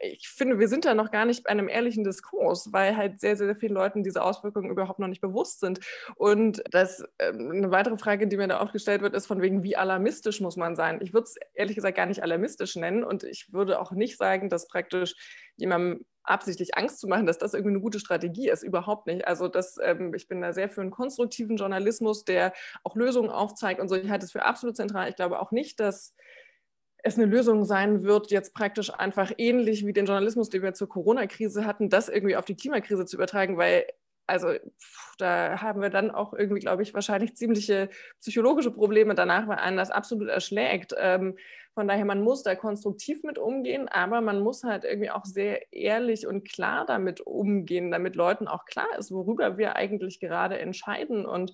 ich 0.00 0.28
finde, 0.28 0.58
wir 0.58 0.68
sind 0.68 0.84
da 0.84 0.94
noch 0.94 1.10
gar 1.10 1.24
nicht 1.24 1.44
bei 1.44 1.50
einem 1.50 1.68
ehrlichen 1.68 2.04
Diskurs, 2.04 2.72
weil 2.72 2.96
halt 2.96 3.20
sehr, 3.20 3.36
sehr 3.36 3.56
vielen 3.56 3.74
Leuten 3.74 4.02
diese 4.02 4.22
Auswirkungen 4.22 4.70
überhaupt 4.70 4.98
noch 4.98 5.08
nicht 5.08 5.20
bewusst 5.20 5.60
sind. 5.60 5.80
Und 6.16 6.62
das, 6.70 7.04
ähm, 7.18 7.50
eine 7.50 7.70
weitere 7.70 7.98
Frage, 7.98 8.28
die 8.28 8.36
mir 8.36 8.48
da 8.48 8.58
aufgestellt 8.58 9.02
wird, 9.02 9.14
ist 9.14 9.26
von 9.26 9.42
wegen, 9.42 9.62
wie 9.62 9.76
alarmistisch 9.76 10.40
muss 10.40 10.56
man 10.56 10.76
sein? 10.76 11.00
Ich 11.02 11.12
würde 11.12 11.24
es 11.24 11.36
ehrlich 11.54 11.76
gesagt 11.76 11.96
gar 11.96 12.06
nicht 12.06 12.22
alarmistisch 12.22 12.76
nennen 12.76 13.04
und 13.04 13.24
ich 13.24 13.52
würde 13.52 13.80
auch 13.80 13.92
nicht 13.92 14.16
sagen, 14.16 14.48
dass 14.48 14.68
praktisch 14.68 15.14
jemandem 15.56 16.04
absichtlich 16.26 16.76
Angst 16.76 16.98
zu 16.98 17.06
machen, 17.06 17.26
dass 17.26 17.38
das 17.38 17.54
irgendwie 17.54 17.74
eine 17.74 17.80
gute 17.80 18.00
Strategie 18.00 18.48
ist. 18.48 18.62
Überhaupt 18.62 19.06
nicht. 19.06 19.26
Also 19.26 19.48
das, 19.48 19.78
ähm, 19.82 20.12
ich 20.14 20.28
bin 20.28 20.40
da 20.40 20.52
sehr 20.52 20.68
für 20.68 20.80
einen 20.80 20.90
konstruktiven 20.90 21.56
Journalismus, 21.56 22.24
der 22.24 22.52
auch 22.82 22.96
Lösungen 22.96 23.30
aufzeigt 23.30 23.80
und 23.80 23.88
so. 23.88 23.94
Ich 23.94 24.10
halte 24.10 24.26
es 24.26 24.32
für 24.32 24.44
absolut 24.44 24.76
zentral. 24.76 25.08
Ich 25.08 25.16
glaube 25.16 25.40
auch 25.40 25.52
nicht, 25.52 25.78
dass 25.80 26.14
es 27.06 27.16
eine 27.16 27.26
Lösung 27.26 27.64
sein 27.64 28.02
wird, 28.02 28.30
jetzt 28.30 28.54
praktisch 28.54 28.92
einfach 28.92 29.32
ähnlich 29.38 29.86
wie 29.86 29.92
den 29.92 30.06
Journalismus, 30.06 30.50
den 30.50 30.62
wir 30.62 30.74
zur 30.74 30.88
Corona-Krise 30.88 31.64
hatten, 31.64 31.88
das 31.88 32.08
irgendwie 32.08 32.36
auf 32.36 32.44
die 32.44 32.56
Klimakrise 32.56 33.06
zu 33.06 33.16
übertragen, 33.16 33.56
weil 33.56 33.86
also 34.28 34.54
da 35.18 35.62
haben 35.62 35.80
wir 35.80 35.90
dann 35.90 36.10
auch 36.10 36.34
irgendwie, 36.34 36.60
glaube 36.60 36.82
ich, 36.82 36.94
wahrscheinlich 36.94 37.36
ziemliche 37.36 37.90
psychologische 38.20 38.72
Probleme 38.72 39.14
danach, 39.14 39.46
weil 39.46 39.58
einen 39.58 39.76
das 39.76 39.92
absolut 39.92 40.28
erschlägt. 40.28 40.94
Ähm, 40.98 41.36
von 41.74 41.86
daher, 41.86 42.04
man 42.04 42.22
muss 42.22 42.42
da 42.42 42.54
konstruktiv 42.54 43.22
mit 43.22 43.38
umgehen, 43.38 43.86
aber 43.86 44.20
man 44.20 44.40
muss 44.40 44.64
halt 44.64 44.84
irgendwie 44.84 45.10
auch 45.10 45.24
sehr 45.24 45.72
ehrlich 45.72 46.26
und 46.26 46.48
klar 46.48 46.86
damit 46.86 47.20
umgehen, 47.20 47.90
damit 47.90 48.16
Leuten 48.16 48.48
auch 48.48 48.64
klar 48.64 48.98
ist, 48.98 49.12
worüber 49.12 49.58
wir 49.58 49.76
eigentlich 49.76 50.18
gerade 50.18 50.58
entscheiden. 50.58 51.24
Und 51.24 51.52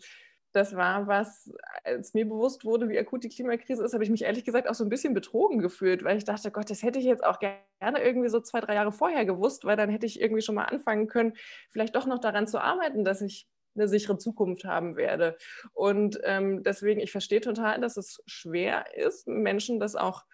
das 0.52 0.76
war 0.76 1.06
was, 1.06 1.52
als 1.84 2.14
mir 2.14 2.26
bewusst 2.26 2.64
wurde, 2.64 2.88
wie 2.88 2.98
akut 2.98 3.24
die 3.24 3.28
Klimakrise 3.28 3.84
ist, 3.84 3.94
habe 3.94 4.04
ich 4.04 4.10
mich 4.10 4.22
ehrlich 4.22 4.44
gesagt 4.44 4.68
auch 4.68 4.74
so 4.74 4.84
ein 4.84 4.90
bisschen 4.90 5.14
betrogen 5.14 5.58
gefühlt, 5.58 6.04
weil 6.04 6.18
ich 6.18 6.24
dachte, 6.24 6.50
Gott, 6.50 6.70
das 6.70 6.82
hätte 6.82 6.98
ich 6.98 7.04
jetzt 7.04 7.24
auch 7.24 7.38
gerne 7.38 8.02
irgendwie 8.02 8.28
so 8.28 8.40
zwei, 8.40 8.60
drei 8.60 8.74
Jahre 8.74 8.92
vorher 8.92 9.24
gewusst, 9.24 9.64
weil 9.64 9.76
dann 9.76 9.90
hätte 9.90 10.06
ich 10.06 10.20
irgendwie 10.20 10.42
schon 10.42 10.54
mal 10.54 10.64
anfangen 10.64 11.06
können, 11.06 11.34
vielleicht 11.70 11.96
doch 11.96 12.06
noch 12.06 12.18
daran 12.18 12.46
zu 12.46 12.60
arbeiten, 12.60 13.04
dass 13.04 13.22
ich 13.22 13.48
eine 13.74 13.88
sichere 13.88 14.18
Zukunft 14.18 14.64
haben 14.64 14.96
werde. 14.96 15.36
Und 15.72 16.20
ähm, 16.24 16.62
deswegen, 16.62 17.00
ich 17.00 17.10
verstehe 17.10 17.40
total, 17.40 17.80
dass 17.80 17.96
es 17.96 18.22
schwer 18.26 18.84
ist, 18.96 19.26
Menschen 19.26 19.80
das 19.80 19.96
auch 19.96 20.24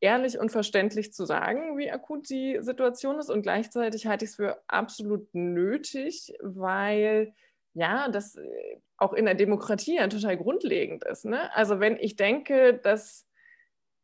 ehrlich 0.00 0.38
und 0.38 0.52
verständlich 0.52 1.14
zu 1.14 1.24
sagen, 1.24 1.78
wie 1.78 1.90
akut 1.90 2.28
die 2.28 2.58
Situation 2.60 3.18
ist. 3.18 3.30
Und 3.30 3.42
gleichzeitig 3.42 4.06
halte 4.06 4.26
ich 4.26 4.32
es 4.32 4.36
für 4.36 4.62
absolut 4.68 5.34
nötig, 5.34 6.34
weil 6.42 7.32
ja, 7.74 8.08
das 8.08 8.36
äh, 8.36 8.76
auch 8.96 9.12
in 9.12 9.26
der 9.26 9.34
Demokratie 9.34 9.96
ja 9.96 10.06
total 10.08 10.36
grundlegend 10.36 11.04
ist. 11.04 11.24
Ne? 11.24 11.54
Also 11.54 11.80
wenn 11.80 11.96
ich 11.96 12.16
denke, 12.16 12.74
dass, 12.74 13.26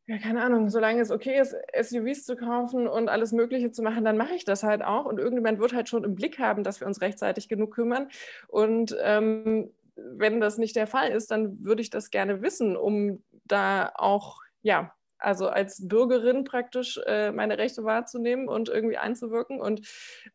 ja, 0.07 0.18
keine 0.18 0.43
Ahnung, 0.43 0.68
solange 0.68 1.01
es 1.01 1.11
okay 1.11 1.41
ist, 1.41 1.55
SUVs 1.81 2.25
zu 2.25 2.37
kaufen 2.37 2.89
und 2.89 3.09
alles 3.09 3.33
Mögliche 3.33 3.71
zu 3.71 3.83
machen, 3.83 4.05
dann 4.05 4.16
mache 4.16 4.35
ich 4.35 4.45
das 4.45 4.64
halt 4.64 4.83
auch. 4.83 5.07
Und 5.07 5.18
irgendjemand 5.18 5.61
wird 5.61 5.73
halt 5.73 5.89
schon 5.89 6.05
im 6.05 6.16
Blick 6.16 6.39
haben, 6.41 6.64
dass 6.64 6.81
wir 6.81 6.89
uns 6.89 7.01
rechtzeitig 7.01 7.49
genug 7.49 7.75
kümmern. 7.75 8.09
Und 8.49 8.97
ähm, 9.01 9.73
wenn 9.95 10.41
das 10.41 10.59
nicht 10.59 10.77
der 10.77 10.87
Fall 10.89 11.11
ist, 11.11 11.31
dann 11.31 11.64
würde 11.64 11.83
ich 11.83 11.91
das 11.91 12.11
gerne 12.11 12.43
wissen, 12.43 12.77
um 12.77 13.23
da 13.45 13.93
auch, 13.95 14.41
ja, 14.62 14.93
also 15.18 15.49
als 15.49 15.87
Bürgerin 15.87 16.45
praktisch 16.45 16.99
äh, 17.07 17.31
meine 17.31 17.59
Rechte 17.59 17.85
wahrzunehmen 17.85 18.49
und 18.49 18.68
irgendwie 18.68 18.97
einzuwirken. 18.97 19.61
Und 19.61 19.87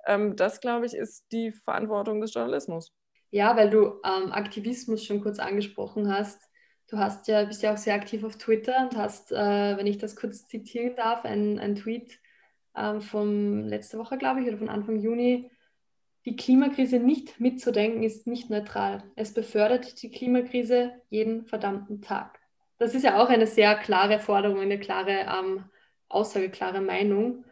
ähm, 0.06 0.36
das, 0.36 0.62
glaube 0.62 0.86
ich, 0.86 0.94
ist 0.96 1.26
die 1.32 1.52
Verantwortung 1.52 2.22
des 2.22 2.34
Journalismus. 2.34 2.94
Ja, 3.32 3.56
weil 3.58 3.70
du 3.70 4.00
ähm, 4.04 4.32
Aktivismus 4.32 5.04
schon 5.04 5.22
kurz 5.22 5.40
angesprochen 5.40 6.12
hast. 6.12 6.42
Du 6.88 6.98
hast 6.98 7.28
ja, 7.28 7.44
bist 7.44 7.64
ja 7.64 7.74
auch 7.74 7.78
sehr 7.78 7.96
aktiv 7.96 8.24
auf 8.24 8.38
Twitter 8.38 8.84
und 8.84 8.96
hast, 8.96 9.32
äh, 9.32 9.78
wenn 9.78 9.88
ich 9.88 9.98
das 9.98 10.16
kurz 10.16 10.48
zitieren 10.48 10.96
darf, 10.96 11.26
ein, 11.26 11.76
Tweet 11.76 12.20
ähm, 12.76 13.02
von 13.02 13.68
letzter 13.68 13.98
Woche, 13.98 14.18
glaube 14.18 14.42
ich, 14.42 14.48
oder 14.48 14.58
von 14.58 14.70
Anfang 14.70 15.00
Juni. 15.00 15.50
Die 16.26 16.36
Klimakrise 16.36 17.00
nicht 17.00 17.40
mitzudenken 17.40 18.04
ist 18.04 18.28
nicht 18.28 18.50
neutral. 18.50 19.04
Es 19.16 19.34
befördert 19.34 20.02
die 20.02 20.10
Klimakrise 20.10 20.94
jeden 21.10 21.46
verdammten 21.46 22.02
Tag. 22.02 22.40
Das 22.78 22.94
ist 22.94 23.04
ja 23.04 23.22
auch 23.22 23.30
eine 23.30 23.48
sehr 23.48 23.76
klare 23.76 24.20
Forderung, 24.20 24.60
eine 24.60 24.80
klare 24.80 25.26
ähm, 25.28 25.66
Aussage, 26.08 26.50
klare 26.50 26.82
Meinung. 26.82 27.46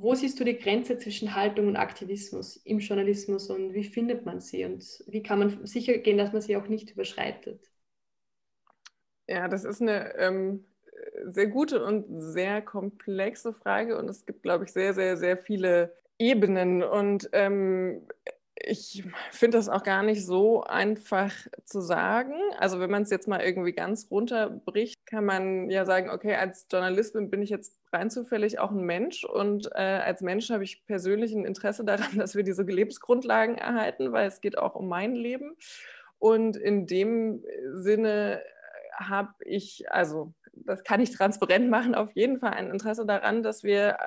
Wo 0.00 0.14
siehst 0.14 0.38
du 0.38 0.44
die 0.44 0.56
Grenze 0.56 0.96
zwischen 0.96 1.34
Haltung 1.34 1.66
und 1.66 1.76
Aktivismus 1.76 2.56
im 2.58 2.78
Journalismus 2.78 3.50
und 3.50 3.74
wie 3.74 3.82
findet 3.82 4.24
man 4.24 4.40
sie 4.40 4.64
und 4.64 4.84
wie 5.08 5.24
kann 5.24 5.40
man 5.40 5.66
sicher 5.66 5.98
gehen, 5.98 6.18
dass 6.18 6.32
man 6.32 6.40
sie 6.40 6.56
auch 6.56 6.68
nicht 6.68 6.90
überschreitet? 6.90 7.68
Ja, 9.26 9.48
das 9.48 9.64
ist 9.64 9.82
eine 9.82 10.14
ähm, 10.16 10.64
sehr 11.26 11.48
gute 11.48 11.84
und 11.84 12.06
sehr 12.20 12.62
komplexe 12.62 13.52
Frage 13.52 13.98
und 13.98 14.08
es 14.08 14.24
gibt, 14.24 14.42
glaube 14.42 14.64
ich, 14.64 14.72
sehr, 14.72 14.94
sehr, 14.94 15.16
sehr 15.16 15.36
viele 15.36 15.94
Ebenen 16.18 16.82
und 16.84 17.28
ähm, 17.32 18.06
ich 18.64 19.04
finde 19.30 19.58
das 19.58 19.68
auch 19.68 19.82
gar 19.82 20.02
nicht 20.02 20.24
so 20.24 20.62
einfach 20.62 21.32
zu 21.64 21.80
sagen. 21.80 22.34
Also 22.58 22.80
wenn 22.80 22.90
man 22.90 23.02
es 23.02 23.10
jetzt 23.10 23.28
mal 23.28 23.40
irgendwie 23.40 23.72
ganz 23.72 24.08
runterbricht, 24.10 24.94
kann 25.06 25.24
man 25.24 25.70
ja 25.70 25.84
sagen, 25.84 26.10
okay, 26.10 26.34
als 26.34 26.66
Journalistin 26.70 27.30
bin 27.30 27.42
ich 27.42 27.50
jetzt 27.50 27.78
rein 27.92 28.10
zufällig 28.10 28.58
auch 28.58 28.70
ein 28.70 28.84
Mensch 28.84 29.24
und 29.24 29.70
äh, 29.74 30.00
als 30.04 30.20
Mensch 30.20 30.50
habe 30.50 30.64
ich 30.64 30.84
persönlich 30.86 31.32
ein 31.32 31.44
Interesse 31.44 31.84
daran, 31.84 32.10
dass 32.16 32.34
wir 32.34 32.42
diese 32.42 32.62
Lebensgrundlagen 32.62 33.56
erhalten, 33.56 34.12
weil 34.12 34.28
es 34.28 34.40
geht 34.40 34.58
auch 34.58 34.74
um 34.74 34.88
mein 34.88 35.14
Leben. 35.14 35.56
Und 36.18 36.56
in 36.56 36.86
dem 36.86 37.44
Sinne 37.74 38.42
habe 38.92 39.34
ich, 39.44 39.90
also 39.92 40.32
das 40.52 40.82
kann 40.82 41.00
ich 41.00 41.12
transparent 41.12 41.70
machen, 41.70 41.94
auf 41.94 42.10
jeden 42.12 42.38
Fall 42.38 42.54
ein 42.54 42.70
Interesse 42.70 43.06
daran, 43.06 43.42
dass 43.42 43.62
wir 43.62 43.98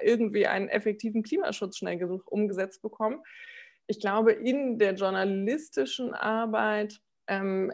äh, 0.00 0.06
irgendwie 0.06 0.46
einen 0.46 0.68
effektiven 0.68 1.22
Klimaschutz 1.22 1.78
schnell 1.78 1.98
genug 1.98 2.30
umgesetzt 2.30 2.82
bekommen 2.82 3.20
ich 3.86 4.00
glaube, 4.00 4.32
in 4.32 4.78
der 4.78 4.94
journalistischen 4.94 6.14
Arbeit 6.14 7.00
ähm, 7.28 7.72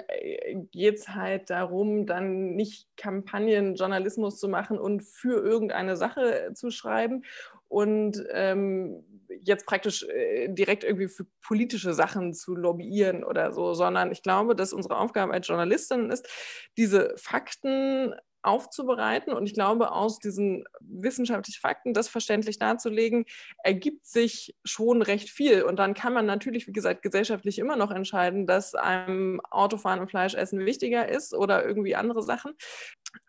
geht 0.70 0.98
es 0.98 1.08
halt 1.08 1.50
darum, 1.50 2.06
dann 2.06 2.54
nicht 2.54 2.88
Kampagnenjournalismus 2.96 4.38
zu 4.38 4.48
machen 4.48 4.78
und 4.78 5.02
für 5.02 5.44
irgendeine 5.44 5.96
Sache 5.96 6.52
zu 6.54 6.70
schreiben 6.70 7.24
und 7.68 8.22
ähm, 8.30 9.04
jetzt 9.40 9.66
praktisch 9.66 10.04
äh, 10.04 10.48
direkt 10.48 10.84
irgendwie 10.84 11.08
für 11.08 11.26
politische 11.42 11.94
Sachen 11.94 12.34
zu 12.34 12.54
lobbyieren 12.54 13.24
oder 13.24 13.52
so, 13.52 13.74
sondern 13.74 14.12
ich 14.12 14.22
glaube, 14.22 14.54
dass 14.54 14.72
unsere 14.72 14.98
Aufgabe 14.98 15.32
als 15.32 15.48
Journalistin 15.48 16.10
ist, 16.10 16.28
diese 16.76 17.14
Fakten 17.16 18.14
aufzubereiten. 18.43 19.32
Und 19.32 19.47
ich 19.47 19.55
glaube, 19.55 19.93
aus 19.93 20.18
diesen 20.18 20.64
wissenschaftlichen 20.80 21.61
Fakten, 21.61 21.95
das 21.95 22.09
verständlich 22.09 22.59
darzulegen, 22.59 23.24
ergibt 23.62 24.07
sich 24.07 24.55
schon 24.64 25.03
recht 25.03 25.30
viel. 25.30 25.62
Und 25.62 25.76
dann 25.78 25.95
kann 25.95 26.12
man 26.12 26.26
natürlich, 26.26 26.66
wie 26.66 26.72
gesagt, 26.72 27.03
gesellschaftlich 27.03 27.59
immer 27.59 27.76
noch 27.76 27.90
entscheiden, 27.90 28.47
dass 28.47 28.74
einem 28.74 29.40
Autofahren 29.51 30.01
und 30.01 30.11
Fleisch 30.11 30.34
essen 30.34 30.64
wichtiger 30.64 31.09
ist 31.09 31.34
oder 31.34 31.64
irgendwie 31.64 31.97
andere 31.97 32.22
Sachen. 32.22 32.53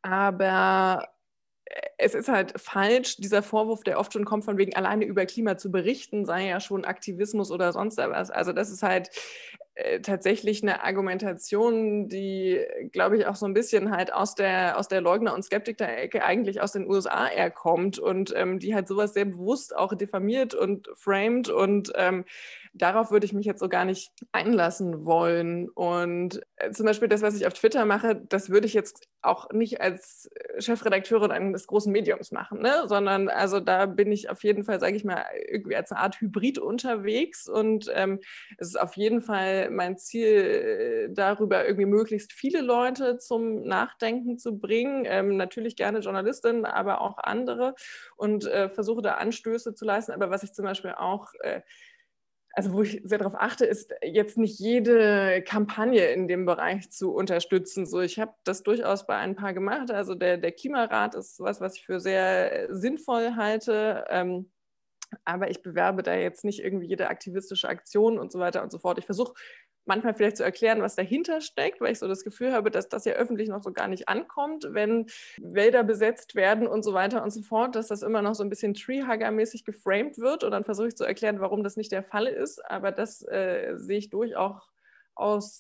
Aber 0.02 1.08
es 1.98 2.14
ist 2.14 2.28
halt 2.28 2.60
falsch, 2.60 3.18
dieser 3.18 3.42
Vorwurf, 3.42 3.84
der 3.84 4.00
oft 4.00 4.14
schon 4.14 4.26
kommt, 4.26 4.46
von 4.46 4.58
wegen 4.58 4.76
alleine 4.76 5.06
über 5.06 5.26
Klima 5.26 5.58
zu 5.58 5.72
berichten, 5.72 6.26
sei 6.26 6.48
ja 6.48 6.60
schon 6.60 6.86
Aktivismus 6.86 7.52
oder 7.52 7.72
sonst 7.72 7.98
was. 7.98 8.30
Also 8.30 8.54
das 8.54 8.70
ist 8.70 8.84
halt 8.84 9.10
äh, 9.76 10.02
tatsächlich 10.02 10.62
eine 10.62 10.84
Argumentation, 10.84 12.08
die, 12.08 12.60
glaube 12.92 13.18
ich, 13.18 13.26
auch 13.26 13.36
so 13.36 13.48
ein 13.48 13.54
bisschen 13.54 13.90
halt 13.90 14.14
aus 14.14 14.36
der, 14.36 14.78
aus 14.78 14.88
der 14.88 15.02
Leugner- 15.02 15.34
und 15.34 15.44
Skeptiker-Ecke 15.44 16.24
eigentlich 16.24 16.62
aus 16.62 16.74
den 16.74 16.88
USA 16.88 17.28
eher 17.28 17.50
kommt 17.50 17.98
und 17.98 18.34
ähm, 18.36 18.60
die 18.60 18.76
halt 18.76 18.88
sowas 18.88 19.14
sehr 19.14 19.26
bewusst 19.26 19.76
auch 19.76 19.96
diffamiert 19.96 20.54
und 20.54 20.90
framed 20.96 21.50
und 21.50 21.92
ähm, 21.96 22.26
darauf 22.74 23.12
würde 23.12 23.26
ich 23.26 23.34
mich 23.34 23.46
jetzt 23.46 23.60
so 23.60 23.70
gar 23.70 23.86
nicht 23.86 24.12
einlassen 24.32 25.06
wollen. 25.06 25.70
Und 25.70 26.42
äh, 26.56 26.72
zum 26.72 26.86
Beispiel 26.86 27.08
das, 27.08 27.22
was 27.22 27.36
ich 27.36 27.46
auf 27.46 27.54
Twitter 27.54 27.86
mache, 27.86 28.16
das 28.16 28.50
würde 28.50 28.66
ich 28.66 28.74
jetzt 28.74 29.08
auch 29.22 29.52
nicht 29.52 29.80
als 29.80 30.30
Chefredakteurin 30.58 31.32
eines 31.32 31.68
großen 31.68 31.92
Mediums 31.92 32.32
machen, 32.32 32.62
ne? 32.62 32.84
sondern 32.88 33.30
also 33.30 33.60
da 33.60 33.86
bin 33.86 34.12
ich 34.12 34.30
auf 34.30 34.44
jeden 34.44 34.64
Fall, 34.64 34.80
sage 34.80 34.96
ich 34.96 35.06
mal, 35.06 35.24
irgendwie 35.48 35.76
als 35.76 35.92
eine 35.92 36.02
Art 36.02 36.20
Hybrid 36.20 36.58
unterwegs 36.58 37.48
und 37.48 37.92
ähm, 37.94 38.20
es 38.58 38.70
ist 38.70 38.80
auf 38.80 38.98
jeden 38.98 39.22
Fall 39.22 39.63
mein 39.70 39.98
Ziel, 39.98 40.28
äh, 40.28 41.14
darüber 41.14 41.66
irgendwie 41.66 41.86
möglichst 41.86 42.34
viele 42.34 42.62
Leute 42.62 43.18
zum 43.18 43.64
Nachdenken 43.64 44.38
zu 44.38 44.60
bringen, 44.60 45.06
ähm, 45.06 45.38
natürlich 45.38 45.76
gerne 45.76 46.00
Journalistinnen, 46.00 46.66
aber 46.66 47.02
auch 47.02 47.18
andere 47.18 47.76
und 48.16 48.46
äh, 48.46 48.70
versuche 48.70 49.02
da 49.02 49.16
Anstöße 49.16 49.76
zu 49.76 49.86
leisten, 49.86 50.12
aber 50.12 50.30
was 50.30 50.44
ich 50.44 50.54
zum 50.54 50.66
Beispiel 50.66 50.92
auch 50.92 51.34
äh, 51.42 51.62
also 52.54 52.72
wo 52.74 52.84
ich 52.84 53.02
sehr 53.04 53.18
darauf 53.18 53.34
achte, 53.36 53.66
ist 53.66 53.94
jetzt 54.04 54.38
nicht 54.38 54.60
jede 54.60 55.42
Kampagne 55.42 56.06
in 56.12 56.28
dem 56.28 56.46
Bereich 56.46 56.92
zu 56.92 57.12
unterstützen. 57.14 57.88
So, 57.88 58.00
ich 58.00 58.20
habe 58.20 58.34
das 58.44 58.62
durchaus 58.62 59.08
bei 59.08 59.18
ein 59.18 59.36
paar 59.36 59.54
gemacht. 59.54 59.90
Also 59.90 60.14
der, 60.14 60.38
der 60.38 60.52
Klimarat 60.52 61.16
ist 61.16 61.40
was, 61.40 61.62
was 61.62 61.78
ich 61.78 61.86
für 61.86 62.00
sehr 62.00 62.68
sinnvoll 62.70 63.36
halte. 63.36 64.06
Ähm, 64.08 64.52
aber 65.26 65.50
ich 65.50 65.62
bewerbe 65.62 66.04
da 66.04 66.16
jetzt 66.16 66.44
nicht 66.44 66.60
irgendwie 66.64 66.88
jede 66.88 67.10
aktivistische 67.10 67.70
Aktion 67.70 68.20
und 68.20 68.32
so 68.32 68.40
weiter 68.40 68.64
und 68.64 68.72
so 68.72 68.80
fort. 68.80 68.98
Ich 68.98 69.06
versuche 69.06 69.34
manchmal 69.86 70.14
vielleicht 70.14 70.38
zu 70.38 70.44
erklären, 70.44 70.82
was 70.82 70.96
dahinter 70.96 71.42
steckt, 71.42 71.82
weil 71.82 71.92
ich 71.92 72.00
so 72.00 72.08
das 72.08 72.24
Gefühl 72.24 72.54
habe, 72.54 72.72
dass 72.72 72.90
das 72.90 73.06
ja 73.06 73.14
öffentlich 73.14 73.50
noch 73.50 73.64
so 73.64 73.72
gar 73.72 73.88
nicht 73.88 74.08
ankommt, 74.08 74.68
wenn 74.70 75.08
Wälder 75.42 75.84
besetzt 75.84 76.36
werden 76.36 76.68
und 76.68 76.84
so 76.84 76.94
weiter 76.94 77.24
und 77.24 77.32
so 77.32 77.42
fort, 77.42 77.76
dass 77.76 77.88
das 77.88 78.02
immer 78.02 78.22
noch 78.22 78.36
so 78.36 78.44
ein 78.44 78.50
bisschen 78.50 78.74
Treehugger-mäßig 78.74 79.66
geframed 79.66 80.18
wird 80.18 80.44
und 80.44 80.52
dann 80.52 80.64
versuche 80.64 80.88
ich 80.88 80.96
zu 80.96 81.04
erklären, 81.04 81.40
warum 81.40 81.64
das 81.64 81.76
nicht 81.76 81.92
der 81.92 82.04
Fall 82.04 82.28
ist, 82.28 82.64
aber 82.70 82.92
das 82.92 83.22
äh, 83.28 83.74
sehe 83.78 83.98
ich 83.98 84.10
durchaus 84.10 84.62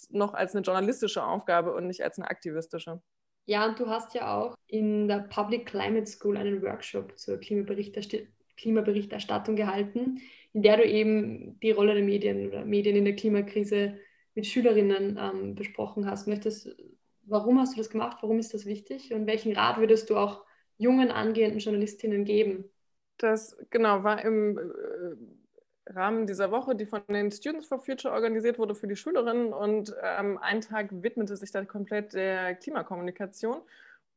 noch 0.09 0.33
als 0.33 0.55
eine 0.55 0.63
journalistische 0.63 1.23
Aufgabe 1.23 1.73
und 1.73 1.87
nicht 1.87 2.03
als 2.03 2.17
eine 2.17 2.29
aktivistische. 2.29 3.01
Ja, 3.45 3.65
und 3.67 3.77
du 3.77 3.87
hast 3.87 4.13
ja 4.13 4.37
auch 4.37 4.55
in 4.67 5.09
der 5.09 5.27
Public 5.29 5.65
Climate 5.65 6.05
School 6.05 6.37
einen 6.37 6.61
Workshop 6.61 7.19
zur 7.19 7.37
Klimaberichterstattung 7.37 8.27
Klimaberichterstattung 8.57 9.55
gehalten, 9.55 10.21
in 10.53 10.61
der 10.61 10.77
du 10.77 10.85
eben 10.85 11.59
die 11.59 11.71
Rolle 11.71 11.95
der 11.95 12.03
Medien 12.03 12.47
oder 12.47 12.65
Medien 12.65 12.95
in 12.95 13.05
der 13.05 13.15
Klimakrise 13.15 13.97
mit 14.35 14.45
Schülerinnen 14.47 15.19
ähm, 15.19 15.55
besprochen 15.55 16.09
hast. 16.09 16.27
Möchtest, 16.27 16.75
warum 17.25 17.59
hast 17.59 17.73
du 17.73 17.77
das 17.77 17.89
gemacht? 17.89 18.17
Warum 18.21 18.39
ist 18.39 18.53
das 18.53 18.65
wichtig? 18.65 19.13
Und 19.13 19.27
welchen 19.27 19.55
Rat 19.55 19.77
würdest 19.77 20.09
du 20.09 20.17
auch 20.17 20.43
jungen 20.77 21.11
angehenden 21.11 21.59
Journalistinnen 21.59 22.25
geben? 22.25 22.65
Das 23.17 23.57
genau 23.69 24.03
war 24.03 24.23
im 24.23 24.57
äh, 24.57 25.91
Rahmen 25.91 26.27
dieser 26.27 26.51
Woche, 26.51 26.75
die 26.75 26.85
von 26.85 27.01
den 27.09 27.31
Students 27.31 27.67
for 27.67 27.79
Future 27.79 28.13
organisiert 28.13 28.57
wurde 28.57 28.73
für 28.73 28.87
die 28.87 28.95
Schülerinnen 28.95 29.51
und 29.51 29.93
ähm, 30.01 30.37
ein 30.37 30.61
Tag 30.61 30.89
widmete 30.91 31.35
sich 31.35 31.51
dann 31.51 31.67
komplett 31.67 32.13
der 32.13 32.55
Klimakommunikation. 32.55 33.61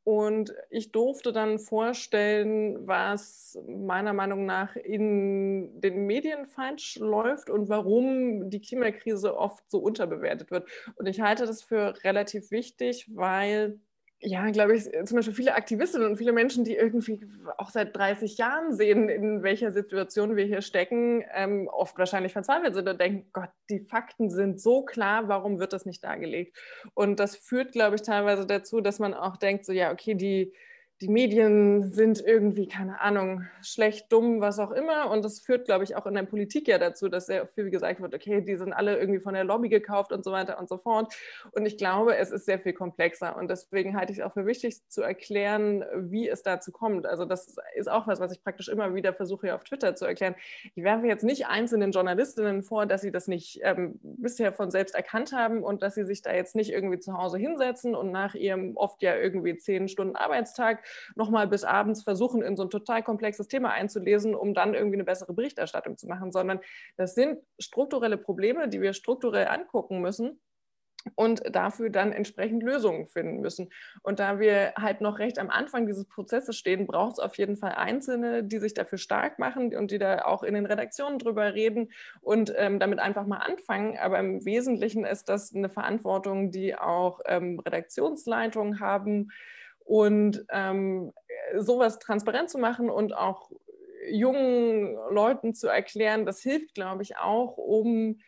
Und 0.09 0.55
ich 0.71 0.93
durfte 0.93 1.33
dann 1.33 1.59
vorstellen, 1.59 2.87
was 2.87 3.59
meiner 3.67 4.13
Meinung 4.13 4.47
nach 4.47 4.77
in 4.77 5.81
den 5.81 6.07
Medien 6.07 6.47
falsch 6.47 6.95
läuft 7.01 7.51
und 7.51 7.69
warum 7.69 8.49
die 8.49 8.61
Klimakrise 8.61 9.37
oft 9.37 9.69
so 9.69 9.81
unterbewertet 9.81 10.53
wird. 10.53 10.69
Und 10.95 11.07
ich 11.07 11.21
halte 11.21 11.45
das 11.45 11.65
für 11.65 11.93
relativ 12.05 12.53
wichtig, 12.53 13.11
weil 13.17 13.81
ja, 14.21 14.51
glaube 14.51 14.75
ich, 14.75 14.85
zum 15.05 15.17
Beispiel 15.17 15.35
viele 15.35 15.55
Aktivistinnen 15.55 16.09
und 16.09 16.17
viele 16.17 16.33
Menschen, 16.33 16.65
die 16.65 16.75
irgendwie 16.75 17.21
auch 17.59 17.71
seit 17.71 17.95
30 17.95 18.39
Jahren 18.39 18.75
sehen, 18.75 19.11
in 19.11 19.43
welcher 19.43 19.73
Situation 19.73 20.37
wir 20.37 20.45
hier 20.45 20.63
stecken, 20.63 21.23
ähm, 21.35 21.69
oft 21.69 21.99
wahrscheinlich 21.99 22.33
verzweifelt 22.33 22.75
sind 22.75 22.89
und 22.89 22.99
denken, 22.99 23.29
Gott, 23.33 23.51
die 23.69 23.81
Fakten 23.81 24.31
sind 24.31 24.61
so 24.61 24.83
klar, 24.85 25.29
warum 25.29 25.59
wird 25.59 25.75
das 25.75 25.85
nicht 25.85 26.03
dargelegt? 26.03 26.57
Und 26.95 27.21
das 27.21 27.37
führt, 27.37 27.73
glaube 27.73 27.97
ich, 27.97 28.03
teilweise 28.03 28.47
dazu, 28.47 28.81
dass 28.81 28.99
man 28.99 29.13
auch 29.13 29.37
denkt, 29.37 29.67
so 29.67 29.73
ja, 29.73 29.93
okay, 29.93 30.15
die, 30.15 30.55
die 31.03 31.09
Medien 31.09 31.93
sind 31.93 32.25
irgendwie, 32.25 32.67
keine 32.67 33.03
Ahnung, 33.03 33.43
schlecht, 33.61 34.11
dumm, 34.11 34.41
was 34.41 34.59
auch 34.59 34.71
immer. 34.71 35.11
Und 35.11 35.25
das 35.27 35.41
führt, 35.41 35.67
glaube 35.67 35.85
ich, 35.85 35.95
auch 35.95 36.07
in 36.07 36.15
der 36.15 36.23
Politik 36.23 36.69
ja 36.69 36.79
dazu, 36.79 37.11
dass 37.11 37.27
sehr 37.27 37.47
viel 37.47 37.71
gesagt 37.71 38.01
wird, 38.01 38.15
okay, 38.15 38.41
die 38.41 38.57
sind 38.57 38.73
alle 38.73 38.99
irgendwie 38.99 39.21
von 39.21 39.35
der 39.35 39.45
Lobby 39.45 39.69
gekauft 39.69 40.11
und 40.11 40.25
so 40.25 40.33
weiter 40.33 40.59
und 40.59 40.71
so 40.71 40.79
fort. 40.79 41.15
Und 41.53 41.67
ich 41.67 41.77
glaube, 41.77 42.17
es 42.17 42.31
ist 42.31 42.47
sehr 42.47 42.59
viel 42.59 42.73
komplexer. 42.73 43.37
Und 43.37 43.51
deswegen 43.51 43.95
halte 43.95 44.13
ich 44.13 44.21
es 44.21 44.25
auch 44.25 44.33
für 44.33 44.47
wichtig 44.47 44.89
zu 44.89 45.03
erklären, 45.03 45.85
wie 45.95 46.31
es 46.31 46.43
dazu 46.43 46.73
kommt. 46.73 47.05
Also 47.05 47.27
das 47.27 47.57
ist 47.75 47.91
auch 47.91 48.07
was, 48.07 48.19
was 48.19 48.33
ich 48.33 48.43
praktisch 48.43 48.69
immer 48.69 48.95
wieder 48.95 49.13
versuche, 49.13 49.55
auf 49.55 49.65
Twitter 49.65 49.97
zu 49.97 50.07
erklären. 50.07 50.35
Ich 50.75 50.83
werfe 50.83 51.07
jetzt 51.07 51.25
nicht 51.25 51.47
einzelnen 51.47 51.93
Journalistinnen 51.93 52.63
vor, 52.63 52.87
dass 52.87 53.03
sie 53.03 53.11
das 53.11 53.29
nicht 53.29 53.61
ähm, 53.63 54.01
bisher 54.03 54.55
von 54.55 54.71
selbst 54.71 54.95
erkannt 54.95 55.33
haben 55.33 55.63
und 55.63 55.83
dass 55.83 55.95
sie 55.95 56.07
sich 56.07 56.23
da 56.23 56.33
jetzt 56.33 56.57
nicht 56.57 56.73
irgendwie 56.73 57.01
zu 57.01 57.19
Hause 57.19 57.37
hinsetzen 57.37 57.95
und 57.95 58.13
nach 58.13 58.35
ihrem 58.35 58.79
oft 58.79 59.03
ja 59.03 59.15
irgendwie 59.15 59.59
zehn 59.59 59.89
Stunden 59.89 60.17
Arbeitstag 60.17 60.86
nochmal 61.15 61.47
bis 61.49 61.65
abends 61.65 62.03
versuchen, 62.03 62.43
in 62.43 62.57
so 62.57 62.65
ein 62.65 62.71
total 62.71 63.03
komplexes 63.03 63.49
Thema 63.49 63.71
einzulesen, 63.71 64.35
um 64.35 64.55
dann 64.55 64.75
irgendwie 64.75 64.97
eine 64.97 65.05
bessere 65.05 65.33
Berichterstattung 65.33 65.97
zu 65.97 66.07
machen, 66.07 66.33
sondern 66.33 66.61
das 66.97 67.15
sind 67.15 67.39
strukturelle 67.59 68.17
Probleme, 68.17 68.69
die 68.69 68.81
wir 68.81 68.93
strukturell 68.93 69.49
angucken 69.49 70.01
müssen 70.01 70.41
und 71.15 71.43
dafür 71.55 71.91
dann 71.91 72.13
entsprechend 72.13 72.63
Lösungen 72.63 73.07
finden 73.07 73.41
müssen. 73.41 73.71
Und 74.03 74.19
da 74.19 74.41
wir 74.41 74.73
halt 74.77 75.01
noch 75.01 75.19
recht 75.19 75.39
am 75.39 75.51
Anfang 75.51 75.87
dieses 75.87 76.07
Prozesses 76.07 76.57
stehen, 76.57 76.87
braucht 76.87 77.15
es 77.15 77.19
auf 77.19 77.37
jeden 77.37 77.57
Fall 77.57 77.73
Einzelne, 77.73 78.43
die 78.43 78.59
sich 78.59 78.75
dafür 78.75 78.99
stark 78.99 79.39
machen 79.39 79.75
und 79.77 79.91
die 79.91 79.99
da 79.99 80.25
auch 80.25 80.43
in 80.43 80.55
den 80.55 80.67
Redaktionen 80.67 81.19
drüber 81.19 81.55
reden 81.55 81.93
und 82.21 82.53
ähm, 82.57 82.81
damit 82.81 82.99
einfach 82.99 83.27
mal 83.27 83.39
anfangen. 83.39 83.99
Aber 83.99 84.19
im 84.19 84.45
Wesentlichen 84.45 85.05
ist 85.05 85.29
das 85.29 85.55
eine 85.55 85.69
Verantwortung, 85.69 86.51
die 86.51 86.77
auch 86.77 87.21
ähm, 87.27 87.61
Redaktionsleitungen 87.61 88.81
haben, 88.81 89.29
und 89.87 90.45
ähm, 90.51 91.13
sowas 91.57 91.99
transparent 91.99 92.51
zu 92.51 92.59
machen 92.59 92.91
und 92.91 93.17
auch 93.17 93.51
jungen 94.11 94.97
Leuten 95.11 95.55
zu 95.55 95.69
erklären, 95.69 96.27
das 96.27 96.43
hilft, 96.43 96.75
glaube 96.75 97.03
ich, 97.03 97.17
auch, 97.17 97.57
um 97.57 98.19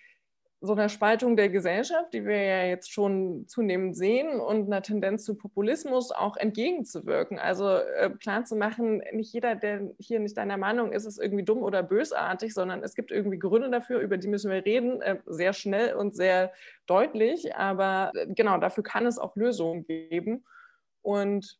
so 0.61 0.73
einer 0.73 0.89
Spaltung 0.89 1.37
der 1.37 1.51
Gesellschaft, 1.51 2.13
die 2.13 2.25
wir 2.25 2.43
ja 2.43 2.65
jetzt 2.65 2.93
schon 2.93 3.47
zunehmend 3.47 3.97
sehen, 3.97 4.41
und 4.41 4.67
einer 4.67 4.83
Tendenz 4.83 5.25
zu 5.25 5.37
Populismus 5.37 6.11
auch 6.11 6.37
entgegenzuwirken. 6.37 7.39
Also 7.39 7.77
äh, 7.77 8.11
klar 8.21 8.45
zu 8.45 8.57
machen, 8.57 9.01
nicht 9.13 9.33
jeder, 9.33 9.55
der 9.55 9.91
hier 10.01 10.19
nicht 10.19 10.37
deiner 10.37 10.57
Meinung 10.57 10.93
ist, 10.93 11.05
ist 11.05 11.21
irgendwie 11.21 11.45
dumm 11.45 11.63
oder 11.63 11.85
bösartig, 11.85 12.55
sondern 12.55 12.83
es 12.83 12.97
gibt 12.97 13.13
irgendwie 13.13 13.39
Gründe 13.39 13.71
dafür, 13.71 14.01
über 14.01 14.17
die 14.17 14.27
müssen 14.27 14.51
wir 14.51 14.65
reden, 14.65 15.01
äh, 15.01 15.19
sehr 15.27 15.53
schnell 15.53 15.95
und 15.95 16.17
sehr 16.17 16.53
deutlich. 16.87 17.55
Aber 17.55 18.11
äh, 18.15 18.27
genau, 18.27 18.59
dafür 18.59 18.83
kann 18.83 19.07
es 19.07 19.19
auch 19.19 19.37
Lösungen 19.37 19.87
geben. 19.87 20.45
Und 21.03 21.59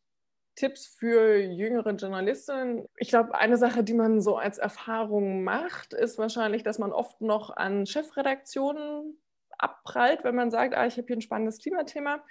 Tipps 0.55 0.87
für 0.87 1.37
jüngere 1.37 1.91
Journalistinnen. 1.91 2.85
Ich 2.97 3.07
glaube, 3.07 3.33
eine 3.33 3.57
Sache, 3.57 3.83
die 3.83 3.93
man 3.93 4.21
so 4.21 4.35
als 4.35 4.57
Erfahrung 4.57 5.43
macht, 5.43 5.93
ist 5.93 6.17
wahrscheinlich, 6.17 6.63
dass 6.63 6.79
man 6.79 6.91
oft 6.91 7.21
noch 7.21 7.55
an 7.55 7.85
Chefredaktionen 7.85 9.17
abprallt, 9.57 10.23
wenn 10.23 10.35
man 10.35 10.51
sagt, 10.51 10.75
ah, 10.75 10.85
ich 10.85 10.97
habe 10.97 11.07
hier 11.07 11.17
ein 11.17 11.21
spannendes 11.21 11.59
Klimathema. 11.59 12.21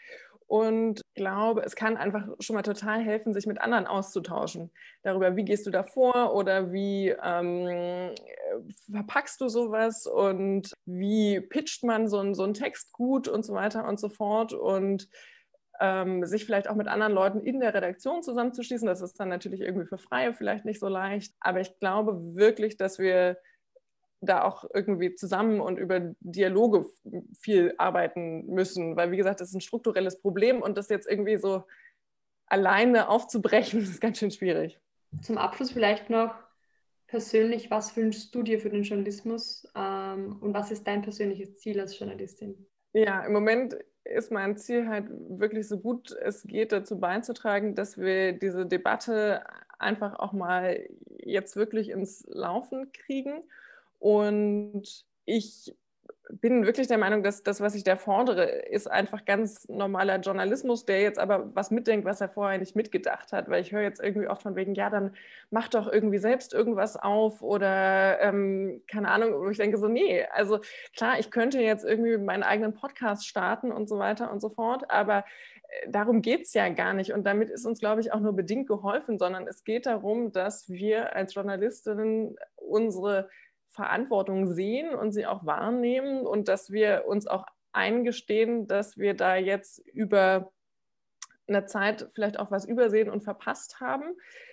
Und 0.46 1.02
glaube, 1.14 1.62
es 1.62 1.76
kann 1.76 1.98
einfach 1.98 2.26
schon 2.40 2.56
mal 2.56 2.62
total 2.62 3.00
helfen, 3.00 3.34
sich 3.34 3.46
mit 3.46 3.60
anderen 3.60 3.86
auszutauschen. 3.86 4.70
Darüber, 5.02 5.36
wie 5.36 5.44
gehst 5.44 5.66
du 5.66 5.70
da 5.70 5.82
vor 5.82 6.34
oder 6.34 6.72
wie 6.72 7.14
ähm, 7.22 8.14
verpackst 8.90 9.40
du 9.42 9.48
sowas 9.48 10.06
und 10.06 10.72
wie 10.86 11.40
pitcht 11.40 11.84
man 11.84 12.08
so, 12.08 12.32
so 12.32 12.44
einen 12.44 12.54
Text 12.54 12.92
gut 12.92 13.28
und 13.28 13.44
so 13.44 13.52
weiter 13.52 13.86
und 13.86 14.00
so 14.00 14.08
fort. 14.08 14.54
Und 14.54 15.08
ähm, 15.80 16.24
sich 16.24 16.44
vielleicht 16.44 16.68
auch 16.68 16.74
mit 16.74 16.88
anderen 16.88 17.12
Leuten 17.12 17.40
in 17.40 17.60
der 17.60 17.74
Redaktion 17.74 18.22
zusammenzuschließen. 18.22 18.86
Das 18.86 19.00
ist 19.00 19.18
dann 19.20 19.28
natürlich 19.28 19.60
irgendwie 19.60 19.86
für 19.86 19.98
Freie 19.98 20.34
vielleicht 20.34 20.64
nicht 20.64 20.80
so 20.80 20.88
leicht. 20.88 21.34
Aber 21.40 21.60
ich 21.60 21.78
glaube 21.78 22.34
wirklich, 22.34 22.76
dass 22.76 22.98
wir 22.98 23.38
da 24.20 24.42
auch 24.42 24.64
irgendwie 24.74 25.14
zusammen 25.14 25.60
und 25.60 25.78
über 25.78 26.12
Dialoge 26.20 26.86
viel 27.40 27.74
arbeiten 27.78 28.46
müssen, 28.46 28.96
weil 28.96 29.12
wie 29.12 29.16
gesagt, 29.16 29.40
das 29.40 29.50
ist 29.50 29.54
ein 29.54 29.60
strukturelles 29.60 30.20
Problem 30.20 30.60
und 30.60 30.76
das 30.76 30.88
jetzt 30.88 31.08
irgendwie 31.08 31.36
so 31.36 31.64
alleine 32.46 33.08
aufzubrechen, 33.08 33.80
ist 33.82 34.00
ganz 34.00 34.18
schön 34.18 34.30
schwierig. 34.30 34.78
Zum 35.22 35.38
Abschluss 35.38 35.70
vielleicht 35.70 36.10
noch 36.10 36.34
persönlich, 37.06 37.70
was 37.70 37.96
wünschst 37.96 38.34
du 38.34 38.42
dir 38.42 38.60
für 38.60 38.70
den 38.70 38.82
Journalismus 38.82 39.66
ähm, 39.74 40.36
und 40.40 40.52
was 40.52 40.70
ist 40.70 40.86
dein 40.86 41.02
persönliches 41.02 41.58
Ziel 41.58 41.80
als 41.80 41.98
Journalistin? 41.98 42.66
Ja, 42.94 43.20
im 43.24 43.32
Moment 43.32 43.76
ist 44.04 44.30
mein 44.32 44.56
Ziel 44.56 44.88
halt 44.88 45.06
wirklich 45.10 45.68
so 45.68 45.78
gut 45.78 46.12
es 46.12 46.42
geht 46.44 46.72
dazu 46.72 46.98
beizutragen, 46.98 47.74
dass 47.74 47.98
wir 47.98 48.32
diese 48.32 48.64
Debatte 48.66 49.44
einfach 49.78 50.18
auch 50.18 50.32
mal 50.32 50.88
jetzt 51.18 51.56
wirklich 51.56 51.90
ins 51.90 52.24
Laufen 52.28 52.90
kriegen. 52.92 53.42
Und 53.98 55.04
ich 55.26 55.74
bin 56.30 56.66
wirklich 56.66 56.88
der 56.88 56.98
Meinung, 56.98 57.22
dass 57.22 57.42
das, 57.42 57.60
was 57.60 57.74
ich 57.74 57.84
da 57.84 57.96
fordere, 57.96 58.44
ist 58.44 58.90
einfach 58.90 59.24
ganz 59.24 59.68
normaler 59.68 60.18
Journalismus, 60.18 60.84
der 60.84 61.00
jetzt 61.00 61.18
aber 61.18 61.54
was 61.54 61.70
mitdenkt, 61.70 62.04
was 62.04 62.20
er 62.20 62.28
vorher 62.28 62.58
nicht 62.58 62.76
mitgedacht 62.76 63.32
hat. 63.32 63.48
Weil 63.48 63.62
ich 63.62 63.72
höre 63.72 63.82
jetzt 63.82 64.00
irgendwie 64.02 64.28
oft 64.28 64.42
von 64.42 64.54
wegen, 64.54 64.74
ja, 64.74 64.90
dann 64.90 65.14
mach 65.50 65.68
doch 65.68 65.90
irgendwie 65.90 66.18
selbst 66.18 66.52
irgendwas 66.52 66.96
auf 66.96 67.42
oder 67.42 68.20
ähm, 68.20 68.82
keine 68.90 69.10
Ahnung. 69.10 69.34
Und 69.34 69.50
ich 69.50 69.58
denke 69.58 69.78
so, 69.78 69.88
nee, 69.88 70.24
also 70.32 70.60
klar, 70.94 71.18
ich 71.18 71.30
könnte 71.30 71.60
jetzt 71.60 71.84
irgendwie 71.84 72.18
meinen 72.18 72.42
eigenen 72.42 72.74
Podcast 72.74 73.26
starten 73.26 73.72
und 73.72 73.88
so 73.88 73.98
weiter 73.98 74.30
und 74.30 74.40
so 74.40 74.50
fort, 74.50 74.90
aber 74.90 75.24
äh, 75.68 75.90
darum 75.90 76.20
geht 76.20 76.42
es 76.42 76.52
ja 76.52 76.68
gar 76.68 76.92
nicht. 76.92 77.12
Und 77.12 77.24
damit 77.24 77.48
ist 77.48 77.64
uns, 77.64 77.80
glaube 77.80 78.02
ich, 78.02 78.12
auch 78.12 78.20
nur 78.20 78.34
bedingt 78.34 78.68
geholfen, 78.68 79.18
sondern 79.18 79.46
es 79.46 79.64
geht 79.64 79.86
darum, 79.86 80.30
dass 80.32 80.68
wir 80.68 81.16
als 81.16 81.34
Journalistinnen 81.34 82.36
unsere 82.56 83.30
Verantwortung 83.68 84.46
sehen 84.52 84.94
und 84.94 85.12
sie 85.12 85.26
auch 85.26 85.44
wahrnehmen 85.46 86.26
und 86.26 86.48
dass 86.48 86.70
wir 86.70 87.04
uns 87.06 87.26
auch 87.26 87.46
eingestehen, 87.72 88.66
dass 88.66 88.98
wir 88.98 89.14
da 89.14 89.36
jetzt 89.36 89.78
über 89.88 90.52
eine 91.48 91.64
Zeit 91.64 92.10
vielleicht 92.14 92.38
auch 92.38 92.50
was 92.50 92.66
übersehen 92.66 93.10
und 93.10 93.22
verpasst 93.22 93.80
haben. 93.80 94.04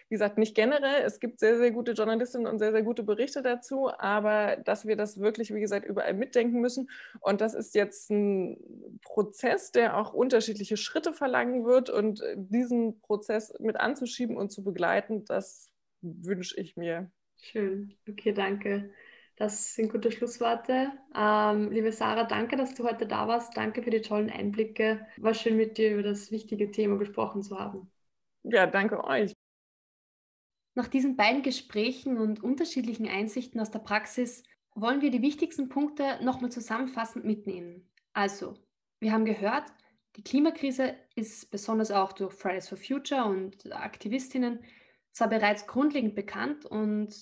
Wie 0.07 0.15
gesagt, 0.15 0.37
nicht 0.37 0.55
generell. 0.55 1.01
Es 1.03 1.19
gibt 1.19 1.39
sehr, 1.39 1.57
sehr 1.57 1.71
gute 1.71 1.93
Journalistinnen 1.93 2.47
und 2.47 2.59
sehr, 2.59 2.71
sehr 2.71 2.83
gute 2.83 3.03
Berichte 3.03 3.41
dazu, 3.41 3.89
aber 3.89 4.57
dass 4.57 4.85
wir 4.85 4.95
das 4.95 5.19
wirklich, 5.19 5.53
wie 5.53 5.59
gesagt, 5.59 5.85
überall 5.85 6.13
mitdenken 6.13 6.61
müssen. 6.61 6.89
Und 7.19 7.41
das 7.41 7.53
ist 7.53 7.75
jetzt 7.75 8.11
ein 8.11 8.99
Prozess, 9.01 9.71
der 9.71 9.97
auch 9.97 10.13
unterschiedliche 10.13 10.77
Schritte 10.77 11.11
verlangen 11.11 11.65
wird. 11.65 11.89
Und 11.89 12.21
diesen 12.35 13.01
Prozess 13.01 13.53
mit 13.59 13.77
anzuschieben 13.77 14.37
und 14.37 14.51
zu 14.51 14.63
begleiten, 14.63 15.25
das 15.25 15.69
wünsche 16.01 16.59
ich 16.59 16.77
mir. 16.77 17.11
Schön. 17.41 17.95
Okay, 18.07 18.31
danke. 18.31 18.91
Das 19.37 19.75
sind 19.75 19.91
gute 19.91 20.11
Schlussworte. 20.11 20.91
Ähm, 21.13 21.71
liebe 21.71 21.91
Sarah, 21.91 22.23
danke, 22.23 22.55
dass 22.55 22.73
du 22.73 22.85
heute 22.85 23.05
da 23.05 23.27
warst. 23.27 23.57
Danke 23.57 23.83
für 23.83 23.89
die 23.89 24.01
tollen 24.01 24.29
Einblicke. 24.29 25.05
War 25.17 25.33
schön, 25.33 25.57
mit 25.57 25.77
dir 25.77 25.93
über 25.93 26.03
das 26.03 26.31
wichtige 26.31 26.71
Thema 26.71 26.97
gesprochen 26.97 27.43
zu 27.43 27.59
haben. 27.59 27.91
Ja, 28.43 28.65
danke 28.65 29.03
euch. 29.03 29.33
Nach 30.73 30.87
diesen 30.87 31.17
beiden 31.17 31.41
Gesprächen 31.41 32.17
und 32.17 32.43
unterschiedlichen 32.43 33.07
Einsichten 33.07 33.59
aus 33.59 33.71
der 33.71 33.79
Praxis 33.79 34.43
wollen 34.73 35.01
wir 35.01 35.11
die 35.11 35.21
wichtigsten 35.21 35.69
Punkte 35.69 36.19
nochmal 36.21 36.51
zusammenfassend 36.51 37.25
mitnehmen. 37.25 37.89
Also, 38.13 38.55
wir 38.99 39.11
haben 39.11 39.25
gehört, 39.25 39.65
die 40.15 40.23
Klimakrise 40.23 40.95
ist 41.15 41.51
besonders 41.51 41.91
auch 41.91 42.13
durch 42.13 42.33
Fridays 42.33 42.69
for 42.69 42.77
Future 42.77 43.25
und 43.25 43.71
Aktivistinnen 43.73 44.63
zwar 45.11 45.29
bereits 45.29 45.67
grundlegend 45.67 46.15
bekannt 46.15 46.65
und 46.65 47.13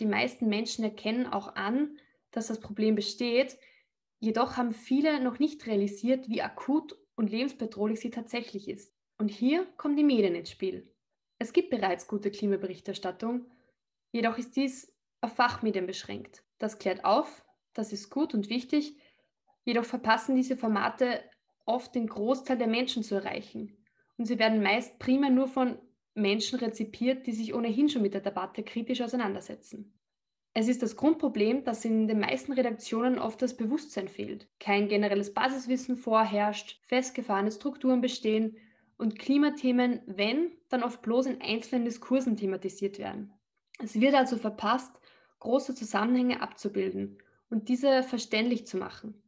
die 0.00 0.06
meisten 0.06 0.48
Menschen 0.48 0.84
erkennen 0.84 1.26
auch 1.26 1.54
an, 1.54 1.98
dass 2.30 2.48
das 2.48 2.60
Problem 2.60 2.94
besteht. 2.94 3.58
Jedoch 4.18 4.56
haben 4.56 4.72
viele 4.72 5.20
noch 5.20 5.38
nicht 5.38 5.66
realisiert, 5.66 6.28
wie 6.28 6.42
akut 6.42 6.98
und 7.14 7.30
lebensbedrohlich 7.30 8.00
sie 8.00 8.10
tatsächlich 8.10 8.68
ist. 8.68 8.92
Und 9.18 9.30
hier 9.30 9.66
kommen 9.76 9.96
die 9.96 10.04
Medien 10.04 10.34
ins 10.34 10.50
Spiel. 10.50 10.90
Es 11.38 11.52
gibt 11.52 11.70
bereits 11.70 12.06
gute 12.06 12.30
Klimaberichterstattung, 12.30 13.46
jedoch 14.12 14.38
ist 14.38 14.56
dies 14.56 14.92
auf 15.20 15.34
Fachmedien 15.34 15.86
beschränkt. 15.86 16.42
Das 16.58 16.78
klärt 16.78 17.04
auf, 17.04 17.44
das 17.72 17.92
ist 17.92 18.10
gut 18.10 18.34
und 18.34 18.50
wichtig, 18.50 18.96
jedoch 19.64 19.84
verpassen 19.84 20.36
diese 20.36 20.56
Formate 20.56 21.22
oft 21.66 21.94
den 21.94 22.06
Großteil 22.06 22.58
der 22.58 22.66
Menschen 22.66 23.02
zu 23.02 23.14
erreichen. 23.14 23.76
Und 24.16 24.26
sie 24.26 24.38
werden 24.38 24.62
meist 24.62 24.98
primär 24.98 25.30
nur 25.30 25.48
von 25.48 25.78
Menschen 26.14 26.58
rezipiert, 26.58 27.26
die 27.26 27.32
sich 27.32 27.54
ohnehin 27.54 27.88
schon 27.88 28.02
mit 28.02 28.14
der 28.14 28.20
Debatte 28.20 28.62
kritisch 28.62 29.00
auseinandersetzen. 29.00 29.94
Es 30.52 30.66
ist 30.66 30.82
das 30.82 30.96
Grundproblem, 30.96 31.64
dass 31.64 31.84
in 31.84 32.08
den 32.08 32.18
meisten 32.18 32.52
Redaktionen 32.52 33.18
oft 33.18 33.40
das 33.40 33.56
Bewusstsein 33.56 34.08
fehlt, 34.08 34.48
kein 34.58 34.88
generelles 34.88 35.32
Basiswissen 35.32 35.96
vorherrscht, 35.96 36.80
festgefahrene 36.88 37.52
Strukturen 37.52 38.00
bestehen 38.00 38.56
und 38.98 39.18
Klimathemen, 39.18 40.00
wenn, 40.06 40.50
dann 40.68 40.82
oft 40.82 41.02
bloß 41.02 41.26
in 41.26 41.40
einzelnen 41.40 41.84
Diskursen 41.84 42.36
thematisiert 42.36 42.98
werden. 42.98 43.32
Es 43.78 44.00
wird 44.00 44.14
also 44.14 44.36
verpasst, 44.36 44.92
große 45.38 45.74
Zusammenhänge 45.74 46.42
abzubilden 46.42 47.18
und 47.48 47.68
diese 47.68 48.02
verständlich 48.02 48.66
zu 48.66 48.76
machen. 48.76 49.22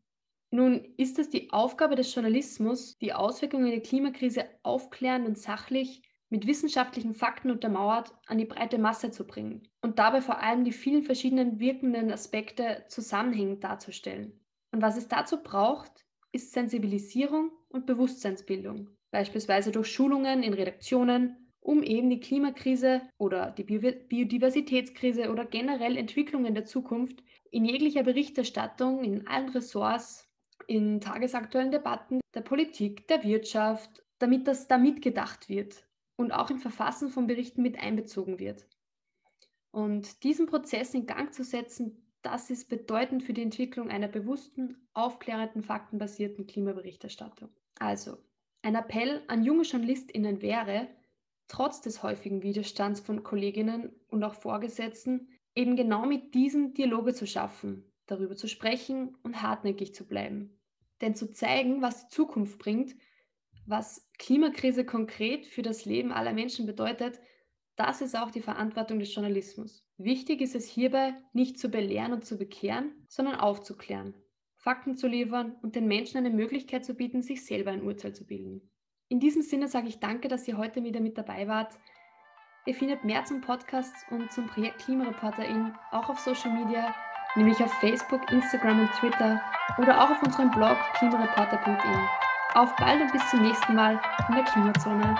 Nun 0.50 0.84
ist 0.98 1.18
es 1.18 1.30
die 1.30 1.50
Aufgabe 1.52 1.94
des 1.94 2.14
Journalismus, 2.14 2.98
die 2.98 3.14
Auswirkungen 3.14 3.70
der 3.70 3.80
Klimakrise 3.80 4.44
aufklärend 4.62 5.26
und 5.26 5.38
sachlich 5.38 6.02
mit 6.32 6.46
wissenschaftlichen 6.46 7.14
Fakten 7.14 7.50
untermauert 7.50 8.10
an 8.26 8.38
die 8.38 8.46
breite 8.46 8.78
Masse 8.78 9.10
zu 9.10 9.26
bringen 9.26 9.68
und 9.82 9.98
dabei 9.98 10.22
vor 10.22 10.40
allem 10.40 10.64
die 10.64 10.72
vielen 10.72 11.02
verschiedenen 11.02 11.60
wirkenden 11.60 12.10
Aspekte 12.10 12.86
zusammenhängend 12.88 13.62
darzustellen. 13.62 14.40
Und 14.72 14.80
was 14.80 14.96
es 14.96 15.08
dazu 15.08 15.42
braucht, 15.42 16.06
ist 16.32 16.54
Sensibilisierung 16.54 17.50
und 17.68 17.84
Bewusstseinsbildung, 17.84 18.88
beispielsweise 19.10 19.72
durch 19.72 19.88
Schulungen 19.88 20.42
in 20.42 20.54
Redaktionen, 20.54 21.36
um 21.60 21.82
eben 21.82 22.08
die 22.08 22.20
Klimakrise 22.20 23.02
oder 23.18 23.50
die 23.50 23.64
Biodiversitätskrise 23.64 25.30
oder 25.30 25.44
generell 25.44 25.98
Entwicklungen 25.98 26.54
der 26.54 26.64
Zukunft 26.64 27.22
in 27.50 27.66
jeglicher 27.66 28.04
Berichterstattung 28.04 29.04
in 29.04 29.26
allen 29.26 29.50
Ressorts 29.50 30.26
in 30.66 30.98
tagesaktuellen 31.02 31.72
Debatten 31.72 32.20
der 32.34 32.40
Politik, 32.40 33.06
der 33.08 33.22
Wirtschaft, 33.22 34.02
damit 34.18 34.48
das 34.48 34.66
da 34.66 34.78
mitgedacht 34.78 35.50
wird 35.50 35.84
und 36.22 36.32
auch 36.32 36.50
im 36.50 36.58
Verfassen 36.58 37.10
von 37.10 37.26
Berichten 37.26 37.62
mit 37.62 37.78
einbezogen 37.78 38.38
wird. 38.38 38.66
Und 39.70 40.22
diesen 40.22 40.46
Prozess 40.46 40.94
in 40.94 41.06
Gang 41.06 41.32
zu 41.32 41.44
setzen, 41.44 42.12
das 42.22 42.50
ist 42.50 42.68
bedeutend 42.68 43.22
für 43.22 43.32
die 43.32 43.42
Entwicklung 43.42 43.90
einer 43.90 44.08
bewussten, 44.08 44.88
aufklärenden, 44.94 45.62
faktenbasierten 45.62 46.46
Klimaberichterstattung. 46.46 47.50
Also, 47.78 48.18
ein 48.62 48.76
Appell 48.76 49.22
an 49.26 49.42
junge 49.42 49.64
JournalistInnen 49.64 50.40
wäre, 50.40 50.88
trotz 51.48 51.80
des 51.80 52.02
häufigen 52.02 52.42
Widerstands 52.42 53.00
von 53.00 53.24
Kolleginnen 53.24 53.90
und 54.08 54.22
auch 54.22 54.34
Vorgesetzten, 54.34 55.28
eben 55.54 55.74
genau 55.74 56.06
mit 56.06 56.34
diesen 56.34 56.74
Dialoge 56.74 57.12
zu 57.12 57.26
schaffen, 57.26 57.92
darüber 58.06 58.36
zu 58.36 58.46
sprechen 58.46 59.16
und 59.22 59.42
hartnäckig 59.42 59.94
zu 59.94 60.06
bleiben. 60.06 60.58
Denn 61.00 61.16
zu 61.16 61.32
zeigen, 61.32 61.82
was 61.82 62.06
die 62.06 62.14
Zukunft 62.14 62.58
bringt, 62.58 62.94
was 63.66 64.08
Klimakrise 64.18 64.84
konkret 64.84 65.46
für 65.46 65.62
das 65.62 65.84
Leben 65.84 66.12
aller 66.12 66.32
Menschen 66.32 66.66
bedeutet, 66.66 67.20
das 67.76 68.00
ist 68.00 68.16
auch 68.16 68.30
die 68.30 68.42
Verantwortung 68.42 68.98
des 68.98 69.14
Journalismus. 69.14 69.86
Wichtig 69.96 70.40
ist 70.40 70.54
es 70.54 70.68
hierbei, 70.68 71.14
nicht 71.32 71.58
zu 71.58 71.68
belehren 71.68 72.12
und 72.12 72.24
zu 72.24 72.36
bekehren, 72.36 72.92
sondern 73.08 73.36
aufzuklären, 73.36 74.14
Fakten 74.56 74.96
zu 74.96 75.06
liefern 75.06 75.56
und 75.62 75.74
den 75.74 75.86
Menschen 75.86 76.18
eine 76.18 76.30
Möglichkeit 76.30 76.84
zu 76.84 76.94
bieten, 76.94 77.22
sich 77.22 77.44
selber 77.44 77.70
ein 77.70 77.82
Urteil 77.82 78.14
zu 78.14 78.26
bilden. 78.26 78.70
In 79.08 79.20
diesem 79.20 79.42
Sinne 79.42 79.68
sage 79.68 79.88
ich 79.88 80.00
danke, 80.00 80.28
dass 80.28 80.46
ihr 80.48 80.58
heute 80.58 80.84
wieder 80.84 81.00
mit 81.00 81.18
dabei 81.18 81.48
wart. 81.48 81.78
Ihr 82.66 82.74
findet 82.74 83.04
mehr 83.04 83.24
zum 83.24 83.40
Podcast 83.40 83.94
und 84.10 84.30
zum 84.32 84.46
Projekt 84.46 84.78
Klimareporterin 84.84 85.72
auch 85.90 86.08
auf 86.08 86.18
Social 86.20 86.52
Media 86.52 86.94
nämlich 87.34 87.62
auf 87.62 87.72
Facebook, 87.74 88.30
Instagram 88.30 88.80
und 88.80 88.92
Twitter 88.92 89.40
oder 89.78 90.02
auch 90.02 90.10
auf 90.10 90.22
unserem 90.22 90.50
Blog 90.50 90.76
klimareporter.in. 90.94 92.31
Auf 92.54 92.76
bald 92.76 93.00
und 93.00 93.12
bis 93.12 93.30
zum 93.30 93.40
nächsten 93.40 93.74
Mal 93.74 93.98
in 94.28 94.34
der 94.34 94.44
Klimazone. 94.44 95.16